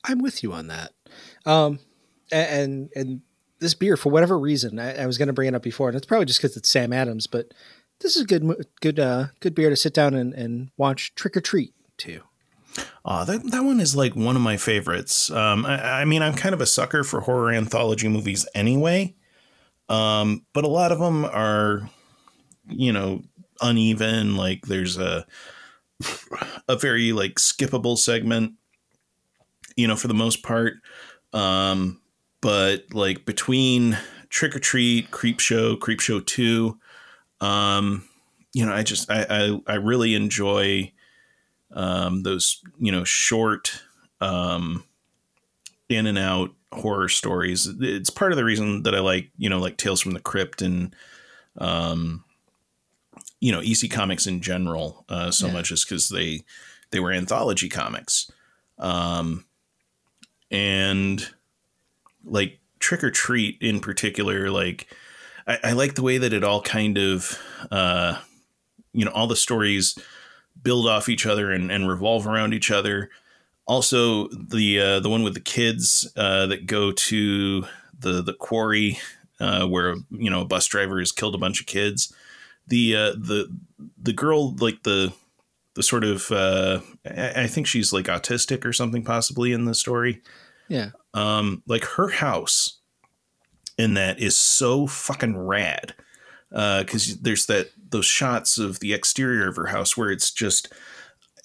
I'm 0.06 0.20
with 0.20 0.44
you 0.44 0.54
on 0.54 0.68
that. 0.68 0.92
Um, 1.46 1.80
and 2.32 2.90
and 2.96 3.22
this 3.60 3.74
beer, 3.74 3.98
for 3.98 4.10
whatever 4.10 4.40
reason, 4.40 4.80
I, 4.80 5.04
I 5.04 5.06
was 5.06 5.18
going 5.18 5.28
to 5.28 5.34
bring 5.34 5.50
it 5.50 5.56
up 5.56 5.64
before, 5.64 5.90
and 5.90 5.98
it's 5.98 6.06
probably 6.06 6.26
just 6.26 6.42
because 6.42 6.56
it's 6.56 6.70
Sam 6.70 6.94
Adams, 6.94 7.28
but 7.28 7.54
this 8.00 8.16
is 8.16 8.24
a 8.24 8.26
good 8.26 8.66
good 8.82 9.00
uh 9.00 9.28
good 9.40 9.54
beer 9.56 9.70
to 9.70 9.76
sit 9.76 9.94
down 9.94 10.14
and, 10.14 10.34
and 10.34 10.72
watch 10.78 11.14
Trick 11.16 11.36
or 11.36 11.42
Treat 11.42 11.74
too. 11.98 12.22
Oh, 13.04 13.26
that 13.26 13.44
that 13.52 13.64
one 13.64 13.80
is 13.80 13.96
like 13.96 14.16
one 14.16 14.36
of 14.36 14.42
my 14.42 14.58
favorites. 14.58 15.30
Um, 15.32 15.66
I, 15.66 16.02
I 16.02 16.06
mean, 16.06 16.22
I'm 16.22 16.34
kind 16.34 16.54
of 16.54 16.62
a 16.62 16.66
sucker 16.66 17.04
for 17.04 17.22
horror 17.22 17.52
anthology 17.52 18.08
movies 18.08 18.48
anyway, 18.56 19.16
um, 19.90 20.46
but 20.54 20.64
a 20.64 20.70
lot 20.70 20.92
of 20.92 21.00
them 21.00 21.26
are, 21.26 21.90
you 22.68 22.94
know, 22.94 23.24
uneven. 23.62 24.38
Like 24.38 24.66
there's 24.66 24.98
a 24.98 25.26
a 26.68 26.76
very 26.76 27.12
like 27.12 27.36
skippable 27.36 27.98
segment, 27.98 28.54
you 29.76 29.88
know, 29.88 29.96
for 29.96 30.08
the 30.08 30.14
most 30.14 30.44
part. 30.44 30.76
Um, 31.34 32.02
but 32.42 32.94
like 32.94 33.26
between 33.26 33.98
Trick 34.30 34.56
or 34.56 34.60
Treat, 34.60 35.12
Creepshow, 35.12 35.80
Creep 35.80 36.00
Show 36.00 36.20
Two, 36.22 36.80
um, 37.42 38.08
you 38.54 38.66
know, 38.66 38.74
I 38.74 38.84
just 38.84 39.10
I 39.12 39.26
I, 39.30 39.74
I 39.74 39.76
really 39.76 40.16
enjoy 40.16 40.92
um, 41.74 42.24
those 42.24 42.62
you 42.80 42.92
know 42.92 43.04
short 43.04 43.82
um, 44.22 44.84
in 45.90 46.06
and 46.06 46.18
out 46.18 46.52
horror 46.72 47.10
stories. 47.10 47.68
It's 47.80 48.10
part 48.10 48.32
of 48.32 48.38
the 48.38 48.44
reason 48.46 48.84
that 48.84 48.96
I 48.96 49.00
like 49.00 49.32
you 49.38 49.50
know 49.50 49.60
like 49.60 49.78
Tales 49.78 50.02
from 50.02 50.12
the 50.14 50.20
Crypt 50.20 50.62
and 50.62 50.96
um, 51.58 52.24
you 53.40 53.52
know 53.52 53.62
EC 53.62 53.90
Comics 53.92 54.28
in 54.28 54.42
general 54.42 55.06
uh, 55.10 55.32
so 55.32 55.48
Yeah. 55.48 55.54
much 55.54 55.72
is 55.72 55.84
because 55.86 56.10
they 56.10 56.42
they 56.92 57.00
were 57.00 57.12
anthology 57.12 57.70
comics, 57.70 58.32
um, 58.78 59.46
and 60.52 61.28
like 62.24 62.60
Trick 62.80 63.04
or 63.04 63.12
Treat 63.12 63.58
in 63.62 63.80
particular, 63.80 64.50
like. 64.50 64.88
I, 65.48 65.58
I 65.64 65.72
like 65.72 65.96
the 65.96 66.04
way 66.04 66.20
that 66.20 66.32
it 66.32 66.44
all 66.44 66.62
kind 66.62 66.96
of, 67.00 67.40
uh, 67.72 68.20
you 68.94 69.04
know, 69.04 69.10
all 69.10 69.26
the 69.26 69.36
stories 69.36 69.98
build 70.62 70.86
off 70.88 71.10
each 71.10 71.26
other 71.26 71.52
and, 71.52 71.72
and 71.72 71.90
revolve 71.90 72.28
around 72.28 72.54
each 72.54 72.70
other. 72.70 73.10
Also, 73.70 74.28
the 74.30 74.80
uh, 74.80 75.00
the 75.00 75.12
one 75.12 75.22
with 75.22 75.36
the 75.36 75.40
kids 75.40 76.12
uh, 76.18 76.48
that 76.48 76.66
go 76.66 76.92
to 76.92 77.66
the 78.00 78.24
the 78.24 78.34
quarry 78.34 78.98
uh, 79.40 79.68
where 79.68 79.96
you 80.10 80.32
know 80.32 80.42
a 80.42 80.46
bus 80.46 80.66
driver 80.66 80.98
has 80.98 81.12
killed 81.12 81.36
a 81.36 81.38
bunch 81.38 81.62
of 81.62 81.68
kids. 81.68 82.12
The 82.66 82.96
uh, 82.96 83.12
the 83.12 83.56
the 83.96 84.12
girl 84.12 84.56
like 84.56 84.82
the 84.82 85.14
the 85.76 85.84
sort 85.84 86.04
of 86.04 86.32
uh, 86.32 86.80
I, 87.06 87.44
I 87.44 87.48
think 87.48 87.68
she's 87.68 87.94
like 87.94 88.06
autistic 88.06 88.66
or 88.66 88.74
something 88.74 89.04
possibly 89.04 89.52
in 89.52 89.66
the 89.66 89.76
story. 89.76 90.24
Yeah, 90.68 90.90
Um, 91.14 91.62
like 91.68 91.86
her 91.86 92.08
house 92.08 92.80
in 93.78 93.94
that 93.94 94.20
is 94.20 94.36
so 94.36 94.88
fucking 94.88 95.38
rad 95.38 95.94
because 96.50 97.20
there's 97.22 97.46
that 97.46 97.70
those 97.92 98.08
shots 98.08 98.58
of 98.58 98.80
the 98.80 98.96
exterior 98.96 99.48
of 99.48 99.58
her 99.58 99.68
house 99.68 99.96
where 99.96 100.10
it's 100.10 100.32
just 100.32 100.74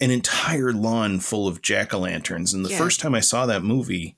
an 0.01 0.11
entire 0.11 0.73
lawn 0.73 1.21
full 1.21 1.47
of 1.49 1.63
jack-o'-lanterns 1.63 2.53
and 2.55 2.65
the 2.65 2.71
Yeah. 2.71 2.79
first 2.79 3.01
time 3.01 3.15
i 3.15 3.21
saw 3.21 3.47
that 3.47 3.63
movie 3.63 4.17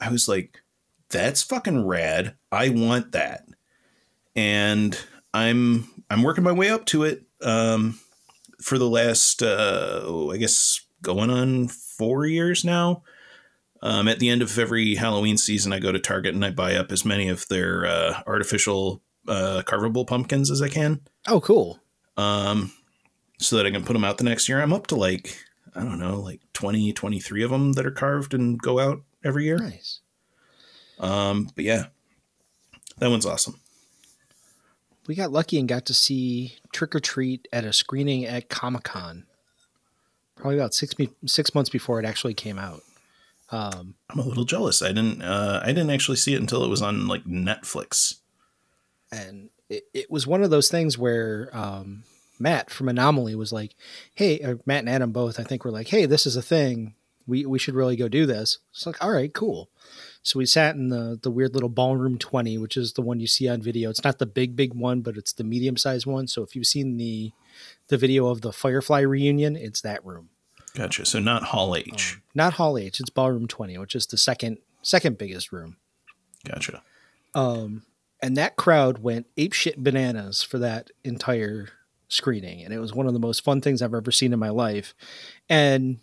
i 0.00 0.10
was 0.10 0.28
like 0.28 0.62
that's 1.10 1.42
fucking 1.42 1.86
rad 1.86 2.34
i 2.52 2.68
want 2.68 3.12
that 3.12 3.44
and 4.36 4.98
i'm 5.34 5.88
i'm 6.10 6.22
working 6.22 6.44
my 6.44 6.52
way 6.52 6.70
up 6.70 6.84
to 6.86 7.02
it 7.04 7.22
um 7.42 7.98
for 8.60 8.78
the 8.78 8.88
last 8.88 9.42
uh 9.42 10.00
oh, 10.04 10.30
i 10.32 10.36
guess 10.36 10.80
going 11.02 11.30
on 11.30 11.68
four 11.68 12.26
years 12.26 12.64
now 12.64 13.02
um, 13.80 14.08
at 14.08 14.18
the 14.18 14.28
end 14.28 14.42
of 14.42 14.58
every 14.58 14.96
Halloween 14.96 15.36
season, 15.38 15.72
I 15.72 15.78
go 15.78 15.92
to 15.92 16.00
Target 16.00 16.34
and 16.34 16.44
I 16.44 16.50
buy 16.50 16.74
up 16.74 16.90
as 16.90 17.04
many 17.04 17.28
of 17.28 17.46
their 17.46 17.86
uh, 17.86 18.22
artificial 18.26 19.00
uh, 19.28 19.62
carvable 19.64 20.04
pumpkins 20.04 20.50
as 20.50 20.60
I 20.60 20.68
can, 20.68 21.02
Oh, 21.28 21.40
cool. 21.40 21.78
um, 22.16 22.72
so 23.38 23.56
that 23.56 23.66
I 23.66 23.70
can 23.70 23.84
put 23.84 23.92
them 23.92 24.04
out 24.04 24.18
the 24.18 24.24
next 24.24 24.48
year. 24.48 24.60
I'm 24.60 24.72
up 24.72 24.86
to 24.88 24.96
like, 24.96 25.36
I 25.74 25.80
don't 25.80 25.98
know, 25.98 26.20
like 26.20 26.40
20, 26.54 26.92
23 26.92 27.42
of 27.42 27.50
them 27.50 27.72
that 27.74 27.86
are 27.86 27.90
carved 27.90 28.34
and 28.34 28.60
go 28.60 28.78
out 28.80 29.02
every 29.24 29.44
year. 29.44 29.58
Nice. 29.58 30.00
Um, 30.98 31.50
but 31.54 31.64
yeah, 31.64 31.86
that 32.98 33.10
one's 33.10 33.26
awesome. 33.26 33.60
We 35.06 35.14
got 35.14 35.32
lucky 35.32 35.58
and 35.58 35.68
got 35.68 35.86
to 35.86 35.94
see 35.94 36.56
Trick 36.72 36.94
or 36.94 37.00
Treat 37.00 37.48
at 37.52 37.64
a 37.64 37.72
screening 37.72 38.26
at 38.26 38.48
Comic 38.48 38.82
Con. 38.84 39.24
Probably 40.36 40.58
about 40.58 40.74
six 40.74 40.94
six 41.26 41.54
months 41.54 41.70
before 41.70 41.98
it 41.98 42.04
actually 42.04 42.34
came 42.34 42.58
out. 42.58 42.82
Um, 43.50 43.94
I'm 44.10 44.18
a 44.18 44.22
little 44.22 44.44
jealous. 44.44 44.82
I 44.82 44.88
didn't, 44.88 45.22
uh, 45.22 45.62
I 45.64 45.68
didn't 45.68 45.90
actually 45.90 46.18
see 46.18 46.34
it 46.34 46.40
until 46.40 46.62
it 46.62 46.68
was 46.68 46.82
on 46.82 47.08
like 47.08 47.24
Netflix. 47.24 48.16
and 49.10 49.48
it, 49.70 49.84
it 49.94 50.10
was 50.10 50.26
one 50.26 50.42
of 50.42 50.50
those 50.50 50.70
things 50.70 50.98
where 50.98 51.50
um, 51.52 52.04
Matt 52.40 52.70
from 52.70 52.88
Anomaly 52.88 53.34
was 53.34 53.52
like, 53.52 53.74
"Hey, 54.14 54.38
or 54.40 54.60
Matt 54.66 54.80
and 54.80 54.88
Adam 54.88 55.12
both, 55.12 55.38
I 55.38 55.44
think, 55.44 55.64
were 55.64 55.70
like, 55.70 55.88
hey, 55.88 56.06
this 56.06 56.26
is 56.26 56.36
a 56.36 56.42
thing. 56.42 56.94
We 57.26 57.44
we 57.46 57.58
should 57.58 57.74
really 57.74 57.96
go 57.96 58.08
do 58.08 58.26
this." 58.26 58.58
It's 58.72 58.86
like, 58.86 59.02
all 59.02 59.12
right, 59.12 59.32
cool. 59.32 59.70
So 60.22 60.38
we 60.38 60.46
sat 60.46 60.74
in 60.74 60.88
the 60.88 61.18
the 61.20 61.30
weird 61.30 61.54
little 61.54 61.68
ballroom 61.68 62.18
twenty, 62.18 62.58
which 62.58 62.76
is 62.76 62.92
the 62.92 63.02
one 63.02 63.20
you 63.20 63.26
see 63.26 63.48
on 63.48 63.62
video. 63.62 63.90
It's 63.90 64.04
not 64.04 64.18
the 64.18 64.26
big 64.26 64.56
big 64.56 64.74
one, 64.74 65.00
but 65.00 65.16
it's 65.16 65.32
the 65.32 65.44
medium 65.44 65.76
sized 65.76 66.06
one. 66.06 66.26
So 66.26 66.42
if 66.42 66.54
you've 66.54 66.66
seen 66.66 66.96
the 66.96 67.32
the 67.88 67.96
video 67.96 68.26
of 68.26 68.42
the 68.42 68.52
Firefly 68.52 69.00
reunion, 69.00 69.56
it's 69.56 69.80
that 69.82 70.04
room. 70.04 70.30
Gotcha. 70.74 71.06
So 71.06 71.18
not 71.18 71.44
Hall 71.44 71.74
H. 71.74 72.18
Not 72.34 72.54
Hall 72.54 72.78
H, 72.78 73.00
it's 73.00 73.10
ballroom 73.10 73.48
twenty, 73.48 73.78
which 73.78 73.94
is 73.94 74.06
the 74.06 74.18
second 74.18 74.58
second 74.82 75.18
biggest 75.18 75.52
room. 75.52 75.76
Gotcha. 76.44 76.82
Um, 77.34 77.82
and 78.22 78.36
that 78.36 78.56
crowd 78.56 78.98
went 78.98 79.26
apeshit 79.36 79.76
bananas 79.78 80.42
for 80.42 80.58
that 80.58 80.90
entire 81.04 81.68
screening, 82.08 82.62
and 82.64 82.72
it 82.72 82.78
was 82.78 82.94
one 82.94 83.06
of 83.06 83.12
the 83.12 83.18
most 83.18 83.44
fun 83.44 83.60
things 83.60 83.82
I've 83.82 83.94
ever 83.94 84.10
seen 84.10 84.32
in 84.32 84.38
my 84.38 84.48
life. 84.50 84.94
And 85.48 85.98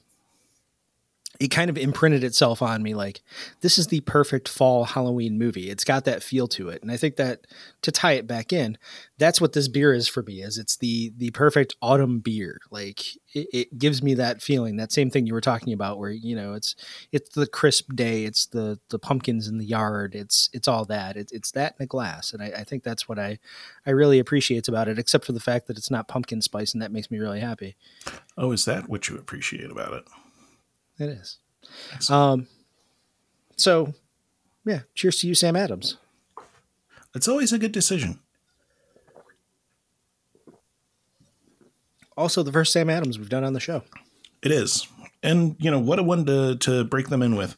it 1.40 1.50
kind 1.50 1.70
of 1.70 1.78
imprinted 1.78 2.24
itself 2.24 2.62
on 2.62 2.84
me 2.84 2.94
like 2.94 3.22
this 3.62 3.78
is 3.78 3.88
the 3.88 4.02
perfect 4.02 4.48
fall 4.50 4.86
Halloween 4.86 5.38
movie. 5.38 5.70
It's 5.70 5.84
got 5.84 6.06
that 6.06 6.24
feel 6.24 6.48
to 6.50 6.70
it, 6.70 6.82
and 6.82 6.92
I 6.92 6.98
think 6.98 7.16
that 7.18 7.48
to 7.82 7.92
tie 7.92 8.14
it 8.14 8.28
back 8.28 8.52
in, 8.52 8.78
that's 9.18 9.40
what 9.40 9.54
this 9.54 9.68
beer 9.68 9.94
is 9.94 10.08
for 10.08 10.24
me. 10.24 10.42
Is 10.42 10.58
it's 10.58 10.78
the 10.78 11.14
the 11.18 11.32
perfect 11.32 11.76
autumn 11.82 12.20
beer. 12.20 12.60
Like 12.72 13.16
it, 13.34 13.48
it 13.54 13.80
gives 13.80 14.02
me 14.02 14.14
that 14.16 14.42
feeling, 14.42 14.78
that 14.78 14.92
same 14.92 15.10
thing 15.10 15.28
you 15.28 15.34
were 15.34 15.42
talking 15.42 15.74
about, 15.74 16.00
where 16.00 16.12
you 16.12 16.36
know 16.36 16.54
it's 16.54 16.76
it's 17.12 17.30
the 17.36 17.48
crisp 17.48 17.94
day, 17.96 18.26
it's 18.26 18.46
the 18.48 18.80
the 18.90 19.00
pumpkins 19.00 19.48
in 19.48 19.58
the 19.58 19.66
yard, 19.66 20.16
it's 20.16 20.50
it's 20.54 20.68
all 20.68 20.86
that. 20.86 21.18
It's 21.18 21.32
it's 21.32 21.52
that 21.52 21.76
in 21.80 21.84
a 21.84 21.88
glass, 21.88 22.34
and 22.34 22.42
I, 22.42 22.48
I 22.48 22.64
think 22.64 22.84
that's 22.84 23.08
what 23.08 23.20
I 23.20 23.40
I 23.86 23.92
really 23.92 24.20
appreciate 24.20 24.68
about 24.68 24.88
it. 24.88 25.00
Except 25.00 25.26
for 25.26 25.34
the 25.34 25.40
fact 25.40 25.68
that 25.68 25.78
it's 25.78 25.92
not 25.92 26.08
pumpkin 26.08 26.42
spice, 26.42 26.74
and 26.74 26.82
that 26.82 26.92
makes 26.92 27.12
me 27.12 27.20
really 27.20 27.40
happy. 27.40 27.76
Oh, 28.38 28.52
is 28.52 28.66
that 28.66 28.90
what 28.90 29.10
you 29.10 29.18
appreciate 29.18 29.70
about 29.72 29.94
it? 29.94 30.06
It 31.00 31.10
is. 31.10 31.38
Um. 32.10 32.48
So, 33.58 33.94
yeah. 34.66 34.82
Cheers 34.96 35.20
to 35.22 35.28
you, 35.28 35.36
Sam 35.36 35.56
Adams. 35.56 35.98
It's 37.14 37.28
always 37.28 37.54
a 37.54 37.60
good 37.60 37.72
decision. 37.72 38.20
Also, 42.18 42.44
the 42.44 42.52
first 42.52 42.72
Sam 42.72 42.90
Adams 42.90 43.20
we've 43.20 43.30
done 43.30 43.44
on 43.44 43.54
the 43.54 43.60
show. 43.60 43.84
It 44.42 44.52
is. 44.52 44.88
And, 45.24 45.56
you 45.60 45.72
know, 45.72 45.80
what 45.80 46.00
a 46.00 46.04
one 46.04 46.26
to, 46.26 46.56
to 46.58 46.84
break 46.86 47.10
them 47.10 47.22
in 47.22 47.36
with. 47.36 47.58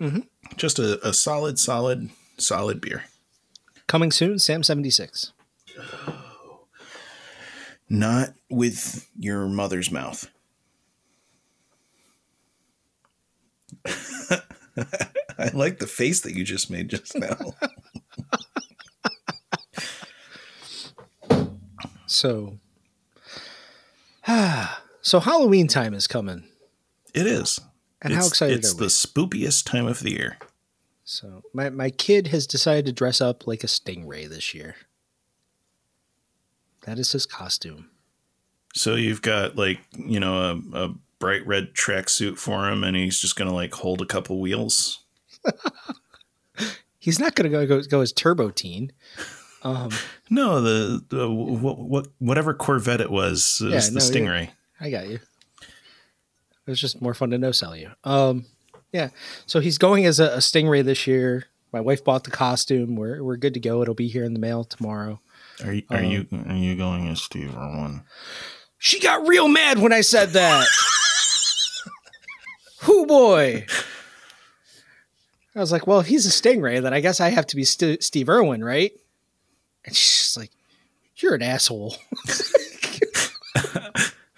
Mhm. 0.00 0.26
Just 0.56 0.78
a, 0.78 1.06
a 1.06 1.14
solid, 1.14 1.58
solid, 1.58 2.10
solid 2.36 2.80
beer. 2.80 3.04
Coming 3.86 4.10
soon, 4.10 4.38
Sam 4.38 4.62
seventy 4.62 4.90
six. 4.90 5.32
Not 7.88 8.30
with 8.50 9.08
your 9.18 9.46
mother's 9.46 9.90
mouth. 9.90 10.28
I 15.38 15.50
like 15.52 15.78
the 15.78 15.86
face 15.86 16.20
that 16.22 16.34
you 16.34 16.44
just 16.44 16.70
made 16.70 16.88
just 16.88 17.14
now. 17.16 17.36
So, 22.06 22.58
so 25.02 25.20
Halloween 25.20 25.66
time 25.68 25.94
is 25.94 26.06
coming. 26.06 26.44
it 27.12 27.26
is. 27.26 27.58
And 28.02 28.12
how 28.12 28.20
It's- 28.20 28.30
excited 28.32 28.58
It's 28.58 28.74
the 28.74 28.86
spookiest 28.86 29.64
time 29.64 29.86
of 29.86 30.00
the 30.00 30.10
year. 30.12 30.38
So 31.04 31.42
my 31.52 31.70
my 31.70 31.90
kid 31.90 32.28
has 32.28 32.46
decided 32.46 32.86
to 32.86 32.92
dress 32.92 33.20
up 33.20 33.46
like 33.46 33.62
a 33.64 33.66
stingray 33.66 34.28
this 34.28 34.54
year. 34.54 34.76
That 36.82 36.98
is 36.98 37.12
his 37.12 37.26
costume. 37.26 37.90
So 38.74 38.94
you've 38.94 39.22
got 39.22 39.56
like, 39.56 39.80
you 39.96 40.18
know, 40.20 40.62
a, 40.72 40.84
a 40.84 40.94
bright 41.18 41.46
red 41.46 41.74
tracksuit 41.74 42.38
for 42.38 42.68
him 42.68 42.84
and 42.84 42.96
he's 42.96 43.20
just 43.20 43.36
gonna 43.36 43.54
like 43.54 43.74
hold 43.74 44.00
a 44.02 44.06
couple 44.06 44.40
wheels. 44.40 45.00
He's 46.98 47.20
not 47.20 47.34
going 47.34 47.50
to 47.50 47.54
go, 47.54 47.66
go 47.66 47.82
go 47.82 48.00
as 48.00 48.12
Turbo 48.14 48.48
Teen. 48.48 48.90
Um, 49.62 49.90
No, 50.30 50.62
the, 50.62 51.04
the 51.10 51.30
what, 51.30 51.78
what 51.78 52.08
whatever 52.18 52.54
Corvette 52.54 53.02
it 53.02 53.10
was 53.10 53.60
is 53.60 53.60
Yeah, 53.60 53.80
the 53.80 53.98
no, 53.98 54.04
yeah. 54.04 54.10
Stingray. 54.10 54.50
I 54.80 54.90
got 54.90 55.06
you. 55.08 55.16
It 56.66 56.70
was 56.70 56.80
just 56.80 57.02
more 57.02 57.12
fun 57.12 57.28
to 57.30 57.36
no 57.38 57.52
sell 57.52 57.76
you. 57.76 57.90
Um, 58.04 58.46
yeah. 58.90 59.10
So 59.44 59.60
he's 59.60 59.76
going 59.76 60.06
as 60.06 60.18
a, 60.18 60.28
a 60.30 60.38
stingray 60.38 60.82
this 60.82 61.06
year. 61.06 61.44
My 61.74 61.80
wife 61.82 62.02
bought 62.02 62.24
the 62.24 62.30
costume. 62.30 62.96
We're 62.96 63.22
we're 63.22 63.36
good 63.36 63.52
to 63.52 63.60
go. 63.60 63.82
It'll 63.82 63.92
be 63.92 64.08
here 64.08 64.24
in 64.24 64.32
the 64.32 64.40
mail 64.40 64.64
tomorrow. 64.64 65.20
Are 65.62 65.74
you 65.74 65.82
are 65.90 66.02
you 66.02 66.26
are 66.48 66.56
you 66.56 66.74
going 66.74 67.06
as 67.08 67.20
Steve 67.20 67.54
or 67.54 67.60
Irwin? 67.60 68.02
She 68.78 68.98
got 68.98 69.26
real 69.28 69.48
mad 69.48 69.78
when 69.78 69.92
I 69.92 70.00
said 70.00 70.30
that. 70.30 70.66
Who 72.84 73.06
boy? 73.06 73.66
I 75.56 75.60
was 75.60 75.70
like, 75.70 75.86
well, 75.86 76.00
if 76.00 76.06
he's 76.06 76.26
a 76.26 76.30
stingray, 76.30 76.82
then 76.82 76.92
I 76.92 77.00
guess 77.00 77.20
I 77.20 77.28
have 77.30 77.46
to 77.48 77.56
be 77.56 77.64
St- 77.64 78.02
Steve 78.02 78.28
Irwin, 78.28 78.64
right? 78.64 78.92
And 79.84 79.94
she's 79.94 80.18
just 80.18 80.36
like, 80.36 80.50
you're 81.16 81.34
an 81.34 81.42
asshole. 81.42 81.96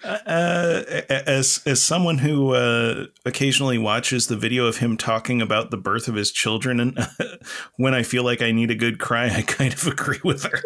Uh, 0.07 0.83
as 1.09 1.61
as 1.65 1.81
someone 1.81 2.19
who 2.19 2.53
uh, 2.53 3.07
occasionally 3.25 3.77
watches 3.77 4.27
the 4.27 4.37
video 4.37 4.65
of 4.65 4.77
him 4.77 4.95
talking 4.95 5.41
about 5.41 5.69
the 5.69 5.75
birth 5.75 6.07
of 6.07 6.15
his 6.15 6.31
children, 6.31 6.79
and 6.79 6.97
when 7.75 7.93
I 7.93 8.03
feel 8.03 8.23
like 8.23 8.41
I 8.41 8.53
need 8.53 8.71
a 8.71 8.75
good 8.75 8.99
cry, 8.99 9.25
I 9.29 9.41
kind 9.41 9.73
of 9.73 9.85
agree 9.87 10.19
with 10.23 10.43
her. 10.43 10.61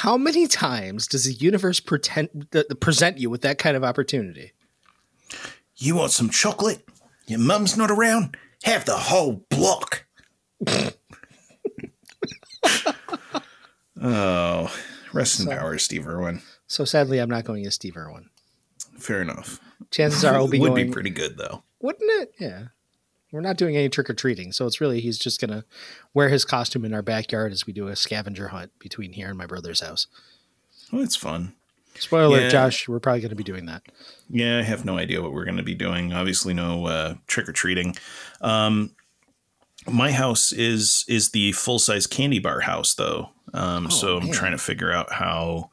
How 0.00 0.16
many 0.16 0.46
times 0.46 1.06
does 1.06 1.24
the 1.24 1.32
universe 1.34 1.78
pretend 1.78 2.48
present 2.80 3.18
you 3.18 3.28
with 3.28 3.42
that 3.42 3.58
kind 3.58 3.76
of 3.76 3.84
opportunity? 3.84 4.52
You 5.76 5.94
want 5.96 6.10
some 6.12 6.30
chocolate? 6.30 6.88
Your 7.26 7.38
mum's 7.38 7.76
not 7.76 7.90
around? 7.90 8.34
Have 8.64 8.86
the 8.86 8.96
whole 8.96 9.44
block. 9.50 10.06
Oh, 14.02 14.74
rest 15.12 15.40
in 15.40 15.46
power, 15.46 15.76
Steve 15.76 16.06
Irwin. 16.08 16.40
So 16.66 16.86
sadly, 16.86 17.18
I'm 17.18 17.28
not 17.28 17.44
going 17.44 17.66
as 17.66 17.74
Steve 17.74 17.98
Irwin. 17.98 18.30
Fair 18.98 19.20
enough. 19.20 19.60
Chances 19.90 20.24
are 20.24 20.34
I'll 20.36 20.48
be 20.48 20.58
Would 20.60 20.68
going. 20.70 20.86
be 20.86 20.90
pretty 20.92 21.10
good 21.10 21.36
though. 21.36 21.62
Wouldn't 21.82 22.10
it? 22.22 22.32
Yeah. 22.38 22.68
We're 23.32 23.40
not 23.40 23.56
doing 23.56 23.76
any 23.76 23.88
trick 23.88 24.10
or 24.10 24.14
treating, 24.14 24.52
so 24.52 24.66
it's 24.66 24.80
really 24.80 25.00
he's 25.00 25.18
just 25.18 25.40
gonna 25.40 25.64
wear 26.14 26.28
his 26.28 26.44
costume 26.44 26.84
in 26.84 26.92
our 26.94 27.02
backyard 27.02 27.52
as 27.52 27.66
we 27.66 27.72
do 27.72 27.88
a 27.88 27.96
scavenger 27.96 28.48
hunt 28.48 28.72
between 28.78 29.12
here 29.12 29.28
and 29.28 29.38
my 29.38 29.46
brother's 29.46 29.80
house. 29.80 30.06
Well, 30.92 31.02
it's 31.02 31.16
fun. 31.16 31.54
Spoiler, 31.98 32.40
Yeah. 32.40 32.48
Josh, 32.48 32.88
we're 32.88 33.00
probably 33.00 33.20
gonna 33.20 33.34
be 33.34 33.44
doing 33.44 33.66
that. 33.66 33.82
Yeah, 34.28 34.58
I 34.58 34.62
have 34.62 34.84
no 34.84 34.98
idea 34.98 35.22
what 35.22 35.32
we're 35.32 35.44
going 35.44 35.56
to 35.56 35.62
be 35.62 35.74
doing. 35.74 36.12
Obviously, 36.12 36.54
no 36.54 36.86
uh, 36.86 37.14
trick 37.26 37.48
or 37.48 37.52
treating. 37.52 37.96
Um, 38.40 38.94
my 39.88 40.12
house 40.12 40.52
is 40.52 41.04
is 41.08 41.30
the 41.30 41.52
full 41.52 41.78
size 41.78 42.06
candy 42.06 42.38
bar 42.38 42.60
house, 42.60 42.94
though. 42.94 43.30
Um, 43.52 43.90
so 43.90 44.18
I'm 44.18 44.24
man. 44.26 44.32
trying 44.32 44.52
to 44.52 44.58
figure 44.58 44.92
out 44.92 45.12
how 45.12 45.70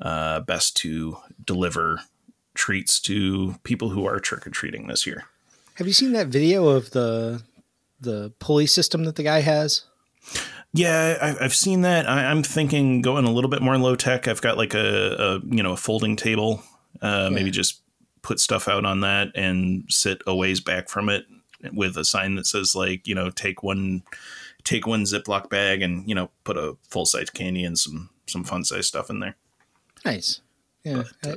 uh, 0.00 0.40
best 0.40 0.76
to 0.78 1.16
deliver 1.44 2.00
treats 2.54 2.98
to 3.00 3.54
people 3.62 3.90
who 3.90 4.04
are 4.04 4.18
trick 4.18 4.46
or 4.46 4.50
treating 4.50 4.86
this 4.88 5.06
year. 5.06 5.24
Have 5.74 5.86
you 5.86 5.92
seen 5.92 6.12
that 6.12 6.28
video 6.28 6.68
of 6.68 6.90
the 6.90 7.42
the 8.00 8.32
pulley 8.38 8.66
system 8.66 9.04
that 9.04 9.16
the 9.16 9.22
guy 9.22 9.40
has? 9.40 9.84
Yeah, 10.74 11.18
I, 11.20 11.44
I've 11.44 11.54
seen 11.54 11.82
that. 11.82 12.08
I'm 12.08 12.42
thinking 12.42 13.02
going 13.02 13.24
a 13.24 13.30
little 13.30 13.50
bit 13.50 13.62
more 13.62 13.76
low 13.76 13.94
tech. 13.94 14.26
I've 14.26 14.40
got 14.40 14.56
like 14.56 14.74
a, 14.74 15.16
a 15.18 15.40
you 15.46 15.62
know 15.62 15.72
a 15.72 15.76
folding 15.76 16.16
table. 16.16 16.62
Uh, 17.00 17.30
Maybe 17.30 17.50
just 17.50 17.80
put 18.22 18.38
stuff 18.38 18.68
out 18.68 18.84
on 18.84 19.00
that 19.00 19.28
and 19.34 19.84
sit 19.88 20.22
a 20.26 20.34
ways 20.34 20.60
back 20.60 20.88
from 20.88 21.08
it 21.08 21.24
with 21.72 21.96
a 21.96 22.04
sign 22.04 22.36
that 22.36 22.46
says 22.46 22.74
like 22.74 23.06
you 23.06 23.14
know 23.14 23.30
take 23.30 23.62
one 23.62 24.02
take 24.64 24.86
one 24.86 25.04
Ziploc 25.04 25.48
bag 25.50 25.82
and 25.82 26.08
you 26.08 26.14
know 26.14 26.30
put 26.44 26.56
a 26.56 26.76
full 26.88 27.06
size 27.06 27.30
candy 27.30 27.64
and 27.64 27.78
some 27.78 28.10
some 28.26 28.44
fun 28.44 28.64
size 28.64 28.86
stuff 28.86 29.10
in 29.10 29.20
there. 29.20 29.36
Nice. 30.04 30.40
Yeah. 30.84 31.04
I, 31.24 31.36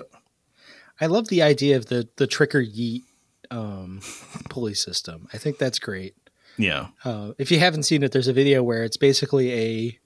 I 1.02 1.06
love 1.08 1.28
the 1.28 1.42
idea 1.42 1.78
of 1.78 1.88
the 1.88 2.08
the 2.16 2.28
trick 2.28 2.56
or 2.56 2.64
yeet 2.64 3.04
um, 3.52 4.02
pulley 4.50 4.74
system. 4.74 5.28
I 5.34 5.38
think 5.38 5.58
that's 5.58 5.80
great. 5.80 6.16
Yeah, 6.58 6.88
Uh, 7.04 7.34
if 7.38 7.52
you 7.52 7.60
haven't 7.60 7.84
seen 7.84 8.02
it, 8.02 8.14
there's 8.14 8.30
a 8.30 8.34
video 8.34 8.64
where 8.64 8.86
it's 8.86 8.96
basically 8.96 9.52
a 9.54 10.00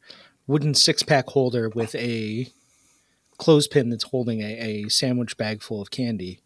wooden 0.48 0.74
six 0.74 1.04
pack 1.04 1.28
holder 1.28 1.70
with 1.70 1.94
a 1.94 2.52
clothespin 3.38 3.90
that's 3.90 4.06
holding 4.06 4.42
a, 4.42 4.58
a 4.86 4.90
sandwich 4.90 5.38
bag 5.38 5.62
full 5.62 5.80
of 5.80 5.92
candy. 5.92 6.42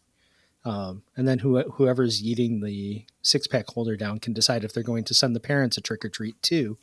Um, 0.64 1.02
and 1.16 1.26
then 1.26 1.40
who, 1.40 1.60
whoever's 1.62 2.22
eating 2.22 2.60
the 2.60 3.04
six 3.22 3.46
pack 3.46 3.66
holder 3.68 3.96
down 3.96 4.18
can 4.18 4.32
decide 4.32 4.62
if 4.62 4.72
they're 4.72 4.82
going 4.82 5.04
to 5.04 5.14
send 5.14 5.34
the 5.34 5.40
parents 5.40 5.76
a 5.76 5.80
trick 5.80 6.04
or 6.04 6.08
treat 6.08 6.40
too. 6.42 6.78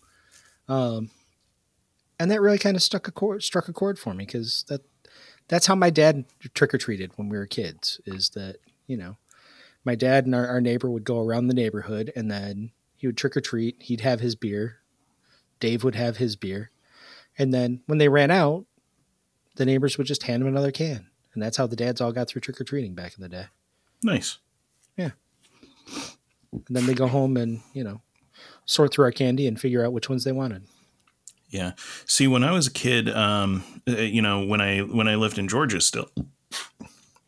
Um, 0.68 1.09
and 2.20 2.30
that 2.30 2.41
really 2.41 2.59
kind 2.59 2.76
of 2.76 2.84
stuck 2.84 3.07
a 3.07 3.12
chord, 3.12 3.43
struck 3.43 3.68
a 3.68 3.74
chord 3.74 3.97
for 3.97 4.14
me 4.14 4.26
because 4.26 4.66
that 4.68 4.82
that's 5.47 5.66
how 5.68 5.76
my 5.76 5.89
dad 5.89 6.26
trick 6.53 6.74
or 6.74 6.78
treated 6.78 7.12
when 7.16 7.30
we 7.30 7.38
were 7.38 7.47
kids. 7.47 7.99
Is 8.05 8.30
that 8.30 8.57
you 8.86 8.95
know 8.95 9.18
my 9.84 9.95
dad 9.95 10.25
and 10.25 10.36
our, 10.36 10.47
our 10.47 10.61
neighbor 10.61 10.89
would 10.89 11.03
go 11.03 11.19
around 11.19 11.47
the 11.47 11.53
neighborhood 11.53 12.11
and 12.15 12.29
then 12.29 12.71
he 12.95 13.07
would 13.07 13.17
trick 13.17 13.36
or 13.36 13.41
treat. 13.41 13.77
He'd 13.79 14.01
have 14.01 14.19
his 14.19 14.36
beer. 14.36 14.77
Dave 15.59 15.84
would 15.84 15.95
have 15.95 16.17
his 16.17 16.36
beer. 16.36 16.71
And 17.38 17.53
then 17.53 17.82
when 17.88 17.97
they 17.97 18.09
ran 18.09 18.32
out, 18.32 18.65
the 19.55 19.65
neighbors 19.65 19.97
would 19.97 20.07
just 20.07 20.23
hand 20.23 20.41
him 20.41 20.47
another 20.47 20.71
can. 20.71 21.07
And 21.34 21.41
that's 21.41 21.57
how 21.57 21.67
the 21.67 21.75
dads 21.75 22.01
all 22.01 22.11
got 22.11 22.27
through 22.27 22.41
trick 22.41 22.59
or 22.59 22.63
treating 22.63 22.93
back 22.93 23.15
in 23.15 23.21
the 23.21 23.29
day. 23.29 23.45
nice. 24.03 24.38
Yeah. 24.97 25.11
And 26.51 26.63
then 26.69 26.86
they 26.86 26.93
go 26.93 27.07
home 27.07 27.38
and, 27.38 27.61
you 27.73 27.84
know, 27.84 28.01
sort 28.65 28.93
through 28.93 29.05
our 29.05 29.11
candy 29.11 29.47
and 29.47 29.59
figure 29.59 29.86
out 29.86 29.93
which 29.93 30.09
ones 30.09 30.23
they 30.23 30.32
wanted. 30.32 30.63
Yeah. 31.49 31.73
See, 32.05 32.27
when 32.27 32.43
I 32.43 32.51
was 32.51 32.67
a 32.67 32.71
kid, 32.71 33.09
um, 33.09 33.63
uh, 33.88 33.93
you 33.93 34.21
know, 34.21 34.45
when 34.45 34.61
I 34.61 34.79
when 34.79 35.07
I 35.07 35.15
lived 35.15 35.38
in 35.38 35.47
Georgia 35.47 35.82
still, 35.82 36.09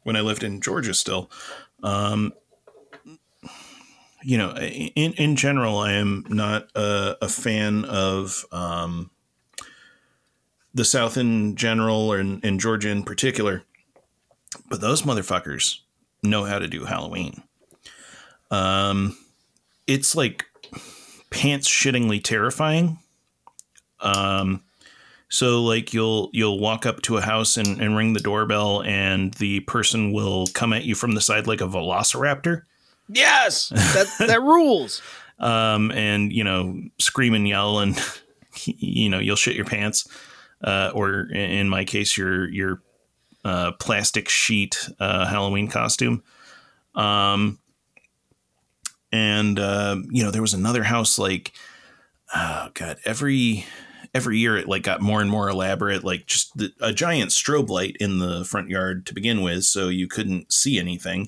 when 0.04 0.16
I 0.16 0.22
lived 0.22 0.44
in 0.44 0.62
Georgia 0.62 0.94
still, 0.94 1.30
um, 1.84 2.34
you 4.24 4.38
know, 4.38 4.56
in 4.56 5.14
in 5.14 5.36
general, 5.36 5.78
I 5.78 5.94
am 5.94 6.26
not 6.30 6.70
a, 6.76 7.18
a 7.22 7.30
fan 7.30 7.86
of 7.86 8.46
um, 8.52 9.12
the 10.74 10.86
South 10.86 11.18
in 11.18 11.56
general, 11.56 12.12
or 12.12 12.20
in, 12.20 12.40
in 12.42 12.60
Georgia 12.60 12.90
in 12.90 13.04
particular. 13.04 13.64
But 14.70 14.82
those 14.82 15.04
motherfuckers 15.04 15.80
know 16.22 16.46
how 16.46 16.60
to 16.60 16.68
do 16.68 16.86
Halloween. 16.86 17.44
Um, 18.52 19.18
it's 19.88 20.16
like 20.16 20.46
pants 21.30 21.68
shittingly 21.68 22.24
terrifying. 22.24 23.00
Um, 24.00 24.64
so 25.30 25.64
like 25.64 25.94
you'll 25.94 26.30
you'll 26.32 26.60
walk 26.60 26.86
up 26.86 27.02
to 27.04 27.18
a 27.18 27.22
house 27.22 27.58
and, 27.58 27.82
and 27.82 27.98
ring 27.98 28.14
the 28.14 28.20
doorbell, 28.20 28.84
and 28.84 29.34
the 29.36 29.62
person 29.62 30.12
will 30.14 30.48
come 30.54 30.74
at 30.74 30.84
you 30.84 30.94
from 30.94 31.16
the 31.16 31.22
side 31.22 31.48
like 31.48 31.62
a 31.62 31.68
velociraptor, 31.68 32.64
Yes, 33.14 33.70
that, 33.70 34.28
that 34.28 34.42
rules. 34.54 35.02
um, 35.40 35.92
and 35.92 36.32
you 36.32 36.44
know 36.44 36.82
scream 37.00 37.34
and 37.34 37.48
yell, 37.48 37.80
and 37.80 37.98
you 38.66 39.10
know 39.10 39.20
you'll 39.20 39.36
shit 39.36 39.56
your 39.56 39.66
pants, 39.66 40.08
uh, 40.64 40.92
or 40.94 41.30
in- 41.32 41.70
my 41.70 41.86
case, 41.86 42.18
your 42.18 42.50
your 42.50 42.82
uh, 43.46 43.72
plastic 43.74 44.30
sheet 44.30 44.90
uh, 45.00 45.26
Halloween 45.26 45.68
costume. 45.68 46.24
Um, 46.96 47.60
and 49.12 49.60
uh, 49.60 49.98
you 50.10 50.24
know 50.24 50.32
there 50.32 50.42
was 50.42 50.54
another 50.54 50.84
house 50.84 51.18
like 51.20 51.52
oh 52.36 52.70
god 52.74 52.98
every 53.06 53.66
every 54.14 54.38
year 54.40 54.58
it 54.58 54.68
like 54.68 54.84
got 54.84 55.02
more 55.02 55.22
and 55.22 55.30
more 55.30 55.50
elaborate 55.50 56.04
like 56.04 56.26
just 56.26 56.56
the, 56.58 56.72
a 56.82 56.92
giant 56.94 57.32
strobe 57.32 57.70
light 57.70 57.96
in 58.00 58.20
the 58.20 58.44
front 58.46 58.70
yard 58.70 59.06
to 59.06 59.14
begin 59.14 59.42
with 59.42 59.64
so 59.66 59.88
you 59.90 60.08
couldn't 60.08 60.52
see 60.52 60.80
anything 60.80 61.28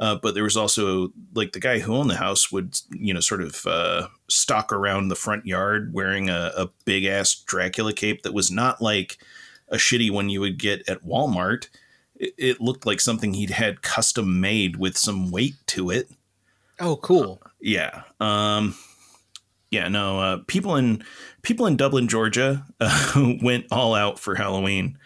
Uh, 0.00 0.16
but 0.16 0.32
there 0.32 0.42
was 0.42 0.56
also 0.56 1.12
like 1.34 1.52
the 1.52 1.60
guy 1.60 1.78
who 1.78 1.94
owned 1.94 2.08
the 2.08 2.16
house 2.16 2.50
would, 2.50 2.80
you 2.90 3.12
know, 3.12 3.20
sort 3.20 3.42
of 3.42 3.66
uh, 3.66 4.08
stalk 4.28 4.72
around 4.72 5.08
the 5.08 5.14
front 5.14 5.44
yard 5.44 5.92
wearing 5.92 6.30
a, 6.30 6.50
a 6.56 6.70
big 6.86 7.04
ass 7.04 7.34
Dracula 7.34 7.92
cape 7.92 8.22
that 8.22 8.32
was 8.32 8.50
not 8.50 8.80
like 8.80 9.18
a 9.68 9.76
shitty 9.76 10.10
one 10.10 10.30
you 10.30 10.40
would 10.40 10.58
get 10.58 10.88
at 10.88 11.04
Walmart. 11.04 11.68
It, 12.16 12.32
it 12.38 12.60
looked 12.62 12.86
like 12.86 12.98
something 12.98 13.34
he'd 13.34 13.50
had 13.50 13.82
custom 13.82 14.40
made 14.40 14.76
with 14.76 14.96
some 14.96 15.30
weight 15.30 15.56
to 15.66 15.90
it. 15.90 16.10
Oh, 16.80 16.96
cool. 16.96 17.42
Yeah. 17.60 18.04
Um, 18.20 18.74
yeah. 19.70 19.88
No. 19.88 20.18
Uh, 20.18 20.38
people 20.46 20.76
in 20.76 21.04
people 21.42 21.66
in 21.66 21.76
Dublin, 21.76 22.08
Georgia, 22.08 22.64
uh, 22.80 23.34
went 23.42 23.66
all 23.70 23.94
out 23.94 24.18
for 24.18 24.34
Halloween, 24.34 24.96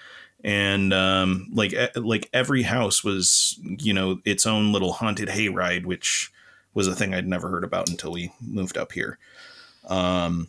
and 0.45 0.92
um, 0.92 1.49
like 1.53 1.74
like 1.97 2.28
every 2.32 2.62
house 2.62 3.03
was 3.03 3.59
you 3.62 3.95
know 3.95 4.20
its 4.24 4.47
own 4.47 4.72
little 4.72 4.92
haunted 4.92 5.30
hayride, 5.30 5.86
which 5.86 6.30
was 6.74 6.86
a 6.86 6.95
thing 6.95 7.14
I'd 7.14 7.26
never 7.26 7.49
heard 7.49 7.64
about 7.64 7.88
until 7.88 8.12
we 8.12 8.32
moved 8.40 8.76
up 8.76 8.92
here. 8.92 9.18
Um, 9.88 10.49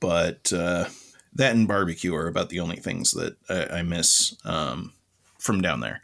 but 0.00 0.52
uh, 0.52 0.86
that 1.34 1.54
and 1.54 1.68
barbecue 1.68 2.14
are 2.14 2.26
about 2.26 2.48
the 2.48 2.60
only 2.60 2.76
things 2.76 3.12
that 3.12 3.36
I, 3.48 3.78
I 3.78 3.82
miss 3.82 4.34
um, 4.44 4.92
from 5.38 5.60
down 5.60 5.80
there, 5.80 6.02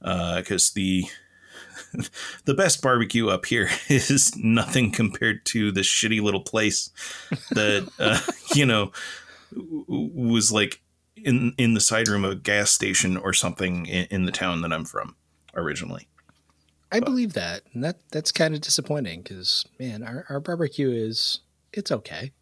because 0.00 0.72
the 0.72 1.04
the 2.44 2.54
best 2.54 2.82
barbecue 2.82 3.28
up 3.28 3.46
here 3.46 3.70
is 3.88 4.36
nothing 4.36 4.90
compared 4.90 5.46
to 5.46 5.72
the 5.72 5.80
shitty 5.80 6.20
little 6.20 6.42
place 6.42 6.90
that 7.52 7.88
uh, 7.98 8.20
you 8.54 8.66
know 8.66 8.92
was 9.54 10.52
like 10.52 10.82
in 11.24 11.54
in 11.58 11.74
the 11.74 11.80
side 11.80 12.08
room 12.08 12.24
of 12.24 12.32
a 12.32 12.36
gas 12.36 12.70
station 12.70 13.16
or 13.16 13.32
something 13.32 13.86
in, 13.86 14.06
in 14.10 14.24
the 14.24 14.32
town 14.32 14.62
that 14.62 14.72
I'm 14.72 14.84
from 14.84 15.16
originally. 15.54 16.08
I 16.90 17.00
believe 17.00 17.32
that, 17.32 17.62
and 17.72 17.82
that 17.82 17.96
that's 18.10 18.30
kind 18.30 18.54
of 18.54 18.60
disappointing 18.60 19.22
because 19.22 19.64
man, 19.78 20.02
our, 20.02 20.26
our 20.28 20.40
barbecue 20.40 20.90
is 20.90 21.40
it's 21.72 21.90
okay. 21.90 22.32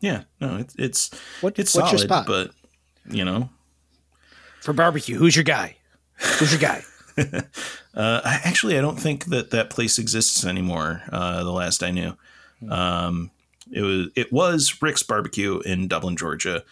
Yeah, 0.00 0.24
no, 0.40 0.56
it's 0.56 0.74
it's 0.78 1.10
What 1.40 1.58
it's 1.58 1.74
what's 1.74 1.90
solid, 1.90 1.92
your 1.92 1.98
spot 1.98 2.26
but 2.26 2.50
you 3.08 3.24
know, 3.24 3.50
for 4.60 4.72
barbecue? 4.72 5.16
Who's 5.16 5.36
your 5.36 5.44
guy? 5.44 5.76
Who's 6.38 6.52
your 6.52 6.60
guy? 6.60 6.82
Uh, 7.96 8.20
actually, 8.24 8.76
I 8.76 8.80
don't 8.80 8.98
think 8.98 9.26
that 9.26 9.52
that 9.52 9.70
place 9.70 10.00
exists 10.00 10.44
anymore. 10.44 11.02
Uh, 11.12 11.44
the 11.44 11.52
last 11.52 11.84
I 11.84 11.92
knew, 11.92 12.16
um, 12.68 13.30
it 13.70 13.82
was 13.82 14.08
it 14.16 14.32
was 14.32 14.82
Rick's 14.82 15.04
Barbecue 15.04 15.60
in 15.60 15.86
Dublin, 15.86 16.16
Georgia, 16.16 16.64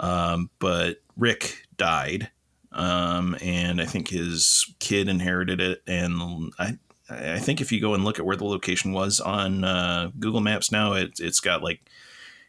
um, 0.00 0.50
but 0.58 1.02
Rick 1.16 1.66
died, 1.76 2.30
um, 2.72 3.36
and 3.42 3.80
I 3.80 3.84
think 3.84 4.08
his 4.08 4.72
kid 4.78 5.08
inherited 5.08 5.60
it. 5.60 5.82
And 5.86 6.52
I 6.58 6.78
I 7.08 7.38
think 7.38 7.60
if 7.60 7.70
you 7.70 7.80
go 7.80 7.94
and 7.94 8.04
look 8.04 8.18
at 8.18 8.24
where 8.24 8.36
the 8.36 8.44
location 8.44 8.92
was 8.92 9.20
on 9.20 9.64
uh, 9.64 10.10
Google 10.18 10.40
Maps 10.40 10.72
now, 10.72 10.94
it, 10.94 11.20
it's 11.20 11.40
got 11.40 11.62
like 11.62 11.82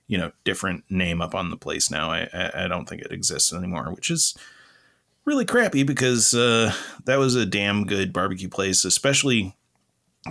you 0.08 0.18
know 0.18 0.32
different 0.44 0.86
name 0.90 1.22
up 1.22 1.36
on 1.36 1.50
the 1.50 1.58
place 1.58 1.92
now. 1.92 2.10
I 2.10 2.30
I, 2.34 2.66
I 2.66 2.68
don't 2.68 2.88
think 2.88 3.02
it 3.02 3.12
exists 3.12 3.54
anymore, 3.54 3.92
which 3.94 4.10
is 4.10 4.36
really 5.26 5.46
crappy 5.46 5.84
because 5.84 6.34
uh, 6.34 6.74
that 7.06 7.20
was 7.20 7.36
a 7.36 7.46
damn 7.46 7.86
good 7.86 8.14
barbecue 8.14 8.50
place, 8.50 8.86
especially 8.86 9.56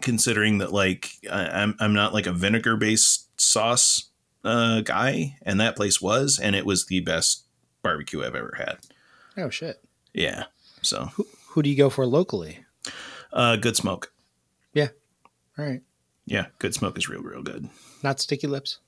considering 0.00 0.58
that 0.58 0.72
like 0.72 1.10
I, 1.30 1.62
I'm 1.62 1.76
I'm 1.80 1.92
not 1.92 2.14
like 2.14 2.26
a 2.26 2.32
vinegar 2.32 2.76
based 2.76 3.28
sauce 3.40 4.09
uh, 4.44 4.80
guy, 4.82 5.36
and 5.42 5.60
that 5.60 5.76
place 5.76 6.00
was, 6.00 6.38
and 6.42 6.54
it 6.56 6.64
was 6.66 6.86
the 6.86 7.00
best 7.00 7.44
barbecue 7.82 8.22
I've 8.24 8.34
ever 8.34 8.54
had. 8.58 8.78
Oh 9.36 9.50
shit! 9.50 9.82
Yeah, 10.14 10.44
so 10.82 11.06
Who 11.14 11.26
who 11.48 11.62
do 11.62 11.70
you 11.70 11.76
go 11.76 11.90
for 11.90 12.06
locally? 12.06 12.64
uh, 13.32 13.56
good 13.56 13.76
smoke. 13.76 14.12
Yeah, 14.74 14.88
all 15.58 15.64
right. 15.64 15.82
Yeah, 16.26 16.46
good 16.58 16.74
smoke 16.74 16.96
is 16.98 17.08
real 17.08 17.22
real 17.22 17.42
good. 17.42 17.68
Not 18.02 18.20
sticky 18.20 18.46
lips. 18.46 18.78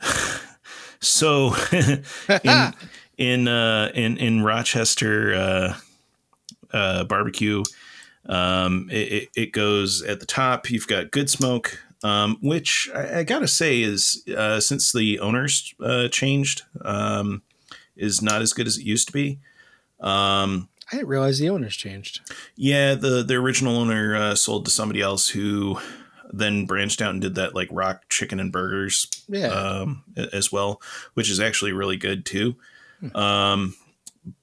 So 1.00 1.54
in 1.72 2.74
in 3.18 3.48
uh, 3.48 3.92
in 3.94 4.16
in 4.16 4.42
Rochester 4.42 5.32
uh, 5.32 5.76
uh, 6.76 7.04
barbecue, 7.04 7.62
um, 8.26 8.88
it, 8.90 9.12
it- 9.12 9.28
it 9.36 9.52
goes 9.52 10.02
at 10.02 10.18
the 10.20 10.26
top. 10.26 10.70
You've 10.70 10.88
got 10.88 11.12
good 11.12 11.30
smoke, 11.30 11.80
um, 12.04 12.38
which 12.42 12.88
I, 12.94 13.20
I 13.20 13.22
gotta 13.24 13.48
say 13.48 13.80
is 13.82 14.22
uh, 14.36 14.60
since 14.60 14.92
the 14.92 15.18
owners 15.20 15.74
uh, 15.80 16.08
changed, 16.08 16.62
um, 16.82 17.42
is 17.96 18.22
not 18.22 18.42
as 18.42 18.52
good 18.52 18.66
as 18.66 18.78
it 18.78 18.84
used 18.84 19.08
to 19.08 19.12
be. 19.12 19.40
Um, 20.00 20.68
I 20.92 20.96
didn't 20.96 21.08
realize 21.08 21.38
the 21.38 21.50
owners 21.50 21.76
changed. 21.76 22.20
yeah, 22.56 22.94
the 22.94 23.22
the 23.22 23.34
original 23.34 23.76
owner 23.76 24.14
uh, 24.16 24.34
sold 24.34 24.64
to 24.66 24.70
somebody 24.70 25.00
else 25.02 25.28
who 25.28 25.78
then 26.30 26.66
branched 26.66 27.00
out 27.02 27.10
and 27.12 27.20
did 27.22 27.34
that 27.36 27.54
like 27.54 27.68
rock 27.72 28.02
chicken 28.10 28.38
and 28.38 28.52
burgers 28.52 29.06
Yeah. 29.28 29.48
um, 29.48 30.04
as 30.32 30.52
well, 30.52 30.80
which 31.14 31.30
is 31.30 31.40
actually 31.40 31.72
really 31.72 31.96
good 31.96 32.24
too. 32.26 32.54
Um, 33.14 33.74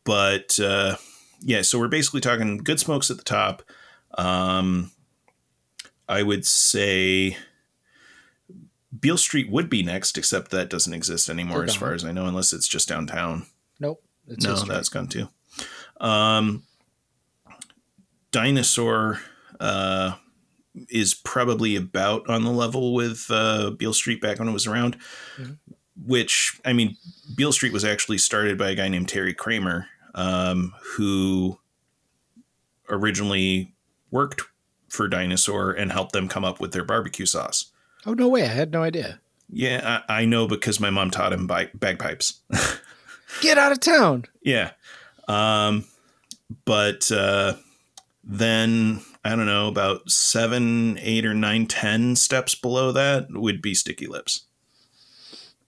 but 0.03 0.59
uh, 0.59 0.95
yeah, 1.41 1.61
so 1.61 1.77
we're 1.79 1.87
basically 1.87 2.21
talking 2.21 2.57
good 2.57 2.79
smokes 2.79 3.11
at 3.11 3.17
the 3.17 3.23
top. 3.23 3.61
Um, 4.17 4.91
I 6.07 6.23
would 6.23 6.45
say 6.45 7.37
Beale 8.97 9.17
Street 9.17 9.49
would 9.49 9.69
be 9.69 9.83
next, 9.83 10.17
except 10.17 10.51
that 10.51 10.69
doesn't 10.69 10.93
exist 10.93 11.29
anymore, 11.29 11.63
as 11.63 11.75
far 11.75 11.93
as 11.93 12.05
I 12.05 12.11
know, 12.11 12.25
unless 12.25 12.53
it's 12.53 12.67
just 12.67 12.87
downtown 12.87 13.45
nope. 13.79 14.01
It's 14.27 14.45
no, 14.45 14.51
history. 14.51 14.73
that's 14.73 14.89
gone 14.89 15.07
too. 15.07 15.27
Um, 15.99 16.63
Dinosaur 18.31 19.19
uh, 19.59 20.15
is 20.89 21.13
probably 21.13 21.75
about 21.75 22.27
on 22.29 22.43
the 22.43 22.51
level 22.51 22.93
with 22.93 23.27
uh, 23.29 23.71
Beale 23.71 23.93
Street 23.93 24.21
back 24.21 24.39
when 24.39 24.47
it 24.47 24.53
was 24.53 24.67
around. 24.67 24.97
Mhm. 25.37 25.57
Which 26.05 26.59
I 26.65 26.73
mean, 26.73 26.97
Beale 27.35 27.53
Street 27.53 27.71
was 27.71 27.85
actually 27.85 28.17
started 28.17 28.57
by 28.57 28.71
a 28.71 28.75
guy 28.75 28.89
named 28.89 29.07
Terry 29.07 29.33
Kramer, 29.33 29.87
um, 30.13 30.73
who 30.95 31.57
originally 32.89 33.73
worked 34.11 34.41
for 34.95 35.07
Dinosaur 35.07 35.71
and 35.71 35.91
helped 35.91 36.13
them 36.13 36.27
come 36.27 36.45
up 36.45 36.59
with 36.59 36.71
their 36.71 36.83
barbecue 36.83 37.25
sauce. 37.25 37.71
Oh 38.05 38.13
no 38.13 38.27
way! 38.27 38.43
I 38.43 38.47
had 38.47 38.71
no 38.71 38.81
idea. 38.81 39.19
Yeah, 39.49 40.01
I, 40.07 40.21
I 40.21 40.25
know 40.25 40.47
because 40.47 40.79
my 40.79 40.89
mom 40.89 41.11
taught 41.11 41.33
him 41.33 41.47
bi- 41.47 41.69
bagpipes. 41.73 42.39
Get 43.41 43.57
out 43.57 43.71
of 43.71 43.79
town. 43.79 44.25
Yeah. 44.41 44.71
Um, 45.27 45.85
but 46.65 47.11
uh, 47.11 47.53
then 48.23 49.01
I 49.23 49.35
don't 49.35 49.45
know 49.45 49.67
about 49.67 50.09
seven, 50.09 50.97
eight, 50.99 51.25
or 51.25 51.33
nine, 51.33 51.67
ten 51.67 52.15
steps 52.15 52.55
below 52.55 52.91
that 52.91 53.27
would 53.31 53.61
be 53.61 53.73
sticky 53.73 54.07
lips. 54.07 54.45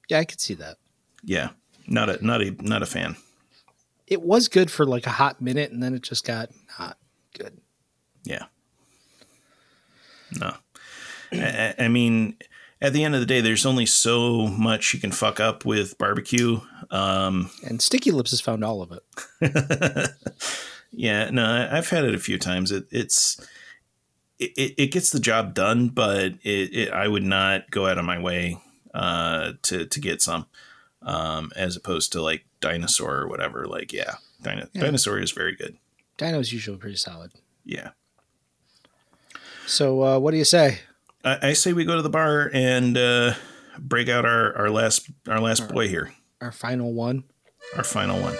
Yeah, 0.09 0.19
I 0.19 0.25
could 0.25 0.39
see 0.39 0.53
that. 0.55 0.77
Yeah, 1.23 1.49
not 1.87 2.09
a 2.09 2.25
not 2.25 2.41
a 2.41 2.51
not 2.61 2.81
a 2.83 2.85
fan. 2.85 3.17
It 4.05 4.21
was 4.21 4.47
good 4.47 4.71
for 4.71 4.85
like 4.85 5.05
a 5.05 5.11
hot 5.11 5.41
minute, 5.41 5.71
and 5.71 5.83
then 5.83 5.93
it 5.93 6.01
just 6.01 6.25
got 6.25 6.49
not 6.79 6.97
good. 7.37 7.59
Yeah. 8.23 8.45
No. 10.39 10.55
I, 11.31 11.75
I- 11.79 11.87
mean, 11.87 12.37
at 12.81 12.93
the 12.93 13.03
end 13.03 13.15
of 13.15 13.19
the 13.21 13.25
day, 13.25 13.41
there's 13.41 13.65
only 13.65 13.85
so 13.85 14.47
much 14.47 14.93
you 14.93 14.99
can 14.99 15.11
fuck 15.11 15.39
up 15.39 15.65
with 15.65 15.97
barbecue. 15.97 16.59
Um, 16.91 17.49
And 17.63 17.81
Sticky 17.81 18.11
Lips 18.11 18.31
has 18.31 18.39
found 18.41 18.63
all 18.63 18.81
of 18.81 18.91
it. 18.91 20.09
yeah, 20.91 21.29
no, 21.31 21.67
I've 21.71 21.89
had 21.89 22.05
it 22.05 22.15
a 22.15 22.19
few 22.19 22.37
times. 22.37 22.71
It, 22.71 22.85
it's 22.91 23.39
it, 24.39 24.51
it, 24.55 24.73
it 24.77 24.91
gets 24.91 25.09
the 25.09 25.19
job 25.19 25.53
done, 25.53 25.89
but 25.89 26.33
it, 26.43 26.73
it 26.73 26.91
I 26.91 27.07
would 27.07 27.23
not 27.23 27.71
go 27.71 27.87
out 27.87 27.97
of 27.97 28.05
my 28.05 28.19
way 28.19 28.57
uh, 28.93 29.53
to 29.63 29.85
to 29.85 29.99
get 29.99 30.21
some, 30.21 30.45
um, 31.01 31.51
as 31.55 31.75
opposed 31.75 32.11
to 32.13 32.21
like 32.21 32.45
dinosaur 32.59 33.15
or 33.17 33.27
whatever. 33.27 33.65
Like, 33.65 33.91
yeah, 33.91 34.15
Dino- 34.43 34.67
Yeah. 34.73 34.81
dinosaur 34.81 35.19
is 35.19 35.31
very 35.31 35.55
good. 35.55 35.77
Dino's 36.17 36.53
usually 36.53 36.77
pretty 36.77 36.95
solid. 36.97 37.31
Yeah, 37.65 37.89
So 39.67 40.01
uh, 40.03 40.19
what 40.19 40.31
do 40.31 40.37
you 40.37 40.45
say? 40.45 40.79
I, 41.23 41.49
I 41.49 41.53
say 41.53 41.73
we 41.73 41.85
go 41.85 41.95
to 41.95 42.01
the 42.01 42.09
bar 42.09 42.49
and 42.53 42.97
uh, 42.97 43.33
break 43.77 44.09
out 44.09 44.25
our 44.25 44.55
our 44.57 44.69
last 44.69 45.09
our 45.27 45.39
last 45.39 45.67
boy 45.69 45.87
here, 45.87 46.13
Our 46.41 46.51
final 46.51 46.93
one. 46.93 47.23
our 47.75 47.83
final 47.83 48.19
one. 48.21 48.35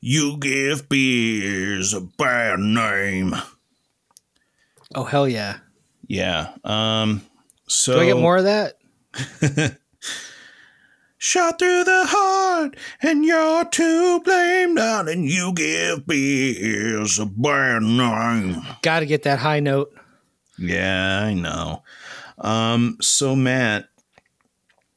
You 0.00 0.38
give 0.38 0.88
beers 0.88 1.92
a 1.92 2.00
bad 2.00 2.58
name. 2.58 3.34
Oh 4.94 5.04
hell 5.04 5.28
yeah! 5.28 5.58
Yeah. 6.06 6.54
Um. 6.64 7.22
So 7.68 7.94
Do 7.94 8.00
I 8.00 8.06
get 8.06 8.16
more 8.16 8.38
of 8.38 8.44
that? 8.44 8.78
Shot 11.18 11.58
through 11.58 11.84
the 11.84 12.04
heart, 12.08 12.76
and 13.02 13.24
you're 13.24 13.64
to 13.66 14.20
blame, 14.20 14.74
darling. 14.76 15.24
You 15.24 15.52
give 15.52 16.06
beers 16.06 17.18
a 17.18 17.26
bad 17.26 17.82
name. 17.82 18.62
Got 18.80 19.00
to 19.00 19.06
get 19.06 19.24
that 19.24 19.38
high 19.38 19.60
note. 19.60 19.92
Yeah, 20.58 21.20
I 21.24 21.34
know. 21.34 21.82
Um. 22.38 22.96
So 23.02 23.36
Matt, 23.36 23.90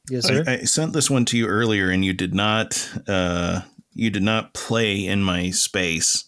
Yes, 0.09 0.27
sir. 0.27 0.43
I, 0.47 0.53
I 0.53 0.57
sent 0.59 0.93
this 0.93 1.09
one 1.09 1.25
to 1.25 1.37
you 1.37 1.47
earlier, 1.47 1.89
and 1.89 2.03
you 2.03 2.13
did 2.13 2.33
not. 2.33 2.89
Uh, 3.07 3.61
you 3.93 4.09
did 4.09 4.23
not 4.23 4.53
play 4.53 5.05
in 5.05 5.23
my 5.23 5.49
space. 5.49 6.25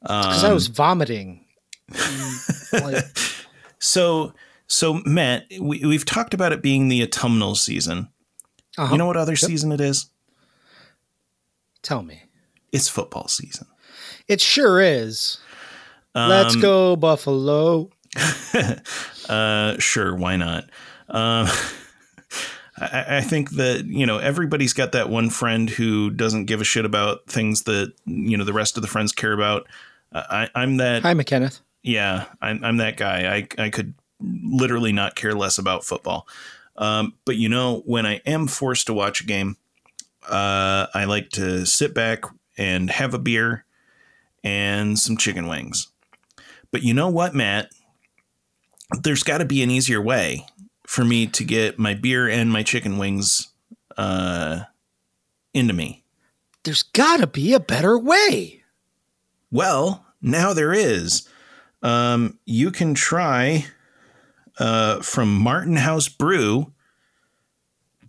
Because 0.00 0.44
I 0.44 0.52
was 0.52 0.66
vomiting. 0.66 1.44
Mm, 1.90 2.82
like, 2.82 3.04
So, 3.78 4.32
so 4.66 5.00
Matt, 5.04 5.46
we, 5.60 5.80
we've 5.84 6.06
talked 6.06 6.32
about 6.32 6.52
it 6.52 6.62
being 6.62 6.88
the 6.88 7.02
autumnal 7.02 7.54
season. 7.54 8.08
uh-huh. 8.78 8.92
You 8.92 8.98
know 8.98 9.06
what 9.06 9.16
other 9.18 9.36
season 9.36 9.72
it 9.72 9.80
is? 9.80 10.10
Tell 11.82 12.02
me. 12.02 12.22
It's 12.72 12.88
football 12.88 13.28
season. 13.28 13.66
It 14.26 14.40
sure 14.40 14.80
is. 14.80 15.38
Let's 16.14 16.56
go 16.56 16.96
Buffalo. 16.96 17.90
Uh, 19.26 19.78
sure, 19.78 20.14
why 20.14 20.36
not? 20.36 20.68
Um, 21.08 21.48
I, 22.78 23.18
I 23.18 23.20
think 23.20 23.50
that 23.52 23.84
you 23.86 24.06
know 24.06 24.18
everybody's 24.18 24.72
got 24.72 24.92
that 24.92 25.08
one 25.08 25.30
friend 25.30 25.70
who 25.70 26.10
doesn't 26.10 26.46
give 26.46 26.60
a 26.60 26.64
shit 26.64 26.84
about 26.84 27.26
things 27.26 27.62
that 27.62 27.92
you 28.04 28.36
know 28.36 28.44
the 28.44 28.52
rest 28.52 28.76
of 28.76 28.82
the 28.82 28.88
friends 28.88 29.12
care 29.12 29.32
about. 29.32 29.66
Uh, 30.12 30.22
I, 30.28 30.50
I'm 30.54 30.76
that. 30.78 31.02
Hi, 31.02 31.14
McKenneth. 31.14 31.60
Yeah, 31.82 32.26
I'm, 32.40 32.64
I'm 32.64 32.76
that 32.78 32.96
guy. 32.96 33.46
I, 33.58 33.62
I 33.62 33.68
could 33.68 33.94
literally 34.20 34.92
not 34.92 35.16
care 35.16 35.34
less 35.34 35.58
about 35.58 35.84
football. 35.84 36.26
Um, 36.76 37.14
but 37.24 37.36
you 37.36 37.48
know, 37.48 37.82
when 37.84 38.06
I 38.06 38.20
am 38.26 38.46
forced 38.46 38.86
to 38.86 38.94
watch 38.94 39.20
a 39.20 39.26
game, 39.26 39.56
uh, 40.28 40.86
I 40.94 41.04
like 41.04 41.30
to 41.30 41.66
sit 41.66 41.94
back 41.94 42.24
and 42.56 42.90
have 42.90 43.14
a 43.14 43.18
beer 43.18 43.64
and 44.42 44.98
some 44.98 45.16
chicken 45.16 45.46
wings. 45.46 45.88
But 46.70 46.82
you 46.82 46.94
know 46.94 47.08
what, 47.08 47.34
Matt? 47.34 47.68
There's 49.02 49.22
got 49.22 49.38
to 49.38 49.44
be 49.44 49.62
an 49.62 49.70
easier 49.70 50.00
way 50.00 50.46
for 50.86 51.04
me 51.04 51.26
to 51.26 51.44
get 51.44 51.78
my 51.78 51.94
beer 51.94 52.28
and 52.28 52.52
my 52.52 52.62
chicken 52.62 52.98
wings 52.98 53.48
uh, 53.96 54.60
into 55.52 55.72
me. 55.72 56.04
There's 56.64 56.82
got 56.82 57.20
to 57.20 57.26
be 57.26 57.52
a 57.52 57.60
better 57.60 57.98
way. 57.98 58.62
Well, 59.50 60.06
now 60.20 60.52
there 60.52 60.72
is. 60.72 61.28
Um, 61.82 62.38
you 62.46 62.70
can 62.70 62.94
try 62.94 63.66
uh, 64.58 65.00
from 65.00 65.36
Martin 65.36 65.76
House 65.76 66.08
Brew 66.08 66.72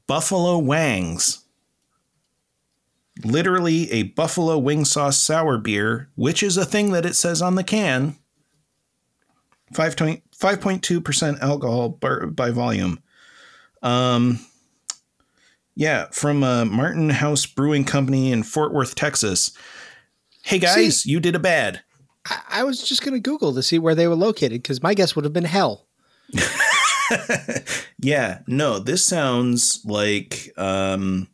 Buffalo 0.08 0.58
Wangs. 0.58 1.46
Literally 3.24 3.92
a 3.92 4.04
buffalo 4.04 4.58
wing 4.58 4.86
sauce 4.86 5.18
sour 5.18 5.58
beer, 5.58 6.10
which 6.16 6.44
is 6.44 6.58
a 6.58 6.66
thing 6.66 6.92
that 6.92 7.06
it 7.06 7.16
says 7.16 7.42
on 7.42 7.56
the 7.56 7.64
can. 7.64 8.18
5.2% 10.40 11.40
alcohol 11.40 11.90
by, 11.90 12.26
by 12.26 12.52
volume. 12.52 13.00
Um, 13.82 14.40
yeah, 15.76 16.08
from 16.12 16.44
uh, 16.44 16.66
Martin 16.66 17.10
House 17.10 17.46
Brewing 17.46 17.86
Company 17.86 18.32
in 18.32 18.44
Fort 18.44 18.74
Worth, 18.74 18.96
Texas. 18.96 19.52
Hey 20.44 20.60
guys, 20.60 21.06
you 21.06 21.20
did 21.20 21.36
a 21.36 21.40
bad. 21.40 21.82
I, 22.26 22.42
I 22.50 22.64
was 22.64 22.88
just 22.88 23.04
going 23.04 23.14
to 23.14 23.20
Google 23.20 23.54
to 23.54 23.64
see 23.64 23.80
where 23.80 23.96
they 23.96 24.08
were 24.08 24.16
located 24.16 24.62
because 24.62 24.82
my 24.84 24.94
guess 24.94 25.16
would 25.16 25.26
have 25.26 25.34
been 25.34 25.44
hell. 25.44 25.88
Yeah, 28.06 28.42
no, 28.46 28.78
this 28.78 29.04
sounds 29.04 29.82
like 29.84 30.52
um, 30.58 31.28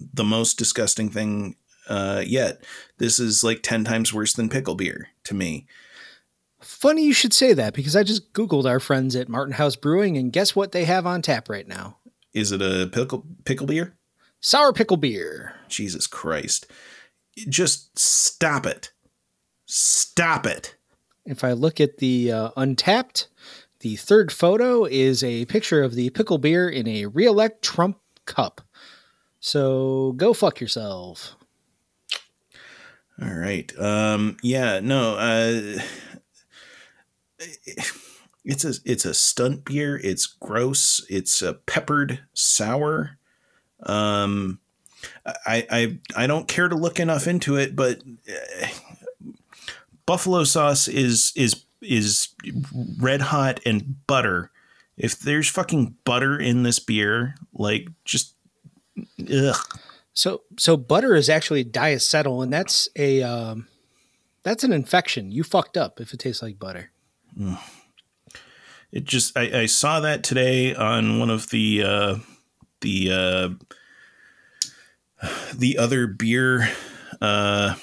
the 0.00 0.24
most 0.24 0.58
disgusting 0.58 1.10
thing 1.10 1.56
uh, 1.86 2.22
yet. 2.26 2.64
This 2.96 3.18
is 3.18 3.44
like 3.44 3.62
10 3.62 3.84
times 3.84 4.14
worse 4.14 4.32
than 4.32 4.48
pickle 4.48 4.74
beer 4.74 5.08
to 5.24 5.34
me. 5.34 5.66
Funny 6.60 7.04
you 7.04 7.12
should 7.12 7.34
say 7.34 7.52
that 7.52 7.74
because 7.74 7.94
I 7.94 8.02
just 8.02 8.32
Googled 8.32 8.64
our 8.64 8.80
friends 8.80 9.14
at 9.14 9.28
Martin 9.28 9.54
House 9.54 9.76
Brewing 9.76 10.16
and 10.16 10.32
guess 10.32 10.56
what 10.56 10.72
they 10.72 10.84
have 10.84 11.06
on 11.06 11.22
tap 11.22 11.48
right 11.48 11.66
now? 11.68 11.98
Is 12.32 12.52
it 12.52 12.62
a 12.62 12.88
pickle 12.92 13.24
pickle 13.44 13.66
beer? 13.66 13.96
Sour 14.40 14.72
pickle 14.72 14.96
beer. 14.96 15.54
Jesus 15.68 16.06
Christ. 16.06 16.66
Just 17.48 17.98
stop 17.98 18.66
it. 18.66 18.92
Stop 19.66 20.46
it. 20.46 20.76
If 21.24 21.42
I 21.42 21.52
look 21.52 21.80
at 21.80 21.98
the 21.98 22.32
uh, 22.32 22.50
Untappd, 22.56 23.26
the 23.80 23.96
third 23.96 24.32
photo 24.32 24.84
is 24.84 25.22
a 25.24 25.44
picture 25.46 25.82
of 25.82 25.94
the 25.94 26.10
pickle 26.10 26.38
beer 26.38 26.68
in 26.68 26.86
a 26.86 27.06
reelect 27.06 27.62
Trump 27.62 27.98
cup. 28.24 28.60
So 29.40 30.12
go 30.16 30.32
fuck 30.32 30.60
yourself. 30.60 31.36
All 33.20 33.34
right. 33.34 33.72
Um 33.78 34.36
yeah, 34.42 34.80
no, 34.80 35.16
uh 35.16 35.80
it's 38.44 38.64
a 38.64 38.74
it's 38.84 39.04
a 39.04 39.14
stunt 39.14 39.64
beer. 39.64 40.00
It's 40.02 40.26
gross. 40.26 41.04
It's 41.08 41.42
a 41.42 41.54
peppered 41.54 42.20
sour. 42.34 43.18
Um 43.82 44.60
I 45.24 45.66
I 45.70 45.98
I 46.16 46.26
don't 46.26 46.48
care 46.48 46.68
to 46.68 46.76
look 46.76 46.98
enough 47.00 47.26
into 47.26 47.56
it, 47.56 47.76
but 47.76 48.02
uh, 48.28 48.66
buffalo 50.06 50.44
sauce 50.44 50.88
is 50.88 51.32
is 51.36 51.64
is 51.82 52.28
red 53.00 53.20
hot 53.20 53.60
and 53.66 54.06
butter. 54.06 54.50
If 54.96 55.18
there's 55.18 55.48
fucking 55.48 55.96
butter 56.04 56.38
in 56.38 56.62
this 56.62 56.78
beer, 56.78 57.34
like 57.52 57.88
just 58.04 58.34
ugh. 59.32 59.56
So 60.14 60.42
so 60.58 60.76
butter 60.76 61.14
is 61.14 61.28
actually 61.28 61.64
diacetyl, 61.64 62.42
and 62.42 62.52
that's 62.52 62.88
a 62.96 63.22
um, 63.22 63.68
that's 64.42 64.64
an 64.64 64.72
infection. 64.72 65.30
You 65.30 65.44
fucked 65.44 65.76
up 65.76 66.00
if 66.00 66.14
it 66.14 66.20
tastes 66.20 66.42
like 66.42 66.58
butter. 66.58 66.90
It 68.92 69.04
just 69.04 69.36
I, 69.36 69.60
I 69.62 69.66
saw 69.66 70.00
that 70.00 70.22
today 70.22 70.74
on 70.74 71.18
one 71.18 71.30
of 71.30 71.50
the 71.50 71.82
uh 71.82 72.16
the 72.80 73.10
uh 73.12 73.48
the 75.54 75.78
other 75.78 76.06
beer 76.06 76.68
uh 77.20 77.74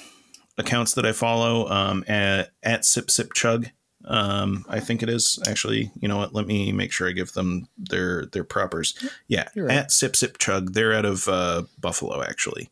accounts 0.56 0.94
that 0.94 1.06
I 1.06 1.12
follow 1.12 1.68
um 1.68 2.04
at, 2.08 2.50
at 2.62 2.84
sip 2.84 3.10
sip 3.10 3.32
chug 3.32 3.68
um 4.06 4.64
I 4.68 4.80
think 4.80 5.02
it 5.02 5.08
is. 5.08 5.38
Actually 5.46 5.90
you 6.00 6.08
know 6.08 6.16
what? 6.16 6.34
Let 6.34 6.46
me 6.46 6.72
make 6.72 6.92
sure 6.92 7.08
I 7.08 7.12
give 7.12 7.32
them 7.32 7.68
their 7.78 8.26
their 8.26 8.44
propers. 8.44 8.94
Yeah 9.28 9.48
right. 9.56 9.70
at 9.70 9.92
sip 9.92 10.16
sip 10.16 10.38
chug. 10.38 10.72
They're 10.72 10.94
out 10.94 11.04
of 11.04 11.28
uh 11.28 11.62
Buffalo 11.80 12.22
actually. 12.22 12.70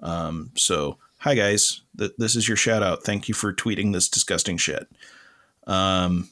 Um 0.00 0.50
so 0.54 0.98
hi 1.18 1.34
guys. 1.34 1.82
Th- 1.98 2.12
this 2.18 2.36
is 2.36 2.48
your 2.48 2.56
shout 2.56 2.82
out 2.82 3.04
thank 3.04 3.28
you 3.28 3.34
for 3.34 3.52
tweeting 3.52 3.92
this 3.92 4.08
disgusting 4.08 4.56
shit 4.56 4.88
um 5.66 6.28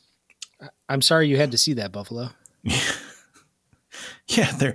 I'm 0.89 1.03
sorry 1.03 1.28
you 1.28 1.37
had 1.37 1.51
to 1.53 1.59
see 1.59 1.72
that 1.74 1.93
buffalo. 1.93 2.30
Yeah, 4.28 4.51
they're 4.53 4.74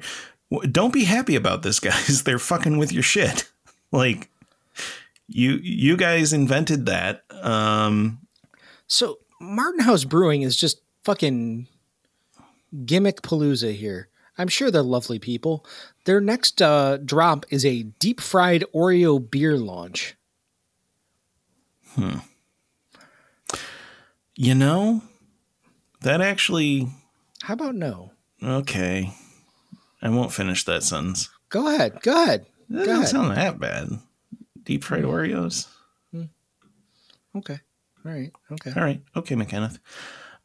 don't 0.71 0.93
be 0.93 1.03
happy 1.05 1.35
about 1.35 1.63
this, 1.63 1.79
guys. 1.89 2.23
They're 2.23 2.39
fucking 2.39 2.77
with 2.77 2.91
your 2.91 3.03
shit. 3.03 3.49
Like 3.91 4.29
you 5.27 5.53
you 5.63 5.97
guys 5.97 6.31
invented 6.31 6.85
that. 6.85 7.23
Um 7.31 8.19
So 8.85 9.17
Martin 9.41 9.81
House 9.81 10.03
Brewing 10.03 10.43
is 10.43 10.55
just 10.55 10.81
fucking 11.03 11.67
gimmick 12.85 13.23
palooza 13.23 13.73
here. 13.73 14.09
I'm 14.37 14.47
sure 14.47 14.69
they're 14.69 14.83
lovely 14.83 15.17
people. 15.17 15.65
Their 16.05 16.21
next 16.21 16.61
uh, 16.61 16.97
drop 16.97 17.45
is 17.49 17.65
a 17.65 17.83
deep 17.83 18.21
fried 18.21 18.63
Oreo 18.75 19.19
beer 19.19 19.57
launch. 19.57 20.15
You 24.41 24.55
know, 24.55 25.01
that 25.99 26.21
actually 26.21 26.87
How 27.43 27.55
about 27.55 27.75
no? 27.75 28.13
okay. 28.41 29.13
I 30.01 30.07
won't 30.07 30.31
finish 30.31 30.63
that 30.63 30.83
sentence. 30.83 31.29
Go 31.49 31.67
ahead. 31.67 32.01
Go 32.01 32.23
ahead. 32.23 32.45
That 32.69 32.85
doesn't 32.85 33.07
sound 33.07 33.35
that 33.35 33.59
bad. 33.59 33.89
Deep 34.63 34.85
fried 34.85 35.03
Oreos. 35.03 35.67
Okay. 37.35 37.59
All 38.05 38.11
right. 38.11 38.31
Okay. 38.49 38.71
All 38.75 38.81
right. 38.83 39.01
Okay, 39.15 39.35
McKenneth. 39.35 39.79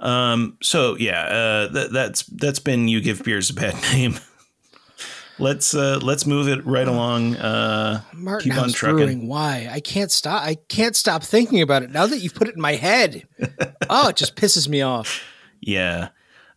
Um, 0.01 0.59
so 0.61 0.97
yeah, 0.99 1.23
uh, 1.23 1.69
that, 1.69 1.93
that's 1.93 2.23
that's 2.25 2.59
been 2.59 2.89
you 2.89 3.01
give 3.01 3.23
beers 3.23 3.51
a 3.51 3.55
bad 3.55 3.75
name. 3.93 4.17
let's 5.39 5.75
uh, 5.75 5.99
let's 6.03 6.27
move 6.27 6.49
it 6.49 6.65
right 6.67 6.87
along. 6.87 7.37
Uh, 7.37 8.03
Martin 8.13 8.51
keep 8.51 8.59
on 8.59 8.65
House 8.65 8.73
trucking. 8.75 8.97
Brewing. 8.97 9.29
Why? 9.29 9.69
I 9.71 9.81
can't 9.81 10.11
stop. 10.11 10.43
I 10.43 10.57
can't 10.69 10.97
stop 10.97 11.23
thinking 11.23 11.63
about 11.63 11.83
it 11.83 11.91
now 11.91 12.07
that 12.07 12.19
you've 12.19 12.35
put 12.35 12.49
it 12.49 12.55
in 12.55 12.61
my 12.61 12.75
head. 12.75 13.27
oh, 13.91 14.09
it 14.09 14.17
just 14.17 14.37
pisses 14.37 14.69
me 14.69 14.83
off. 14.83 15.23
Yeah. 15.61 16.09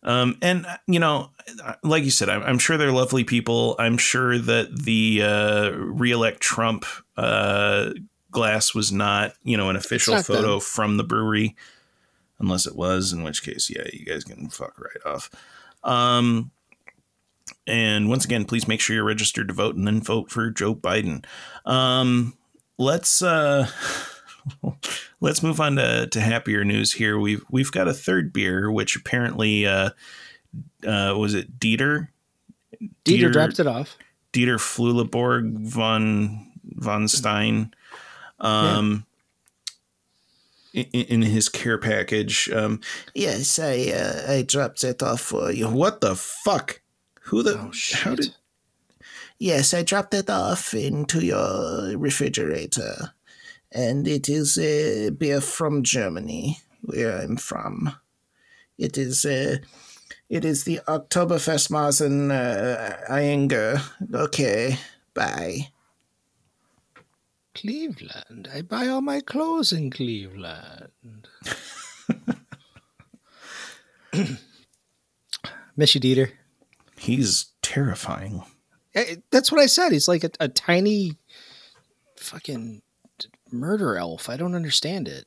Um, 0.02 0.38
and 0.42 0.66
uh, 0.66 0.76
you 0.86 1.00
know, 1.00 1.30
like 1.82 2.04
you 2.04 2.10
said, 2.10 2.28
I'm, 2.28 2.42
I'm 2.42 2.58
sure 2.58 2.76
they're 2.76 2.92
lovely 2.92 3.24
people. 3.24 3.74
I'm 3.78 3.98
sure 3.98 4.38
that 4.38 4.84
the 4.84 5.22
uh, 5.22 5.70
reelect 5.76 6.40
Trump 6.40 6.84
uh, 7.16 7.90
glass 8.30 8.74
was 8.74 8.92
not, 8.92 9.32
you 9.42 9.56
know, 9.56 9.70
an 9.70 9.76
official 9.76 10.22
photo 10.22 10.52
them. 10.52 10.60
from 10.60 10.96
the 10.96 11.04
brewery, 11.04 11.56
unless 12.38 12.66
it 12.66 12.76
was. 12.76 13.12
In 13.12 13.24
which 13.24 13.42
case, 13.42 13.70
yeah, 13.70 13.86
you 13.92 14.04
guys 14.04 14.24
can 14.24 14.48
fuck 14.48 14.78
right 14.78 15.12
off. 15.14 15.30
Um, 15.82 16.50
and 17.68 18.08
once 18.08 18.24
again, 18.24 18.44
please 18.44 18.66
make 18.66 18.80
sure 18.80 18.96
you're 18.96 19.04
registered 19.04 19.48
to 19.48 19.54
vote 19.54 19.76
and 19.76 19.86
then 19.86 20.00
vote 20.00 20.30
for 20.30 20.50
Joe 20.50 20.74
Biden. 20.74 21.24
Um, 21.64 22.36
let's 22.78 23.22
uh, 23.22 23.68
let's 25.20 25.42
move 25.42 25.60
on 25.60 25.76
to, 25.76 26.06
to 26.06 26.20
happier 26.20 26.64
news 26.64 26.94
here. 26.94 27.18
We've 27.18 27.44
we've 27.50 27.70
got 27.72 27.88
a 27.88 27.94
third 27.94 28.32
beer, 28.32 28.70
which 28.70 28.96
apparently 28.96 29.66
uh, 29.66 29.90
uh, 30.86 31.14
was 31.16 31.34
it 31.34 31.58
Dieter 31.60 32.08
Dieter 32.80 32.88
Dieter- 33.04 33.32
dropped 33.32 33.60
it 33.60 33.66
off. 33.66 33.96
Dieter 34.32 34.58
Fluleborg 34.58 35.58
von 35.58 36.50
von 36.64 37.08
Stein. 37.08 37.74
Um, 38.40 39.04
in, 40.72 40.84
in 40.92 41.22
his 41.22 41.48
care 41.48 41.78
package. 41.78 42.48
Um, 42.50 42.80
Yes, 43.14 43.58
I 43.58 43.92
uh, 43.92 44.32
I 44.32 44.42
dropped 44.42 44.84
it 44.84 45.02
off 45.02 45.20
for 45.20 45.50
you. 45.50 45.68
what 45.68 46.00
the 46.00 46.14
fuck? 46.14 46.80
Who 47.28 47.42
the? 47.42 47.58
Oh 47.58 47.72
how 47.94 48.14
did? 48.14 48.34
Yes, 49.38 49.72
I 49.74 49.82
dropped 49.82 50.14
it 50.14 50.30
off 50.30 50.74
into 50.74 51.24
your 51.24 51.96
refrigerator. 51.96 53.12
And 53.70 54.08
it 54.08 54.28
is 54.28 54.58
a 54.58 55.10
beer 55.10 55.40
from 55.42 55.82
Germany, 55.82 56.58
where 56.80 57.20
I'm 57.20 57.36
from. 57.36 57.94
It 58.78 58.96
is 58.96 59.26
uh, 59.26 59.58
it 60.30 60.44
is 60.44 60.64
the 60.64 60.80
Oktoberfest 60.88 61.70
Marzen 61.70 62.30
uh, 62.30 62.96
Ayinger. 63.12 63.80
Okay, 64.12 64.78
bye. 65.12 65.68
Cleveland. 67.54 68.48
I 68.52 68.62
buy 68.62 68.88
all 68.88 69.02
my 69.02 69.20
clothes 69.20 69.72
in 69.72 69.90
Cleveland. 69.90 70.88
Miss 75.76 75.94
you, 75.94 76.00
Dieter. 76.00 76.30
He's 77.08 77.46
terrifying. 77.62 78.42
Eh, 78.94 79.16
That's 79.30 79.50
what 79.50 79.60
I 79.62 79.66
said. 79.66 79.92
He's 79.92 80.08
like 80.08 80.24
a, 80.24 80.30
a 80.40 80.48
tiny 80.48 81.16
fucking 82.16 82.82
murder 83.50 83.96
elf. 83.96 84.28
I 84.28 84.36
don't 84.36 84.54
understand 84.54 85.08
it. 85.08 85.24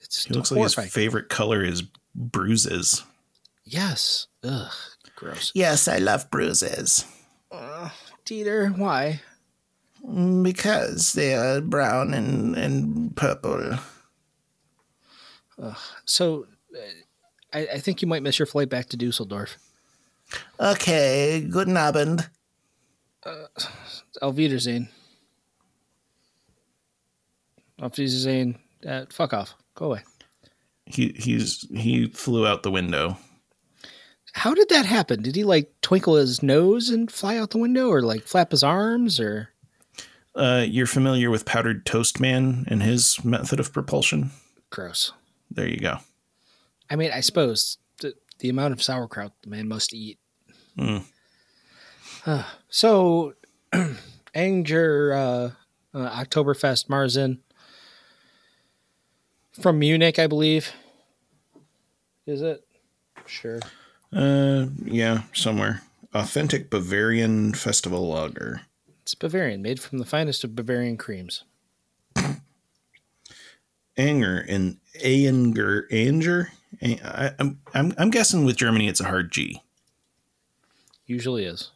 It's 0.00 0.24
He 0.26 0.34
looks 0.34 0.50
like 0.52 0.62
his 0.84 0.92
favorite 0.92 1.28
color 1.30 1.64
is 1.64 1.82
bruises. 2.14 3.02
yes. 3.64 4.26
Ugh. 4.42 4.70
Gross. 5.16 5.50
Yes, 5.54 5.88
I 5.88 5.98
love 5.98 6.30
bruises. 6.30 7.06
Dieter, 8.26 8.76
why? 8.76 9.20
Mm, 10.06 10.42
Because 10.42 11.12
they 11.14 11.34
are 11.34 11.60
brown 11.62 12.12
and, 12.12 12.54
and 12.56 13.16
purple. 13.16 13.78
So, 16.04 16.42
uh, 16.42 16.53
I, 17.54 17.68
I 17.74 17.78
think 17.78 18.02
you 18.02 18.08
might 18.08 18.22
miss 18.22 18.38
your 18.38 18.46
flight 18.46 18.68
back 18.68 18.88
to 18.90 18.96
Dusseldorf. 18.96 19.56
Okay, 20.58 21.46
guten 21.50 21.76
Abend. 21.76 22.28
Auf 24.20 24.36
Wiedersehen. 24.36 24.88
Auf 27.80 27.96
Wiedersehen. 27.96 28.58
Uh, 28.86 29.04
fuck 29.10 29.32
off. 29.32 29.54
Go 29.74 29.86
away. 29.86 30.00
He 30.86 31.14
he's 31.16 31.66
he 31.74 32.08
flew 32.08 32.46
out 32.46 32.62
the 32.62 32.70
window. 32.70 33.16
How 34.34 34.52
did 34.52 34.68
that 34.68 34.84
happen? 34.86 35.22
Did 35.22 35.36
he 35.36 35.44
like 35.44 35.72
twinkle 35.80 36.16
his 36.16 36.42
nose 36.42 36.90
and 36.90 37.10
fly 37.10 37.38
out 37.38 37.50
the 37.50 37.58
window, 37.58 37.88
or 37.88 38.02
like 38.02 38.22
flap 38.24 38.50
his 38.50 38.62
arms, 38.62 39.18
or 39.20 39.48
Uh, 40.34 40.64
you're 40.68 40.86
familiar 40.86 41.30
with 41.30 41.44
Powdered 41.46 41.86
Toast 41.86 42.18
Man 42.20 42.64
and 42.68 42.82
his 42.82 43.24
method 43.24 43.60
of 43.60 43.72
propulsion? 43.72 44.30
gross? 44.70 45.12
There 45.50 45.68
you 45.68 45.78
go. 45.78 45.98
I 46.90 46.96
mean, 46.96 47.10
I 47.12 47.20
suppose 47.20 47.78
the, 48.00 48.14
the 48.38 48.48
amount 48.48 48.72
of 48.72 48.82
sauerkraut 48.82 49.32
the 49.42 49.50
man 49.50 49.68
must 49.68 49.94
eat. 49.94 50.18
Mm. 50.78 51.04
Uh, 52.26 52.44
so, 52.68 53.34
Anger 54.34 55.12
uh, 55.12 55.50
uh, 55.98 56.24
Oktoberfest 56.24 56.88
Marzen 56.88 57.38
from 59.60 59.78
Munich, 59.78 60.18
I 60.18 60.26
believe. 60.26 60.72
Is 62.26 62.42
it? 62.42 62.64
Sure. 63.26 63.60
Uh, 64.12 64.66
yeah, 64.84 65.22
somewhere. 65.32 65.82
Authentic 66.12 66.70
Bavarian 66.70 67.54
Festival 67.54 68.08
Lager. 68.08 68.62
It's 69.02 69.14
Bavarian, 69.14 69.62
made 69.62 69.80
from 69.80 69.98
the 69.98 70.04
finest 70.04 70.44
of 70.44 70.54
Bavarian 70.54 70.96
creams. 70.96 71.44
Anger 73.96 74.44
and 74.48 74.78
Anger 75.02 75.86
Anger. 75.90 76.52
I, 76.82 77.32
I'm 77.38 77.60
I'm 77.72 77.94
I'm 77.98 78.10
guessing 78.10 78.44
with 78.44 78.56
Germany 78.56 78.88
it's 78.88 79.00
a 79.00 79.04
hard 79.04 79.32
G. 79.32 79.62
Usually 81.06 81.44
is. 81.44 81.70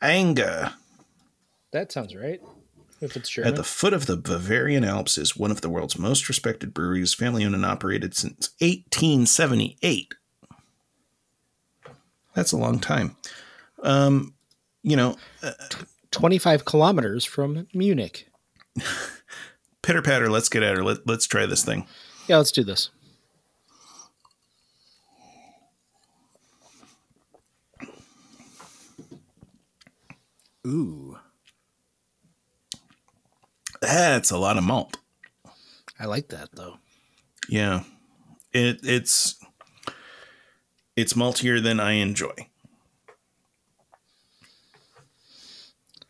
Anger 0.00 0.72
That 1.72 1.90
sounds 1.90 2.14
right. 2.14 2.40
If 3.00 3.16
it's 3.16 3.28
German. 3.28 3.52
at 3.52 3.56
the 3.56 3.64
foot 3.64 3.92
of 3.92 4.06
the 4.06 4.16
Bavarian 4.16 4.84
Alps 4.84 5.18
is 5.18 5.36
one 5.36 5.52
of 5.52 5.60
the 5.60 5.68
world's 5.68 5.98
most 5.98 6.28
respected 6.28 6.74
breweries, 6.74 7.14
family 7.14 7.44
owned 7.44 7.54
and 7.54 7.64
operated 7.64 8.14
since 8.14 8.50
1878. 8.58 10.14
That's 12.34 12.52
a 12.52 12.56
long 12.56 12.80
time. 12.80 13.16
Um, 13.82 14.34
you 14.82 14.96
know, 14.96 15.16
25 16.10 16.64
kilometers 16.64 17.24
from 17.24 17.68
Munich. 17.72 18.28
pitter 19.82 20.02
patter. 20.02 20.28
Let's 20.28 20.48
get 20.48 20.62
at 20.62 20.76
her. 20.76 20.84
Let, 20.84 21.06
let's 21.06 21.26
try 21.26 21.46
this 21.46 21.64
thing. 21.64 21.86
Yeah, 22.26 22.38
let's 22.38 22.52
do 22.52 22.64
this. 22.64 22.90
Ooh, 30.68 31.18
That's 33.80 34.30
a 34.30 34.36
lot 34.38 34.58
of 34.58 34.64
malt. 34.64 34.98
I 35.98 36.04
like 36.06 36.28
that 36.28 36.50
though. 36.52 36.76
Yeah, 37.48 37.84
it 38.52 38.80
it's 38.82 39.36
it's 40.94 41.14
maltier 41.14 41.62
than 41.62 41.80
I 41.80 41.92
enjoy. 41.92 42.34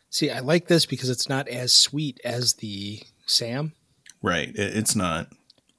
See, 0.09 0.29
I 0.29 0.39
like 0.39 0.67
this 0.67 0.85
because 0.85 1.09
it's 1.09 1.29
not 1.29 1.47
as 1.47 1.71
sweet 1.71 2.19
as 2.25 2.55
the 2.55 3.01
Sam, 3.25 3.73
Right, 4.21 4.49
it, 4.49 4.75
it's 4.75 4.95
not, 4.95 5.27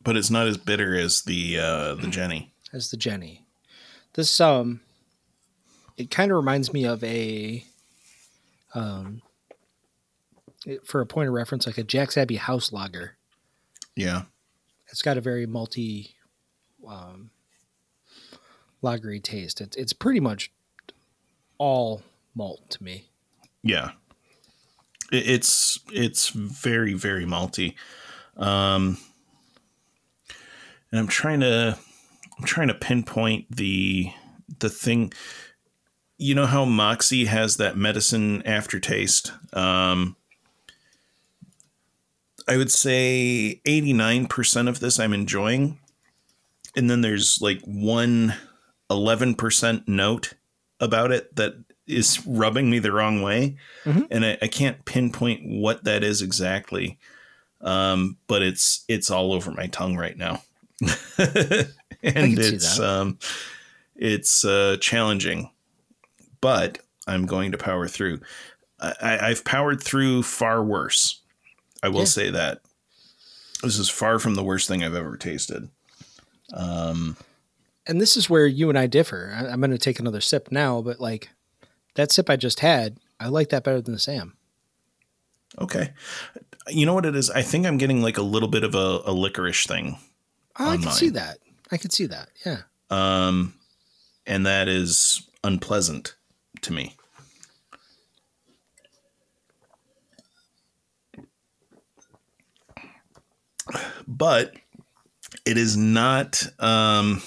but 0.03 0.17
it's 0.17 0.31
not 0.31 0.47
as 0.47 0.57
bitter 0.57 0.97
as 0.97 1.23
the 1.23 1.59
uh, 1.59 1.95
the 1.97 2.07
Genny. 2.07 2.49
as 2.73 2.91
the 2.91 2.97
Genny. 2.97 3.41
This 4.15 4.41
um, 4.41 4.81
it 5.99 6.11
kind 6.11 6.31
of 6.31 6.37
reminds 6.37 6.73
me 6.73 6.85
of 6.85 7.05
a 7.05 7.65
um, 8.75 9.23
it- 10.67 10.87
for 10.87 11.01
a 11.01 11.07
point 11.07 11.29
of 11.29 11.35
reference, 11.35 11.67
like 11.67 11.79
a 11.79 11.83
Jack's 11.85 12.17
Abbey 12.17 12.37
House 12.37 12.73
Lager. 12.73 13.17
Yeah, 13.97 14.23
It's 14.89 15.03
got 15.03 15.17
a 15.19 15.21
very 15.21 15.47
malty 15.47 16.11
um, 16.89 17.31
lagery 18.83 19.23
taste. 19.23 19.61
It's 19.61 19.77
it's 19.77 19.93
pretty 19.93 20.21
much 20.21 20.51
all 21.59 22.03
malt 22.35 22.71
to 22.71 22.83
me. 22.83 23.07
yeah. 23.63 23.91
It, 25.13 25.29
it's 25.29 25.81
it's 25.93 26.29
very 26.31 26.95
very 26.95 27.25
malty. 27.27 27.75
Um, 28.37 28.97
and 30.91 31.01
I'm 31.01 31.09
trying 31.09 31.41
to 31.41 31.77
I'm 32.39 32.45
trying 32.45 32.69
to 32.69 32.75
pinpoint 32.75 33.47
the 33.55 34.13
the 34.61 34.71
thing. 34.71 35.13
You 36.23 36.35
know 36.35 36.45
how 36.45 36.67
Moxie 36.67 37.25
has 37.25 37.57
that 37.57 37.79
medicine 37.79 38.43
aftertaste. 38.45 39.33
Um, 39.55 40.17
I 42.47 42.59
would 42.59 42.71
say 42.71 43.63
89% 43.67 44.69
of 44.69 44.81
this 44.81 45.01
I'm 45.01 45.15
enjoying. 45.15 45.79
And 46.77 46.91
then 46.91 47.01
there's 47.01 47.41
like 47.41 47.63
one 47.63 48.35
11% 48.91 49.89
note 49.89 50.35
about 50.79 51.11
it 51.11 51.35
that 51.37 51.55
is 51.87 52.25
rubbing 52.27 52.69
me 52.69 52.81
the 52.81 52.93
wrong 52.93 53.23
way. 53.23 53.57
Mhm. 53.85 54.07
And 54.11 54.27
I, 54.27 54.37
I 54.43 54.49
can't 54.49 54.85
pinpoint 54.85 55.41
what 55.47 55.85
that 55.85 56.05
is 56.05 56.21
exactly. 56.21 56.99
Um, 57.63 58.19
but 58.27 58.43
it's 58.43 58.85
it's 58.89 59.11
all 59.11 59.33
over 59.33 59.53
my 59.53 59.69
tongue 59.69 59.97
right 59.97 60.19
now. 60.19 60.43
and 61.19 61.69
it's 62.03 62.79
um 62.79 63.19
it's 63.97 64.45
uh 64.45 64.77
challenging. 64.83 65.51
But 66.41 66.79
I'm 67.07 67.27
going 67.27 67.53
to 67.53 67.59
power 67.59 67.87
through. 67.89 68.21
I, 68.81 69.19
I've 69.23 69.45
powered 69.45 69.83
through 69.83 70.23
far 70.23 70.63
worse. 70.65 71.21
I 71.83 71.89
will 71.89 72.01
Yeah. 72.01 72.05
say 72.07 72.31
that. 72.31 72.63
This 73.63 73.79
is 73.79 73.91
far 73.91 74.19
from 74.19 74.35
the 74.37 74.43
worst 74.45 74.69
thing 74.69 74.83
I've 74.83 74.95
ever 74.95 75.17
tasted. 75.17 75.69
And 76.51 77.17
and 77.87 78.01
this 78.01 78.17
is 78.17 78.31
where 78.31 78.47
you 78.47 78.69
and 78.69 78.79
I 78.79 78.87
differ. 78.87 79.35
I, 79.37 79.47
I'm 79.49 79.61
going 79.61 79.71
to 79.71 79.79
take 79.79 79.99
another 79.99 80.21
sip 80.21 80.51
now, 80.51 80.81
but 80.81 81.01
like 81.01 81.31
that 81.95 82.13
sip 82.13 82.31
I 82.31 82.37
just 82.37 82.61
had, 82.61 82.99
I 83.19 83.29
like 83.29 83.49
that 83.51 83.65
better 83.65 83.81
than 83.81 83.93
the 83.95 84.01
Sam. 84.01 84.35
Okay. 85.59 85.93
You 86.69 86.87
know 86.87 86.95
what 86.95 87.07
it 87.07 87.17
is? 87.17 87.31
I 87.31 87.43
think 87.43 87.67
I'm 87.67 87.79
getting 87.79 88.01
like 88.03 88.17
a 88.19 88.23
little 88.23 88.49
bit 88.49 88.63
of 88.65 88.75
a, 88.75 89.01
a 89.05 89.13
licorice 89.13 89.67
thing. 89.67 89.99
Oh, 90.59 90.71
I 90.71 90.77
can 90.77 90.91
see 90.93 91.09
that. 91.11 91.39
I 91.73 91.77
can 91.77 91.91
see 91.91 92.07
that. 92.07 92.29
Yeah. 92.47 92.63
Um, 92.91 93.55
and 94.27 94.47
that 94.47 94.69
is 94.69 95.29
unpleasant 95.43 96.15
to 96.63 96.73
me. 96.73 96.97
But 104.07 104.55
it 105.47 105.57
is 105.57 105.77
not 105.77 106.43
um, 106.59 107.23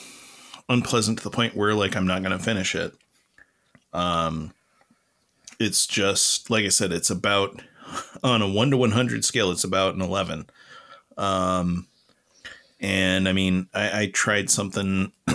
unpleasant 0.70 1.20
to 1.20 1.24
the 1.24 1.30
point 1.30 1.56
where 1.56 1.74
like 1.74 1.96
I'm 1.96 2.08
not 2.08 2.22
going 2.22 2.38
to 2.38 2.44
finish 2.44 2.76
it. 2.76 2.94
Um, 3.94 4.54
it's 5.60 5.86
just 5.88 6.50
like 6.50 6.66
I 6.66 6.70
said, 6.70 6.92
it's 6.92 7.10
about 7.10 7.62
on 8.24 8.42
a 8.42 8.48
one 8.50 8.72
to 8.72 8.78
one 8.78 8.92
hundred 8.92 9.24
scale. 9.24 9.52
It's 9.52 9.64
about 9.64 9.96
an 9.96 10.02
eleven. 10.02 10.48
Um, 11.18 11.88
and 12.80 13.30
I 13.30 13.34
mean, 13.34 13.68
I, 13.74 14.02
I 14.02 14.08
tried 14.08 14.50
something 14.50 15.12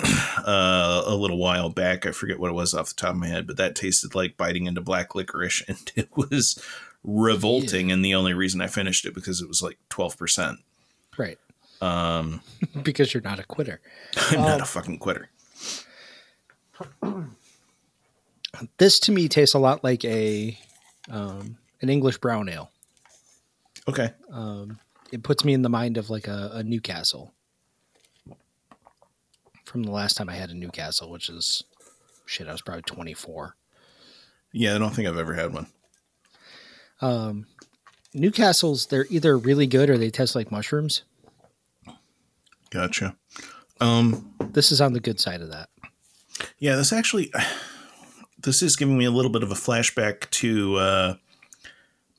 uh, 0.46 1.02
a 1.06 1.14
little 1.14 1.38
while 1.38 1.68
back. 1.70 2.06
I 2.06 2.12
forget 2.12 2.38
what 2.38 2.50
it 2.50 2.54
was 2.54 2.74
off 2.74 2.88
the 2.90 2.94
top 2.94 3.10
of 3.10 3.16
my 3.16 3.26
head, 3.28 3.46
but 3.46 3.56
that 3.56 3.74
tasted 3.74 4.14
like 4.14 4.36
biting 4.36 4.66
into 4.66 4.80
black 4.80 5.14
licorice, 5.14 5.62
and 5.68 5.90
it 5.96 6.08
was 6.16 6.62
revolting. 7.04 7.90
And 7.92 8.04
the 8.04 8.14
only 8.14 8.34
reason 8.34 8.60
I 8.60 8.66
finished 8.66 9.04
it 9.04 9.14
because 9.14 9.40
it 9.40 9.48
was 9.48 9.62
like 9.62 9.78
twelve 9.88 10.16
percent. 10.16 10.58
Right. 11.16 11.38
Um, 11.80 12.42
because 12.82 13.14
you're 13.14 13.22
not 13.22 13.38
a 13.38 13.44
quitter. 13.44 13.80
I'm 14.30 14.40
not 14.40 14.60
a 14.60 14.64
fucking 14.64 14.98
quitter. 14.98 15.28
This 18.78 18.98
to 19.00 19.12
me 19.12 19.28
tastes 19.28 19.54
a 19.54 19.58
lot 19.58 19.84
like 19.84 20.04
a 20.04 20.58
um, 21.10 21.58
an 21.80 21.90
English 21.90 22.18
brown 22.18 22.48
ale. 22.48 22.70
Okay, 23.86 24.10
Um, 24.32 24.78
it 25.12 25.22
puts 25.22 25.44
me 25.44 25.52
in 25.54 25.62
the 25.62 25.68
mind 25.68 25.96
of 25.96 26.10
like 26.10 26.26
a, 26.28 26.50
a 26.54 26.62
Newcastle 26.62 27.32
from 29.68 29.82
the 29.82 29.90
last 29.90 30.16
time 30.16 30.28
I 30.28 30.34
had 30.34 30.50
a 30.50 30.54
Newcastle, 30.54 31.10
which 31.10 31.28
is 31.28 31.62
shit. 32.26 32.48
I 32.48 32.52
was 32.52 32.62
probably 32.62 32.82
24. 32.82 33.54
yeah, 34.52 34.74
I 34.74 34.78
don't 34.78 34.94
think 34.94 35.06
I've 35.06 35.18
ever 35.18 35.34
had 35.34 35.52
one. 35.52 35.66
Um, 37.00 37.46
Newcastles, 38.16 38.88
they're 38.88 39.06
either 39.10 39.36
really 39.36 39.66
good 39.66 39.90
or 39.90 39.98
they 39.98 40.10
taste 40.10 40.34
like 40.34 40.50
mushrooms. 40.50 41.02
Gotcha. 42.70 43.16
Um, 43.80 44.34
This 44.52 44.72
is 44.72 44.80
on 44.80 44.92
the 44.92 45.00
good 45.00 45.20
side 45.20 45.40
of 45.40 45.50
that. 45.50 45.68
Yeah, 46.58 46.76
this 46.76 46.92
actually 46.92 47.32
this 48.42 48.62
is 48.62 48.76
giving 48.76 48.96
me 48.98 49.04
a 49.04 49.10
little 49.10 49.30
bit 49.30 49.42
of 49.42 49.50
a 49.50 49.54
flashback 49.54 50.28
to 50.30 50.76
uh 50.76 51.14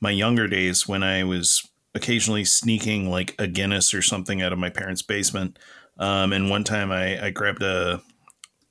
my 0.01 0.11
younger 0.11 0.47
days 0.47 0.87
when 0.87 1.03
I 1.03 1.23
was 1.23 1.67
occasionally 1.93 2.45
sneaking 2.45 3.09
like 3.09 3.35
a 3.39 3.47
Guinness 3.47 3.93
or 3.93 4.01
something 4.01 4.41
out 4.41 4.53
of 4.53 4.59
my 4.59 4.69
parents' 4.69 5.01
basement. 5.01 5.57
Um 5.99 6.33
and 6.33 6.49
one 6.49 6.63
time 6.63 6.91
I 6.91 7.25
I 7.25 7.29
grabbed 7.29 7.61
a 7.61 8.01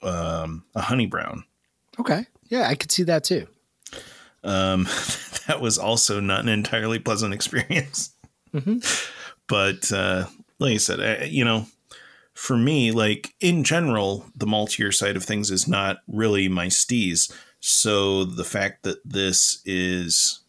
um 0.03 0.64
a 0.74 0.81
honey 0.81 1.07
brown. 1.07 1.45
Okay. 2.01 2.26
Yeah, 2.49 2.68
I 2.68 2.74
could 2.74 2.91
see 2.91 3.05
that 3.05 3.24
too. 3.24 3.47
Um 4.43 4.85
that 5.47 5.61
was 5.61 5.79
also 5.79 6.18
not 6.20 6.41
an 6.41 6.49
entirely 6.49 6.99
pleasant 6.99 7.35
experience. 7.35 8.11
Mhm. 8.53 8.83
But 9.47 9.93
uh 9.93 10.26
like 10.59 10.74
I 10.74 10.79
said, 10.79 11.01
I, 11.01 11.24
you 11.24 11.45
know, 11.45 11.66
for 12.35 12.57
me, 12.57 12.91
like 12.93 13.35
in 13.41 13.64
general, 13.64 14.26
the 14.35 14.47
maltier 14.47 14.93
side 14.95 15.16
of 15.16 15.24
things 15.24 15.51
is 15.51 15.68
not 15.68 15.99
really 16.09 16.49
my 16.49 16.66
steez. 16.66 17.33
So 17.61 18.24
the 18.24 18.45
fact 18.45 18.85
that 18.85 18.99
this 19.05 19.61
is, 19.64 20.41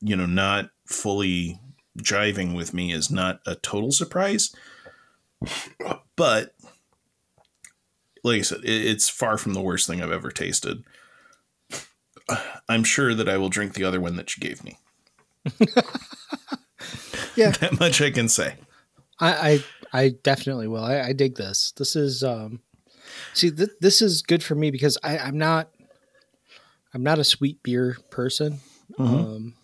you 0.00 0.16
know, 0.16 0.26
not 0.26 0.70
fully 0.86 1.60
jiving 1.98 2.54
with 2.56 2.72
me 2.72 2.92
is 2.92 3.10
not 3.10 3.40
a 3.46 3.54
total 3.56 3.92
surprise. 3.92 4.54
But 6.16 6.54
like 8.22 8.40
I 8.40 8.42
said, 8.42 8.60
it, 8.64 8.86
it's 8.86 9.08
far 9.08 9.38
from 9.38 9.54
the 9.54 9.62
worst 9.62 9.86
thing 9.86 10.02
I've 10.02 10.12
ever 10.12 10.30
tasted. 10.30 10.84
I'm 12.68 12.84
sure 12.84 13.14
that 13.14 13.28
I 13.28 13.38
will 13.38 13.48
drink 13.48 13.74
the 13.74 13.84
other 13.84 14.00
one 14.00 14.16
that 14.16 14.36
you 14.36 14.40
gave 14.40 14.62
me. 14.64 14.78
Yeah. 17.36 17.50
that 17.52 17.78
much 17.78 18.02
I 18.02 18.10
can 18.10 18.28
say. 18.28 18.56
I, 19.18 19.62
I, 19.92 19.98
I 20.04 20.08
definitely 20.22 20.66
will. 20.68 20.84
I, 20.84 21.00
I 21.00 21.12
dig 21.12 21.36
this. 21.36 21.72
This 21.76 21.96
is, 21.96 22.22
um, 22.22 22.60
see, 23.34 23.50
th- 23.50 23.70
this 23.80 24.02
is 24.02 24.22
good 24.22 24.42
for 24.42 24.54
me 24.54 24.70
because 24.70 24.98
I, 25.02 25.18
I'm 25.18 25.38
not, 25.38 25.70
I'm 26.92 27.02
not 27.02 27.18
a 27.18 27.24
sweet 27.24 27.62
beer 27.62 27.96
person, 28.10 28.60
um, 28.98 29.54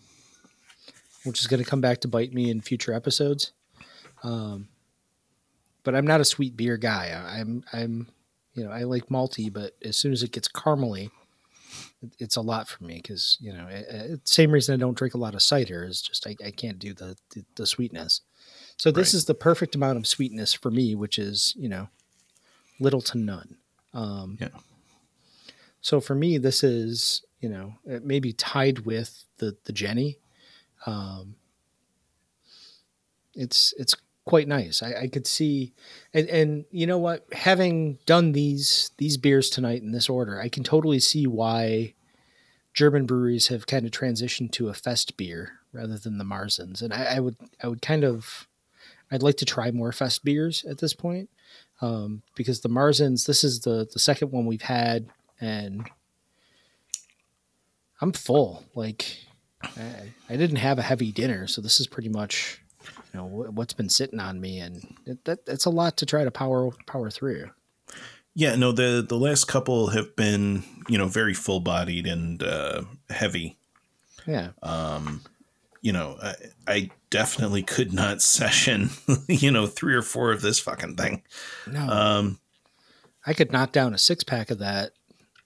which 1.25 1.39
is 1.39 1.47
going 1.47 1.61
to 1.61 1.69
come 1.69 1.81
back 1.81 2.01
to 2.01 2.07
bite 2.07 2.33
me 2.33 2.49
in 2.49 2.61
future 2.61 2.93
episodes. 2.93 3.51
Um, 4.23 4.69
but 5.87 5.95
I'm 5.95 6.05
not 6.05 6.19
a 6.19 6.25
sweet 6.25 6.57
beer 6.57 6.75
guy. 6.75 7.11
I- 7.15 7.39
I'm, 7.39 7.63
I'm, 7.71 8.07
you 8.53 8.65
know, 8.65 8.71
I 8.71 8.83
like 8.83 9.07
malty, 9.07 9.51
but 9.51 9.71
as 9.85 9.95
soon 9.95 10.11
as 10.11 10.21
it 10.21 10.33
gets 10.33 10.49
caramely, 10.49 11.11
it- 12.03 12.13
it's 12.19 12.35
a 12.35 12.41
lot 12.41 12.67
for 12.67 12.83
me 12.83 12.95
because 12.97 13.37
you 13.39 13.53
know, 13.53 13.67
it, 13.69 13.85
it, 13.89 14.27
same 14.27 14.51
reason 14.51 14.73
I 14.73 14.77
don't 14.77 14.97
drink 14.97 15.13
a 15.13 15.17
lot 15.17 15.33
of 15.33 15.41
cider 15.41 15.85
is 15.85 16.01
just 16.01 16.27
I, 16.27 16.35
I 16.45 16.51
can't 16.51 16.77
do 16.77 16.93
the, 16.93 17.15
the 17.33 17.45
the 17.55 17.65
sweetness. 17.65 18.19
So 18.75 18.91
this 18.91 19.13
Right. 19.13 19.17
is 19.19 19.25
the 19.25 19.33
perfect 19.33 19.75
amount 19.75 19.97
of 19.97 20.05
sweetness 20.05 20.53
for 20.53 20.69
me, 20.71 20.93
which 20.93 21.17
is 21.17 21.53
you 21.57 21.69
know, 21.69 21.87
little 22.81 23.01
to 23.03 23.17
none. 23.17 23.55
Um, 23.93 24.37
Yeah. 24.41 24.49
So 25.79 26.01
for 26.01 26.15
me, 26.15 26.37
this 26.37 26.63
is 26.65 27.23
you 27.39 27.47
know 27.47 27.75
it 27.85 28.03
may 28.03 28.19
be 28.19 28.33
tied 28.33 28.79
with 28.79 29.23
the 29.37 29.55
the 29.63 29.71
Genny. 29.73 30.17
Um, 30.85 31.35
it's 33.35 33.73
it's 33.77 33.95
quite 34.27 34.47
nice. 34.47 34.83
I, 34.83 34.93
I 35.03 35.07
could 35.07 35.25
see, 35.25 35.73
and 36.13 36.27
and 36.29 36.65
you 36.69 36.85
know 36.85 36.99
what, 36.99 37.25
having 37.31 37.97
done 38.05 38.33
these 38.33 38.91
these 38.97 39.17
beers 39.17 39.49
tonight 39.49 39.81
in 39.81 39.91
this 39.91 40.09
order, 40.09 40.39
I 40.39 40.49
can 40.49 40.63
totally 40.63 40.99
see 40.99 41.25
why 41.25 41.95
German 42.73 43.07
breweries 43.07 43.47
have 43.47 43.65
kind 43.65 43.85
of 43.85 43.91
transitioned 43.91 44.51
to 44.51 44.69
a 44.69 44.73
fest 44.75 45.17
beer 45.17 45.53
rather 45.73 45.97
than 45.97 46.19
the 46.19 46.23
Marzens. 46.23 46.81
And 46.83 46.93
I, 46.93 47.15
I 47.15 47.19
would 47.19 47.37
I 47.63 47.67
would 47.67 47.81
kind 47.81 48.03
of 48.03 48.47
I'd 49.11 49.23
like 49.23 49.37
to 49.37 49.45
try 49.45 49.71
more 49.71 49.91
fest 49.91 50.23
beers 50.23 50.63
at 50.65 50.77
this 50.77 50.93
point 50.93 51.29
um, 51.81 52.21
because 52.35 52.61
the 52.61 52.69
Marzens. 52.69 53.25
This 53.25 53.43
is 53.43 53.61
the 53.61 53.87
the 53.91 53.99
second 53.99 54.31
one 54.31 54.45
we've 54.45 54.61
had, 54.61 55.07
and 55.39 55.89
I'm 58.01 58.11
full. 58.11 58.65
Like 58.75 59.17
I, 59.63 60.13
I 60.29 60.35
didn't 60.35 60.57
have 60.57 60.77
a 60.77 60.83
heavy 60.83 61.11
dinner, 61.11 61.47
so 61.47 61.61
this 61.61 61.79
is 61.79 61.87
pretty 61.87 62.09
much 62.09 62.61
know 63.17 63.25
what's 63.25 63.73
been 63.73 63.89
sitting 63.89 64.19
on 64.19 64.39
me, 64.39 64.59
and 64.59 64.95
it, 65.05 65.25
that 65.25 65.45
that's 65.45 65.65
a 65.65 65.69
lot 65.69 65.97
to 65.97 66.05
try 66.05 66.23
to 66.23 66.31
power 66.31 66.71
power 66.85 67.09
through. 67.09 67.49
Yeah, 68.33 68.55
no, 68.55 68.71
the 68.71 69.03
the 69.07 69.17
last 69.17 69.45
couple 69.45 69.87
have 69.87 70.15
been, 70.15 70.63
you 70.87 70.97
know, 70.97 71.07
very 71.07 71.33
full 71.33 71.59
bodied 71.59 72.05
and 72.05 72.41
uh, 72.43 72.83
heavy. 73.09 73.57
Yeah, 74.27 74.49
um 74.61 75.21
You 75.81 75.93
know, 75.93 76.17
I, 76.21 76.33
I 76.67 76.89
definitely 77.09 77.63
could 77.63 77.93
not 77.93 78.21
session, 78.37 78.89
you 79.27 79.51
know, 79.51 79.65
three 79.67 79.95
or 79.95 80.01
four 80.01 80.31
of 80.31 80.41
this 80.41 80.59
fucking 80.59 80.95
thing. 80.97 81.23
no, 81.65 81.87
Um, 81.89 82.39
I 83.25 83.33
could 83.33 83.51
knock 83.51 83.71
down 83.71 83.93
a 83.93 83.97
six 83.97 84.23
pack 84.23 84.51
of 84.51 84.59
that 84.59 84.91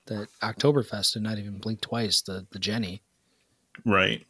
that 0.07 0.27
Oktoberfest 0.41 1.15
and 1.15 1.23
not 1.23 1.37
even 1.37 1.59
blink 1.59 1.79
twice. 1.81 2.21
The 2.21 2.45
the 2.51 2.59
Genny. 2.59 3.01
right. 3.85 4.25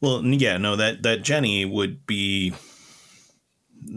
Well, 0.00 0.24
yeah, 0.24 0.56
no, 0.56 0.76
that 0.76 1.02
that 1.02 1.22
Genny 1.22 1.70
would 1.70 2.06
be, 2.06 2.54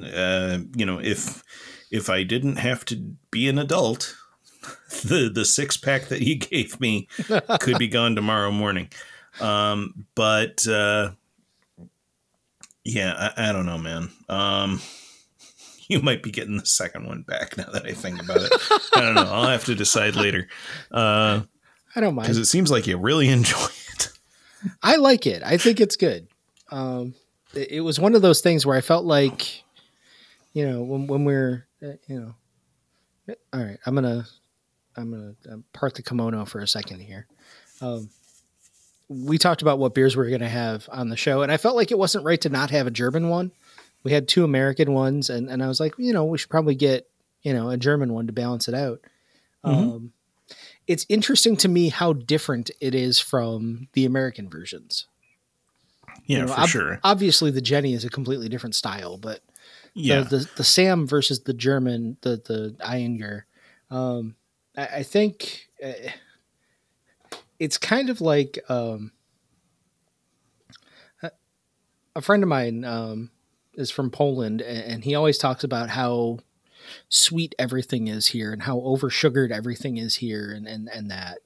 uh, 0.04 0.60
you 0.76 0.86
know, 0.86 1.00
if 1.00 1.44
if 1.92 2.10
I 2.10 2.24
didn't 2.24 2.58
have 2.58 2.84
to 2.86 3.16
be 3.32 3.48
an 3.48 3.58
adult, 3.58 4.16
the 5.04 5.32
the 5.34 5.46
six 5.46 5.78
pack 5.78 6.10
that 6.10 6.22
he 6.22 6.36
gave 6.52 6.80
me 6.80 7.08
could 7.60 7.78
be 7.78 7.88
gone 7.88 8.16
tomorrow 8.16 8.52
morning. 8.52 8.90
Um, 9.40 10.06
but 10.16 10.68
uh, 10.68 11.12
yeah, 12.84 13.32
I, 13.38 13.50
I 13.50 13.52
don't 13.54 13.66
know, 13.66 13.78
man. 13.78 14.10
Um, 14.28 14.82
you 15.88 16.02
might 16.02 16.22
be 16.22 16.32
getting 16.32 16.58
the 16.58 16.66
second 16.66 17.08
one 17.08 17.22
back 17.22 17.58
now 17.58 17.70
that 17.72 17.86
I 17.86 17.94
think 17.94 18.22
about 18.22 18.42
it. 18.42 18.52
I 18.96 19.02
don't 19.02 19.16
know. 19.16 19.32
I'll 19.32 19.48
have 19.48 19.66
to 19.66 19.76
decide 19.76 20.16
later 20.16 20.48
because 20.90 21.48
I 21.96 22.02
don't 22.02 22.16
mind. 22.16 22.26
Because 22.26 22.38
it 22.38 22.46
seems 22.46 22.72
like 22.72 22.88
you 22.88 22.98
really 22.98 23.30
enjoy 23.30 23.64
it. 23.64 23.83
I 24.82 24.96
like 24.98 25.28
it. 25.28 25.44
I 25.44 25.58
think 25.58 25.80
it's 25.80 25.96
good. 25.96 26.28
Um, 26.72 27.16
it, 27.54 27.72
it 27.72 27.82
was 27.82 28.00
one 28.00 28.16
of 28.16 28.22
those 28.22 28.42
things 28.42 28.66
where 28.66 28.78
I 28.78 28.82
felt 28.82 29.06
like, 29.06 29.64
you 30.54 30.68
know, 30.68 30.82
when 30.84 31.08
when 31.08 31.26
we're, 31.26 31.68
uh, 31.82 31.94
you 32.08 32.20
know, 32.20 33.36
all 33.54 33.60
right, 33.64 33.78
I'm 33.86 33.96
gonna, 33.96 34.26
I'm 34.96 35.12
gonna 35.12 35.36
uh, 35.52 35.58
park 35.74 35.96
the 35.96 36.04
kimono 36.04 36.46
for 36.46 36.60
a 36.60 36.68
second 36.68 37.00
here. 37.00 37.28
Um, 37.82 38.10
we 39.10 39.38
talked 39.38 39.62
about 39.62 39.80
what 39.80 39.94
beers 39.94 40.16
we 40.16 40.26
are 40.26 40.30
gonna 40.32 40.50
have 40.50 40.88
on 40.92 41.10
the 41.10 41.18
show, 41.18 41.42
and 41.42 41.52
I 41.52 41.58
felt 41.58 41.76
like 41.76 41.92
it 41.92 41.98
wasn't 41.98 42.26
right 42.26 42.42
to 42.42 42.50
not 42.50 42.72
have 42.72 42.88
a 42.88 42.92
German 42.92 43.30
one. 43.30 43.52
We 44.04 44.12
had 44.12 44.28
two 44.28 44.44
American 44.44 44.94
ones, 44.94 45.30
and 45.30 45.50
and 45.50 45.64
I 45.64 45.68
was 45.68 45.80
like, 45.80 45.94
you 45.98 46.14
know, 46.14 46.26
we 46.26 46.38
should 46.38 46.50
probably 46.50 46.76
get, 46.76 47.08
you 47.42 47.54
know, 47.54 47.70
a 47.70 47.78
German 47.78 48.14
one 48.14 48.28
to 48.28 48.34
balance 48.34 48.68
it 48.68 48.74
out. 48.74 49.00
Um, 49.64 50.12
it's 50.88 51.06
interesting 51.10 51.56
to 51.58 51.68
me 51.68 51.90
how 51.90 52.14
different 52.14 52.70
it 52.82 52.94
is 52.96 53.20
from 53.20 53.88
the 53.94 54.06
American 54.06 54.50
versions. 54.50 55.08
Yeah, 56.26 56.40
You 56.40 56.46
know, 56.46 56.54
for 56.54 56.62
ob- 56.62 56.70
sure. 56.70 57.00
Obviously, 57.04 57.52
the 57.52 57.62
Genny 57.62 57.94
is 57.96 58.06
a 58.06 58.10
completely 58.10 58.50
different 58.50 58.76
style, 58.76 59.18
but 59.18 59.42
Yeah. 59.94 60.22
the, 60.22 60.38
the 60.38 60.50
the 60.58 60.64
Sam 60.64 61.08
versus 61.08 61.42
the 61.44 61.54
German, 61.54 62.18
the 62.22 62.32
the 62.38 62.76
Ayinger, 62.80 63.44
um, 63.90 64.36
I, 64.78 64.88
I 64.88 65.04
think 65.04 65.68
uh, 65.84 65.92
it's 67.60 67.78
kind 67.78 68.10
of 68.10 68.22
like 68.22 68.60
um, 68.70 69.12
a- 72.16 72.22
friend 72.22 72.44
of 72.44 72.50
mine 72.50 72.84
um, 72.86 73.32
is 73.76 73.92
from 73.92 74.10
Poland, 74.10 74.62
and 74.62 75.04
he 75.04 75.16
always 75.16 75.38
talks 75.38 75.64
about 75.64 75.90
how 75.90 76.40
sweet 77.10 77.56
everything 77.60 78.08
is 78.08 78.28
here 78.28 78.52
and 78.52 78.64
how 78.64 78.80
over 78.82 79.10
sugared 79.10 79.52
everything 79.52 79.98
is 79.98 80.16
here, 80.16 80.52
and 80.52 80.68
and 80.68 80.90
and 80.94 81.12
that. 81.12 81.40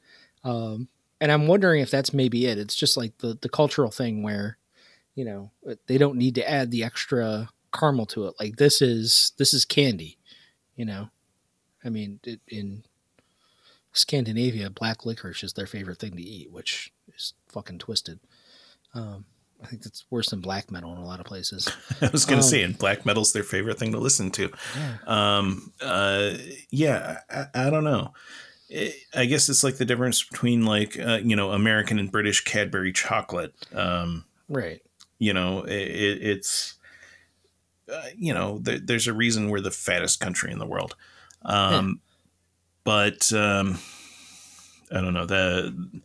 Um, 0.44 0.88
and 1.20 1.32
I'm 1.32 1.48
wondering 1.48 1.82
if 1.82 1.92
that's 1.92 2.14
maybe 2.14 2.46
it. 2.46 2.58
It's 2.58 2.76
just 2.76 2.98
like 2.98 3.18
the 3.20 3.38
the 3.40 3.50
cultural 3.50 3.92
thing 3.92 4.24
where, 4.24 4.58
you 5.16 5.26
know, 5.26 5.52
they 5.88 5.98
don't 5.98 6.18
need 6.18 6.36
to 6.36 6.50
add 6.50 6.72
the 6.72 6.84
extra 6.84 7.50
caramel 7.74 8.06
to 8.08 8.28
it. 8.28 8.36
Like 8.40 8.58
this 8.58 8.82
is 8.82 9.34
this 9.38 9.54
is 9.54 9.66
candy, 9.66 10.18
you 10.76 10.86
know. 10.86 11.10
I 11.84 11.90
mean, 11.90 12.20
it, 12.24 12.42
in 12.48 12.84
Scandinavia, 13.94 14.70
black 14.70 15.06
licorice 15.06 15.44
is 15.44 15.54
their 15.54 15.68
favorite 15.68 16.00
thing 16.00 16.16
to 16.16 16.22
eat, 16.22 16.52
which 16.52 16.92
is 17.16 17.34
fucking 17.48 17.80
twisted. 17.80 18.20
Um, 18.94 19.26
I 19.64 19.68
think 19.68 19.82
that's 19.84 20.06
worse 20.12 20.30
than 20.30 20.40
black 20.42 20.70
metal 20.72 20.92
in 20.92 20.98
a 21.00 21.06
lot 21.06 21.20
of 21.20 21.26
places. 21.26 21.68
I 22.02 22.10
was 22.12 22.26
going 22.26 22.40
to 22.40 22.46
Um, 22.46 22.50
say, 22.50 22.62
and 22.64 22.78
black 22.78 23.06
metal's 23.06 23.34
their 23.34 23.44
favorite 23.44 23.80
thing 23.80 23.92
to 23.94 23.98
listen 24.00 24.30
to. 24.32 24.52
Um, 25.08 25.72
uh, 25.82 26.34
yeah, 26.70 27.20
I, 27.30 27.46
I 27.54 27.70
don't 27.70 27.84
know. 27.84 28.14
I 28.72 28.94
I 29.16 29.26
guess 29.26 29.50
it's 29.50 29.64
like 29.64 29.78
the 29.78 29.86
difference 29.86 30.24
between 30.24 30.66
like 30.66 31.00
uh, 31.00 31.20
you 31.24 31.36
know 31.36 31.52
American 31.52 31.98
and 32.00 32.12
British 32.12 32.44
Cadbury 32.44 32.92
chocolate. 32.94 33.54
Um, 33.74 34.26
Right. 34.50 34.82
you 35.20 35.34
know, 35.34 35.64
it, 35.64 35.72
it, 35.74 36.22
it's 36.22 36.76
uh, 37.92 38.04
you 38.18 38.34
know 38.34 38.60
there, 38.60 38.80
there's 38.80 39.08
a 39.08 39.14
reason 39.14 39.50
we're 39.50 39.62
the 39.62 39.72
fattest 39.72 40.20
country 40.20 40.52
in 40.52 40.60
the 40.60 40.66
world. 40.68 40.96
Um, 41.44 42.02
But 42.84 43.32
um, 43.34 43.80
I 44.92 45.02
don't 45.02 45.14
know 45.14 45.26
the 45.26 46.02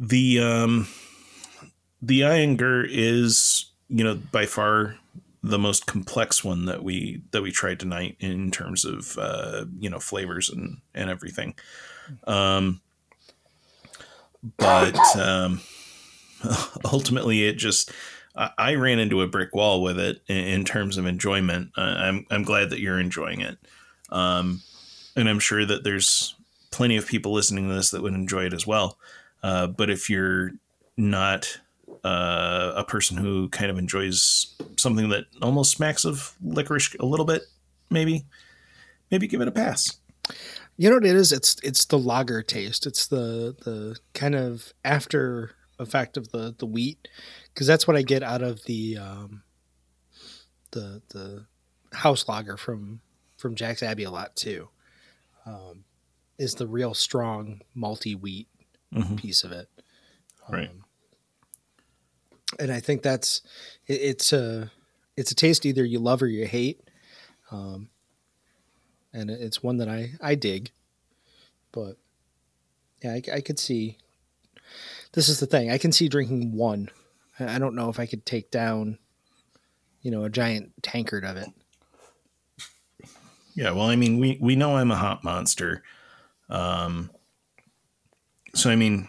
the 0.00 0.40
um, 0.40 0.88
the 2.06 2.20
Ayinger 2.20 2.86
is 2.88 3.66
you 3.88 4.04
know 4.04 4.16
by 4.32 4.46
far 4.46 4.96
the 5.42 5.58
most 5.58 5.86
complex 5.86 6.42
one 6.42 6.64
that 6.64 6.82
we 6.82 7.22
that 7.30 7.42
we 7.42 7.50
tried 7.50 7.78
tonight 7.78 8.16
in 8.18 8.50
terms 8.50 8.84
of 8.84 9.18
uh, 9.18 9.66
you 9.78 9.90
know 9.90 9.98
flavors 9.98 10.48
and 10.48 10.78
and 10.94 11.10
everything. 11.10 11.54
Um, 12.26 12.80
but 14.56 14.98
um, 15.16 15.60
ultimately, 16.84 17.46
it 17.46 17.54
just 17.54 17.92
I, 18.34 18.50
I 18.56 18.74
ran 18.74 18.98
into 18.98 19.22
a 19.22 19.28
brick 19.28 19.54
wall 19.54 19.82
with 19.82 19.98
it 19.98 20.22
in, 20.28 20.36
in 20.36 20.64
terms 20.64 20.96
of 20.96 21.06
enjoyment. 21.06 21.70
Uh, 21.76 21.94
I'm 21.98 22.26
I'm 22.30 22.42
glad 22.42 22.70
that 22.70 22.80
you're 22.80 23.00
enjoying 23.00 23.40
it, 23.40 23.58
um, 24.10 24.62
and 25.14 25.28
I'm 25.28 25.40
sure 25.40 25.64
that 25.64 25.84
there's 25.84 26.34
plenty 26.70 26.96
of 26.96 27.06
people 27.06 27.32
listening 27.32 27.68
to 27.68 27.74
this 27.74 27.90
that 27.90 28.02
would 28.02 28.14
enjoy 28.14 28.46
it 28.46 28.54
as 28.54 28.66
well. 28.66 28.98
Uh, 29.42 29.66
but 29.66 29.90
if 29.90 30.08
you're 30.08 30.52
not 30.96 31.60
uh, 32.04 32.72
a 32.76 32.84
person 32.84 33.16
who 33.16 33.48
kind 33.48 33.70
of 33.70 33.78
enjoys 33.78 34.54
something 34.76 35.08
that 35.08 35.24
almost 35.42 35.72
smacks 35.72 36.04
of 36.04 36.34
licorice 36.42 36.94
a 37.00 37.06
little 37.06 37.24
bit, 37.26 37.42
maybe, 37.90 38.24
maybe 39.10 39.26
give 39.26 39.40
it 39.40 39.48
a 39.48 39.52
pass. 39.52 39.98
You 40.76 40.88
know 40.90 40.96
what 40.96 41.06
it 41.06 41.16
is? 41.16 41.32
It's 41.32 41.56
it's 41.62 41.84
the 41.84 41.98
lager 41.98 42.42
taste. 42.42 42.86
It's 42.86 43.06
the 43.06 43.54
the 43.64 43.98
kind 44.12 44.34
of 44.34 44.72
after 44.84 45.52
effect 45.78 46.16
of 46.16 46.30
the 46.32 46.54
the 46.58 46.66
wheat, 46.66 47.08
because 47.52 47.66
that's 47.66 47.86
what 47.86 47.96
I 47.96 48.02
get 48.02 48.22
out 48.22 48.42
of 48.42 48.64
the 48.64 48.98
um, 48.98 49.42
the 50.72 51.02
the 51.10 51.46
house 51.92 52.28
lager 52.28 52.56
from 52.56 53.00
from 53.38 53.54
Jack's 53.54 53.82
Abbey 53.82 54.04
a 54.04 54.10
lot 54.10 54.34
too. 54.36 54.68
Um, 55.46 55.84
is 56.38 56.54
the 56.56 56.66
real 56.66 56.94
strong 56.94 57.60
malty 57.76 58.18
wheat 58.18 58.48
Mhm. 58.92 59.16
piece 59.16 59.44
of 59.44 59.52
it, 59.52 59.68
Right. 60.48 60.70
And 62.58 62.72
I 62.72 62.80
think 62.80 63.02
that's 63.02 63.42
it, 63.86 63.94
it's 64.00 64.32
a 64.32 64.70
it's 65.16 65.30
a 65.30 65.34
taste 65.34 65.64
either 65.66 65.84
you 65.84 65.98
love 65.98 66.22
or 66.22 66.26
you 66.26 66.46
hate. 66.46 66.80
Um, 67.50 67.88
and 69.12 69.30
it- 69.30 69.40
it's 69.40 69.62
one 69.62 69.76
that 69.78 69.88
I 69.88 70.12
I 70.20 70.34
dig. 70.34 70.70
But 71.72 71.96
yeah, 73.02 73.12
I, 73.14 73.22
I 73.34 73.40
could 73.40 73.58
see. 73.58 73.98
This 75.12 75.28
is 75.28 75.38
the 75.40 75.46
thing. 75.46 75.70
I 75.70 75.78
can 75.78 75.92
see 75.92 76.08
drinking 76.08 76.52
one. 76.56 76.88
I 77.38 77.58
don't 77.58 77.74
know 77.74 77.88
if 77.88 77.98
I 78.00 78.06
could 78.06 78.24
take 78.24 78.50
down, 78.50 78.98
you 80.02 80.10
know, 80.10 80.24
a 80.24 80.30
giant 80.30 80.72
tankard 80.82 81.24
of 81.24 81.36
it. 81.36 81.48
Yeah, 83.54 83.70
well, 83.72 83.86
I 83.86 83.96
mean, 83.96 84.18
we 84.18 84.38
we 84.40 84.56
know 84.56 84.76
I'm 84.76 84.90
a 84.90 84.96
hot 84.96 85.22
monster, 85.22 85.82
um, 86.48 87.10
so 88.54 88.68
I 88.70 88.74
mean, 88.76 89.08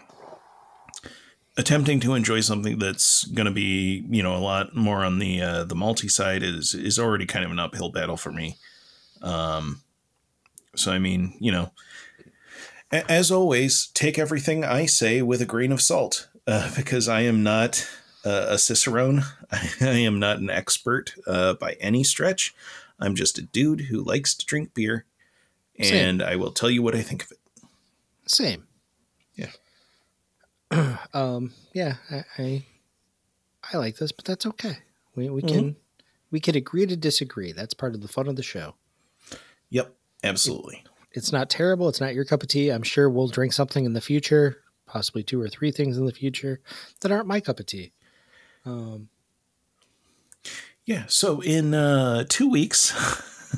attempting 1.56 2.00
to 2.00 2.14
enjoy 2.14 2.40
something 2.40 2.78
that's 2.78 3.24
going 3.26 3.46
to 3.46 3.52
be, 3.52 4.04
you 4.10 4.22
know, 4.22 4.36
a 4.36 4.38
lot 4.38 4.74
more 4.76 5.04
on 5.04 5.18
the 5.18 5.40
uh, 5.40 5.64
the 5.64 5.74
malty 5.74 6.10
side 6.10 6.42
is 6.42 6.74
is 6.74 6.98
already 6.98 7.26
kind 7.26 7.44
of 7.44 7.50
an 7.50 7.58
uphill 7.58 7.90
battle 7.90 8.16
for 8.16 8.32
me. 8.32 8.56
Um, 9.22 9.82
so 10.74 10.92
I 10.92 10.98
mean, 10.98 11.34
you 11.40 11.50
know, 11.52 11.72
a- 12.92 13.10
as 13.10 13.30
always, 13.30 13.88
take 13.94 14.18
everything 14.18 14.64
I 14.64 14.86
say 14.86 15.22
with 15.22 15.40
a 15.40 15.46
grain 15.46 15.72
of 15.72 15.80
salt, 15.82 16.28
uh, 16.46 16.70
because 16.76 17.08
I 17.08 17.22
am 17.22 17.42
not 17.42 17.86
uh, 18.24 18.46
a 18.50 18.58
cicerone. 18.58 19.22
I 19.80 19.86
am 19.98 20.18
not 20.18 20.38
an 20.38 20.50
expert 20.50 21.14
uh, 21.26 21.54
by 21.54 21.72
any 21.80 22.04
stretch. 22.04 22.54
I'm 22.98 23.14
just 23.14 23.38
a 23.38 23.42
dude 23.42 23.82
who 23.82 24.02
likes 24.02 24.34
to 24.34 24.46
drink 24.46 24.72
beer, 24.74 25.04
Same. 25.80 25.94
and 26.08 26.22
I 26.22 26.36
will 26.36 26.50
tell 26.52 26.70
you 26.70 26.82
what 26.82 26.94
I 26.94 27.02
think 27.02 27.24
of 27.24 27.30
it. 27.32 27.38
Same. 28.26 28.66
Yeah. 30.72 30.96
um. 31.14 31.52
Yeah. 31.72 31.94
I, 32.10 32.24
I 32.38 32.66
I 33.72 33.76
like 33.78 33.96
this, 33.96 34.12
but 34.12 34.24
that's 34.24 34.46
okay. 34.46 34.78
We 35.14 35.28
we 35.30 35.42
can 35.42 35.76
we 36.30 36.40
can 36.40 36.56
agree 36.56 36.86
to 36.86 36.96
disagree. 36.96 37.52
That's 37.52 37.74
part 37.74 37.94
of 37.94 38.02
the 38.02 38.08
fun 38.08 38.28
of 38.28 38.36
the 38.36 38.42
show. 38.42 38.74
Yep, 39.70 39.94
absolutely. 40.22 40.84
It's 41.12 41.32
not 41.32 41.48
terrible. 41.48 41.88
It's 41.88 42.00
not 42.00 42.14
your 42.14 42.24
cup 42.24 42.42
of 42.42 42.48
tea. 42.48 42.70
I'm 42.70 42.82
sure 42.82 43.08
we'll 43.08 43.28
drink 43.28 43.52
something 43.52 43.84
in 43.84 43.94
the 43.94 44.00
future, 44.00 44.58
possibly 44.86 45.22
two 45.22 45.40
or 45.40 45.48
three 45.48 45.70
things 45.70 45.96
in 45.96 46.04
the 46.04 46.12
future 46.12 46.60
that 47.00 47.10
aren't 47.10 47.26
my 47.26 47.40
cup 47.40 47.58
of 47.58 47.66
tea. 47.66 47.92
Um. 48.64 49.08
Yeah. 50.84 51.04
So 51.08 51.40
in 51.40 51.74
uh, 51.74 52.24
two 52.28 52.48
weeks, 52.48 52.94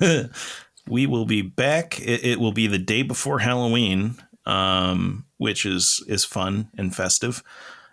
we 0.88 1.06
will 1.06 1.26
be 1.26 1.42
back. 1.42 2.00
It, 2.00 2.24
it 2.24 2.40
will 2.40 2.52
be 2.52 2.66
the 2.66 2.78
day 2.78 3.02
before 3.02 3.40
Halloween, 3.40 4.16
um, 4.48 5.26
which 5.36 5.64
is 5.66 6.02
is 6.08 6.24
fun 6.24 6.70
and 6.76 6.94
festive, 6.96 7.42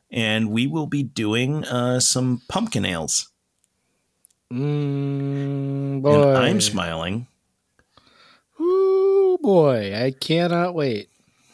and 0.09 0.49
we 0.49 0.65
will 0.67 0.87
be 0.87 1.03
doing 1.03 1.63
uh, 1.65 1.99
some 1.99 2.41
pumpkin 2.49 2.85
ales. 2.85 3.29
Mm, 4.51 6.01
boy. 6.01 6.29
And 6.29 6.37
I'm 6.37 6.61
smiling. 6.61 7.27
Ooh 8.59 9.37
boy, 9.41 9.93
I 9.95 10.11
cannot 10.11 10.73
wait 10.73 11.09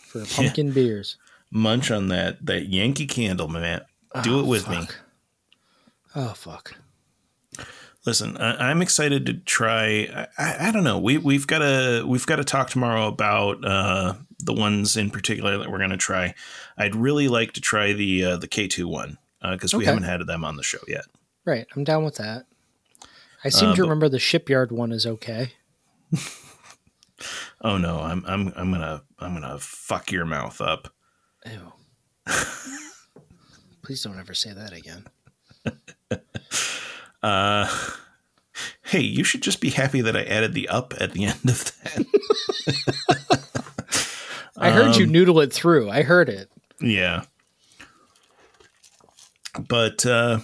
for 0.08 0.24
pumpkin 0.36 0.72
beers. 0.72 1.18
Munch 1.50 1.90
on 1.92 2.08
that 2.10 2.46
that 2.46 2.68
Yankee 2.70 3.08
Candle, 3.08 3.48
man. 3.48 3.82
Do 4.24 4.38
Oh, 4.38 4.40
it 4.42 4.46
with 4.46 4.70
me. 4.70 4.88
Oh 6.16 6.34
fuck. 6.34 6.76
Listen, 8.06 8.36
I, 8.38 8.70
I'm 8.72 8.82
excited 8.82 9.26
to 9.28 9.34
try. 9.36 10.28
I, 10.38 10.68
I, 10.68 10.72
don't 10.72 10.84
know. 10.84 10.98
We 10.98 11.18
we've 11.20 11.46
got 11.46 11.60
to 11.60 12.04
we've 12.08 12.26
got 12.26 12.38
to 12.38 12.44
talk 12.44 12.70
tomorrow 12.70 13.08
about 13.08 13.64
uh, 13.64 14.14
the 14.40 14.54
ones 14.54 14.98
in 14.98 15.12
particular 15.12 15.58
that 15.60 15.70
we're 15.70 15.78
going 15.78 15.92
to 15.92 15.98
try. 15.98 16.34
I'd 16.78 16.96
really 16.96 17.28
like 17.28 17.52
to 17.54 17.62
try 17.62 17.94
the 17.94 18.26
uh, 18.26 18.38
the 18.38 18.48
K2 18.48 18.86
one 18.86 19.18
because 19.52 19.74
we 19.74 19.84
Okay. 19.84 19.86
haven't 19.92 20.04
had 20.04 20.26
them 20.26 20.44
on 20.44 20.56
the 20.58 20.64
show 20.64 20.80
yet. 20.88 21.06
Right, 21.46 21.68
I'm 21.76 21.84
down 21.84 22.04
with 22.04 22.16
that. 22.16 22.46
I 23.44 23.50
seem 23.50 23.70
Uh, 23.70 23.76
to 23.76 23.82
but- 23.82 23.88
remember 23.88 24.10
the 24.10 24.20
shipyard 24.20 24.72
one 24.72 24.92
is 24.92 25.06
okay. 25.06 25.54
Oh 27.64 27.78
no, 27.78 28.00
I'm 28.00 28.26
I'm 28.26 28.52
I'm 28.56 28.72
gonna 28.72 29.04
I'm 29.20 29.34
gonna 29.36 29.60
fuck 29.60 30.12
your 30.12 30.26
mouth 30.26 30.60
up. 30.60 30.92
Ew. 31.46 31.72
Please 33.84 34.02
don't 34.02 34.18
ever 34.20 34.34
say 34.34 34.54
that 34.54 34.74
again. 34.74 35.06
Uh, 37.24 37.68
hey, 38.84 39.02
you 39.02 39.24
should 39.24 39.42
just 39.42 39.62
be 39.62 39.70
happy 39.70 40.02
that 40.02 40.16
I 40.16 40.24
added 40.24 40.54
the 40.54 40.68
up 40.70 40.94
at 41.00 41.14
the 41.14 41.26
end 41.26 41.40
of 41.50 41.66
that. 41.84 42.06
I 44.58 44.72
heard 44.72 44.96
you 44.96 45.06
Um, 45.06 45.12
noodle 45.12 45.40
it 45.40 45.52
through. 45.54 45.90
I 45.90 46.04
heard 46.04 46.30
it. 46.30 46.50
Yeah. 46.80 47.24
But, 49.68 50.06
uh, 50.06 50.40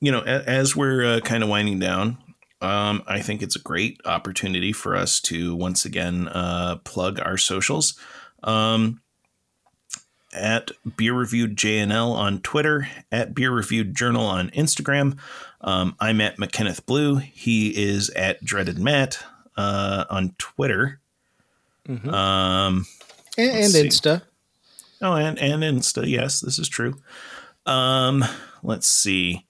you 0.00 0.10
know, 0.12 0.20
a- 0.20 0.48
as 0.48 0.74
we're 0.76 1.04
uh, 1.16 1.20
kind 1.20 1.42
of 1.42 1.48
winding 1.48 1.78
down, 1.78 2.18
um, 2.60 3.02
I 3.06 3.20
think 3.20 3.42
it's 3.42 3.56
a 3.56 3.60
great 3.60 4.00
opportunity 4.04 4.72
for 4.72 4.94
us 4.96 5.20
to 5.22 5.54
once 5.54 5.84
again 5.84 6.28
uh, 6.28 6.76
plug 6.84 7.18
our 7.20 7.38
socials. 7.38 7.98
Um, 8.42 9.00
at 10.32 10.70
Beer 10.96 11.14
Reviewed 11.14 11.56
JNL 11.56 12.12
on 12.12 12.40
Twitter, 12.40 12.88
at 13.10 13.34
Beer 13.34 13.50
Reviewed 13.50 13.94
Journal 13.94 14.24
on 14.24 14.50
Instagram. 14.50 15.18
Um, 15.60 15.96
I'm 16.00 16.20
at 16.20 16.36
McKenneth 16.36 16.86
Blue. 16.86 17.16
He 17.16 17.68
is 17.68 18.10
at 18.10 18.44
Dreaded 18.44 18.78
Matt 18.78 19.22
uh, 19.56 20.04
on 20.08 20.34
Twitter. 20.38 21.00
Um, 21.88 22.86
and, 23.36 23.50
and 23.50 23.74
Insta. 23.74 24.22
Oh, 25.02 25.14
and 25.14 25.38
and 25.38 25.62
Insta. 25.62 26.06
Yes, 26.06 26.40
this 26.40 26.58
is 26.58 26.68
true. 26.68 26.96
Um, 27.66 28.24
let's 28.62 28.86
see. 28.86 29.46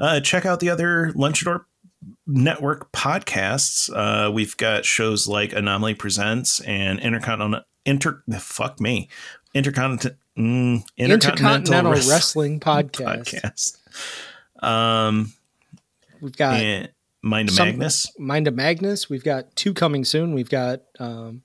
Uh, 0.00 0.20
check 0.20 0.46
out 0.46 0.60
the 0.60 0.70
other 0.70 1.12
Lunchador 1.14 1.64
Network 2.26 2.92
podcasts. 2.92 3.90
Uh, 3.94 4.30
we've 4.30 4.56
got 4.56 4.84
shows 4.84 5.28
like 5.28 5.52
Anomaly 5.52 5.94
Presents 5.94 6.60
and 6.60 6.98
Intercontinental. 7.00 7.62
Inter. 7.84 8.22
Fuck 8.38 8.80
me. 8.80 9.08
Intercontinental. 9.56 10.12
Mm, 10.38 10.82
Intercontinental 10.98 11.92
Wrest- 11.92 12.10
Wrestling 12.10 12.60
Podcast. 12.60 13.78
podcast. 14.60 14.64
Um, 14.64 15.32
We've 16.20 16.36
got 16.36 16.60
and 16.60 16.88
Mind 17.22 17.48
of 17.50 17.56
Magnus. 17.58 18.06
Mind 18.18 18.46
of 18.48 18.54
Magnus. 18.54 19.08
We've 19.08 19.24
got 19.24 19.54
two 19.56 19.72
coming 19.74 20.04
soon. 20.04 20.34
We've 20.34 20.48
got 20.50 20.82
um, 20.98 21.42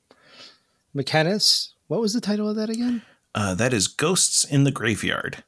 McKenneth's. 0.96 1.74
What 1.88 2.02
was 2.02 2.14
the 2.14 2.22
title 2.22 2.50
of 2.50 2.56
that 2.58 2.70
again? 2.70 3.02
Uh, 3.34 3.56
that 3.56 3.74
is 3.74 3.88
Ghosts 3.88 4.44
in 4.44 4.64
the 4.66 4.72
Graveyard. 4.72 5.44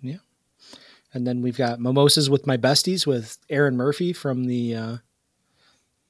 Yeah. 0.00 0.18
And 1.12 1.26
then 1.26 1.42
we've 1.42 1.56
got 1.56 1.80
Mimosas 1.80 2.28
with 2.30 2.46
My 2.46 2.56
Besties 2.56 3.06
with 3.06 3.38
Aaron 3.50 3.76
Murphy 3.76 4.12
from 4.12 4.46
the 4.46 4.74
uh, 4.74 4.96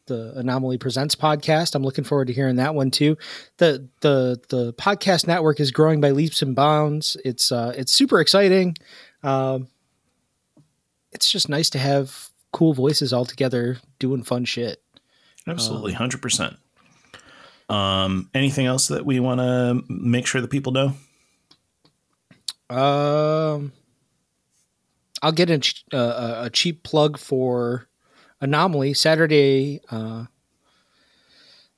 the 0.07 0.33
Anomaly 0.37 0.79
Presents 0.79 1.15
podcast. 1.15 1.75
I'm 1.75 1.83
looking 1.83 2.05
forward 2.05 2.27
to 2.29 2.33
hearing 2.33 2.57
that 2.57 2.75
one 2.75 2.91
too. 2.91 3.17
The 3.59 3.89
the 4.01 4.41
the 4.49 4.73
podcast 4.75 5.27
network 5.27 5.61
is 5.61 5.71
growing 5.71 6.01
by 6.01 6.11
leaps 6.11 6.43
and 6.43 6.55
bounds. 6.55 7.17
It's 7.25 7.51
uh, 7.53 7.73
it's 7.77 7.93
super 7.93 8.21
exciting. 8.21 8.77
Um, 9.23 9.69
it's 11.13 11.31
just 11.31 11.49
nice 11.49 11.71
to 11.71 11.79
have 11.79 12.29
cool 12.53 12.75
voices 12.75 13.13
all 13.13 13.25
together 13.25 13.79
doing 13.99 14.23
fun 14.23 14.45
shit. 14.45 14.83
Absolutely, 15.47 15.93
hundred 15.93 16.23
percent. 16.23 16.57
Um, 17.69 18.29
anything 18.35 18.67
else 18.67 18.89
that 18.89 19.07
we 19.07 19.21
want 19.21 19.41
to 19.41 19.83
make 19.89 20.27
sure 20.27 20.41
the 20.41 20.49
people 20.49 20.73
know? 20.73 20.93
Um, 22.71 23.73
I'll 25.23 25.33
get 25.33 25.51
a, 25.51 25.61
a- 25.97 26.45
a 26.45 26.51
cheap 26.51 26.83
plug 26.83 27.19
for 27.19 27.87
Anomaly 28.41 28.95
Saturday. 28.95 29.81
Uh, 29.91 30.25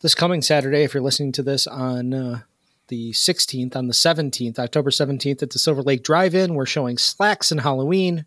this 0.00 0.14
coming 0.14 0.42
Saturday, 0.42 0.82
if 0.82 0.94
you're 0.94 1.02
listening 1.02 1.32
to 1.32 1.42
this 1.42 1.66
on 1.66 2.12
uh, 2.12 2.40
the 2.88 3.12
16th, 3.12 3.74
on 3.74 3.86
the 3.86 3.94
17th, 3.94 4.58
October 4.58 4.90
17th 4.90 5.42
at 5.42 5.50
the 5.50 5.58
Silver 5.58 5.82
Lake 5.82 6.02
Drive-In, 6.02 6.54
we're 6.54 6.66
showing 6.66 6.98
Slacks 6.98 7.50
and 7.50 7.60
Halloween. 7.62 8.26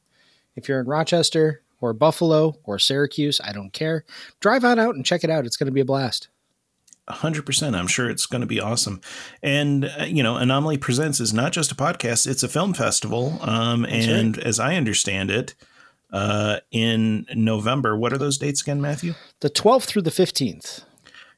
If 0.56 0.68
you're 0.68 0.80
in 0.80 0.88
Rochester 0.88 1.62
or 1.80 1.94
Buffalo 1.94 2.58
or 2.64 2.80
Syracuse, 2.80 3.40
I 3.44 3.54
don't 3.54 3.72
care. 3.72 4.04
Drive 4.40 4.66
on 4.66 4.80
out 4.80 4.96
and 4.96 5.06
check 5.06 5.24
it 5.24 5.30
out. 5.30 5.46
It's 5.46 5.58
going 5.58 5.68
to 5.68 5.72
be 5.72 5.82
a 5.82 5.86
blast. 5.86 6.28
hundred 7.08 7.46
percent. 7.46 7.76
I'm 7.76 7.88
sure 7.88 8.10
it's 8.10 8.26
going 8.26 8.42
to 8.42 8.48
be 8.48 8.60
awesome. 8.60 9.00
And 9.42 9.86
uh, 9.86 10.04
you 10.04 10.22
know, 10.24 10.36
Anomaly 10.36 10.78
Presents 10.80 11.20
is 11.20 11.34
not 11.34 11.54
just 11.54 11.72
a 11.72 11.76
podcast; 11.76 12.28
it's 12.28 12.44
a 12.44 12.50
film 12.50 12.74
festival. 12.74 13.38
Um, 13.42 13.86
and 13.86 14.38
as 14.40 14.60
I 14.60 14.76
understand 14.76 15.32
it, 15.32 15.56
uh, 16.12 16.58
in 16.72 17.26
November, 17.36 17.96
what 17.98 18.12
are 18.14 18.18
those 18.18 18.38
dates 18.38 18.62
again, 18.62 18.82
Matthew? 18.82 19.14
The 19.42 19.50
12th 19.50 19.84
through 19.86 20.02
the 20.04 20.10
15th. 20.12 20.84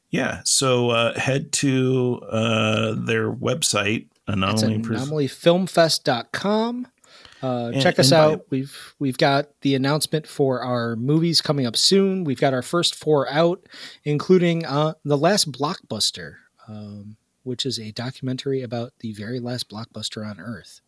Yeah. 0.10 0.42
So 0.46 0.90
uh, 0.90 1.18
head 1.20 1.52
to 1.54 2.22
uh, 2.30 2.96
their 2.98 3.32
website, 3.32 4.08
Anomaly. 4.28 4.80
Pres- 4.80 5.10
anomalyfilmfest.com. 5.10 6.88
Uh, 7.44 7.72
And- 7.74 7.82
check 7.82 7.98
us 7.98 8.12
and 8.12 8.18
by- 8.18 8.34
out. 8.34 8.46
We've 8.50 8.94
we've 9.00 9.18
got 9.18 9.48
the 9.62 9.74
announcement 9.74 10.28
for 10.28 10.62
our 10.62 10.96
movies 10.96 11.42
coming 11.42 11.66
up 11.66 11.76
soon. 11.76 12.24
We've 12.24 12.40
got 12.40 12.54
our 12.54 12.62
first 12.62 12.94
four 12.94 13.28
out, 13.32 13.66
including 14.04 14.64
uh, 14.66 14.94
the 15.04 15.18
last 15.18 15.52
blockbuster, 15.52 16.36
um, 16.68 17.18
which 17.44 17.66
is 17.66 17.80
a 17.80 17.92
documentary 17.92 18.62
about 18.62 18.94
the 19.00 19.14
very 19.14 19.40
last 19.40 19.70
blockbuster 19.70 20.24
on 20.30 20.40
Earth. 20.40 20.82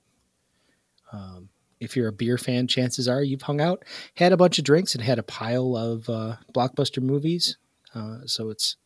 Um, 1.11 1.49
if 1.83 1.95
you're 1.95 2.07
a 2.07 2.13
beer 2.13 2.37
fan, 2.37 2.67
chances 2.67 3.07
are 3.07 3.21
you've 3.21 3.41
hung 3.43 3.61
out, 3.61 3.83
had 4.15 4.31
a 4.31 4.37
bunch 4.37 4.57
of 4.57 4.65
drinks, 4.65 4.95
and 4.95 5.03
had 5.03 5.19
a 5.19 5.23
pile 5.23 5.75
of 5.75 6.09
uh, 6.09 6.35
blockbuster 6.53 7.01
movies. 7.01 7.57
Uh, 7.93 8.19
so 8.25 8.49
it's 8.49 8.77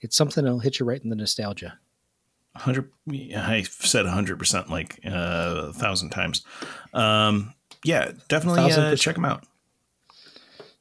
it's 0.00 0.16
something 0.16 0.44
that'll 0.44 0.60
hit 0.60 0.78
you 0.78 0.86
right 0.86 1.02
in 1.02 1.10
the 1.10 1.16
nostalgia. 1.16 1.78
hundred. 2.56 2.90
I 3.08 3.62
said 3.62 4.06
hundred 4.06 4.38
percent 4.38 4.70
like 4.70 4.98
uh, 5.06 5.68
a 5.68 5.72
thousand 5.72 6.10
times. 6.10 6.44
Um, 6.92 7.54
yeah, 7.84 8.12
definitely 8.28 8.70
uh, 8.72 8.96
check 8.96 9.14
them 9.14 9.24
out. 9.24 9.44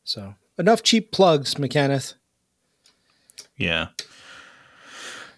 So 0.04 0.36
enough 0.58 0.84
cheap 0.84 1.12
plugs, 1.12 1.56
McKenneth. 1.56 2.16
Yeah. 3.56 3.90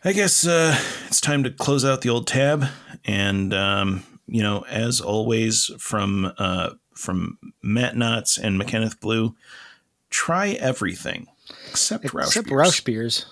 I 0.03 0.13
guess 0.13 0.47
uh, 0.47 0.75
it's 1.07 1.21
time 1.21 1.43
to 1.43 1.51
close 1.51 1.85
out 1.85 2.01
the 2.01 2.09
old 2.09 2.25
tab, 2.25 2.65
and 3.05 3.53
um, 3.53 4.03
you 4.31 4.41
know, 4.41 4.63
as 4.69 5.01
always, 5.01 5.69
from 5.77 6.31
uh, 6.37 6.71
from 6.95 7.37
Matt 7.61 7.95
Knotts 7.95 8.39
and 8.41 8.59
McKenneth 8.59 8.99
Blue, 9.01 9.35
try 10.09 10.51
everything 10.51 11.27
except, 11.69 12.05
Rauch 12.13 12.27
Except 12.27 12.47
beers. 12.47 12.57
Rauch 12.57 12.83
beers. 12.85 13.25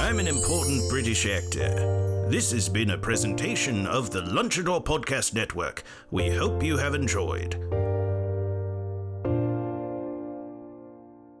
I'm 0.00 0.20
an 0.20 0.28
important 0.28 0.88
British 0.88 1.26
actor. 1.26 2.28
This 2.30 2.52
has 2.52 2.68
been 2.68 2.90
a 2.90 2.98
presentation 2.98 3.88
of 3.88 4.10
the 4.10 4.22
Lunchador 4.22 4.84
Podcast 4.84 5.34
Network. 5.34 5.82
We 6.12 6.30
hope 6.30 6.62
you 6.62 6.76
have 6.76 6.94
enjoyed. 6.94 7.56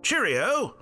Cheerio! 0.02 0.79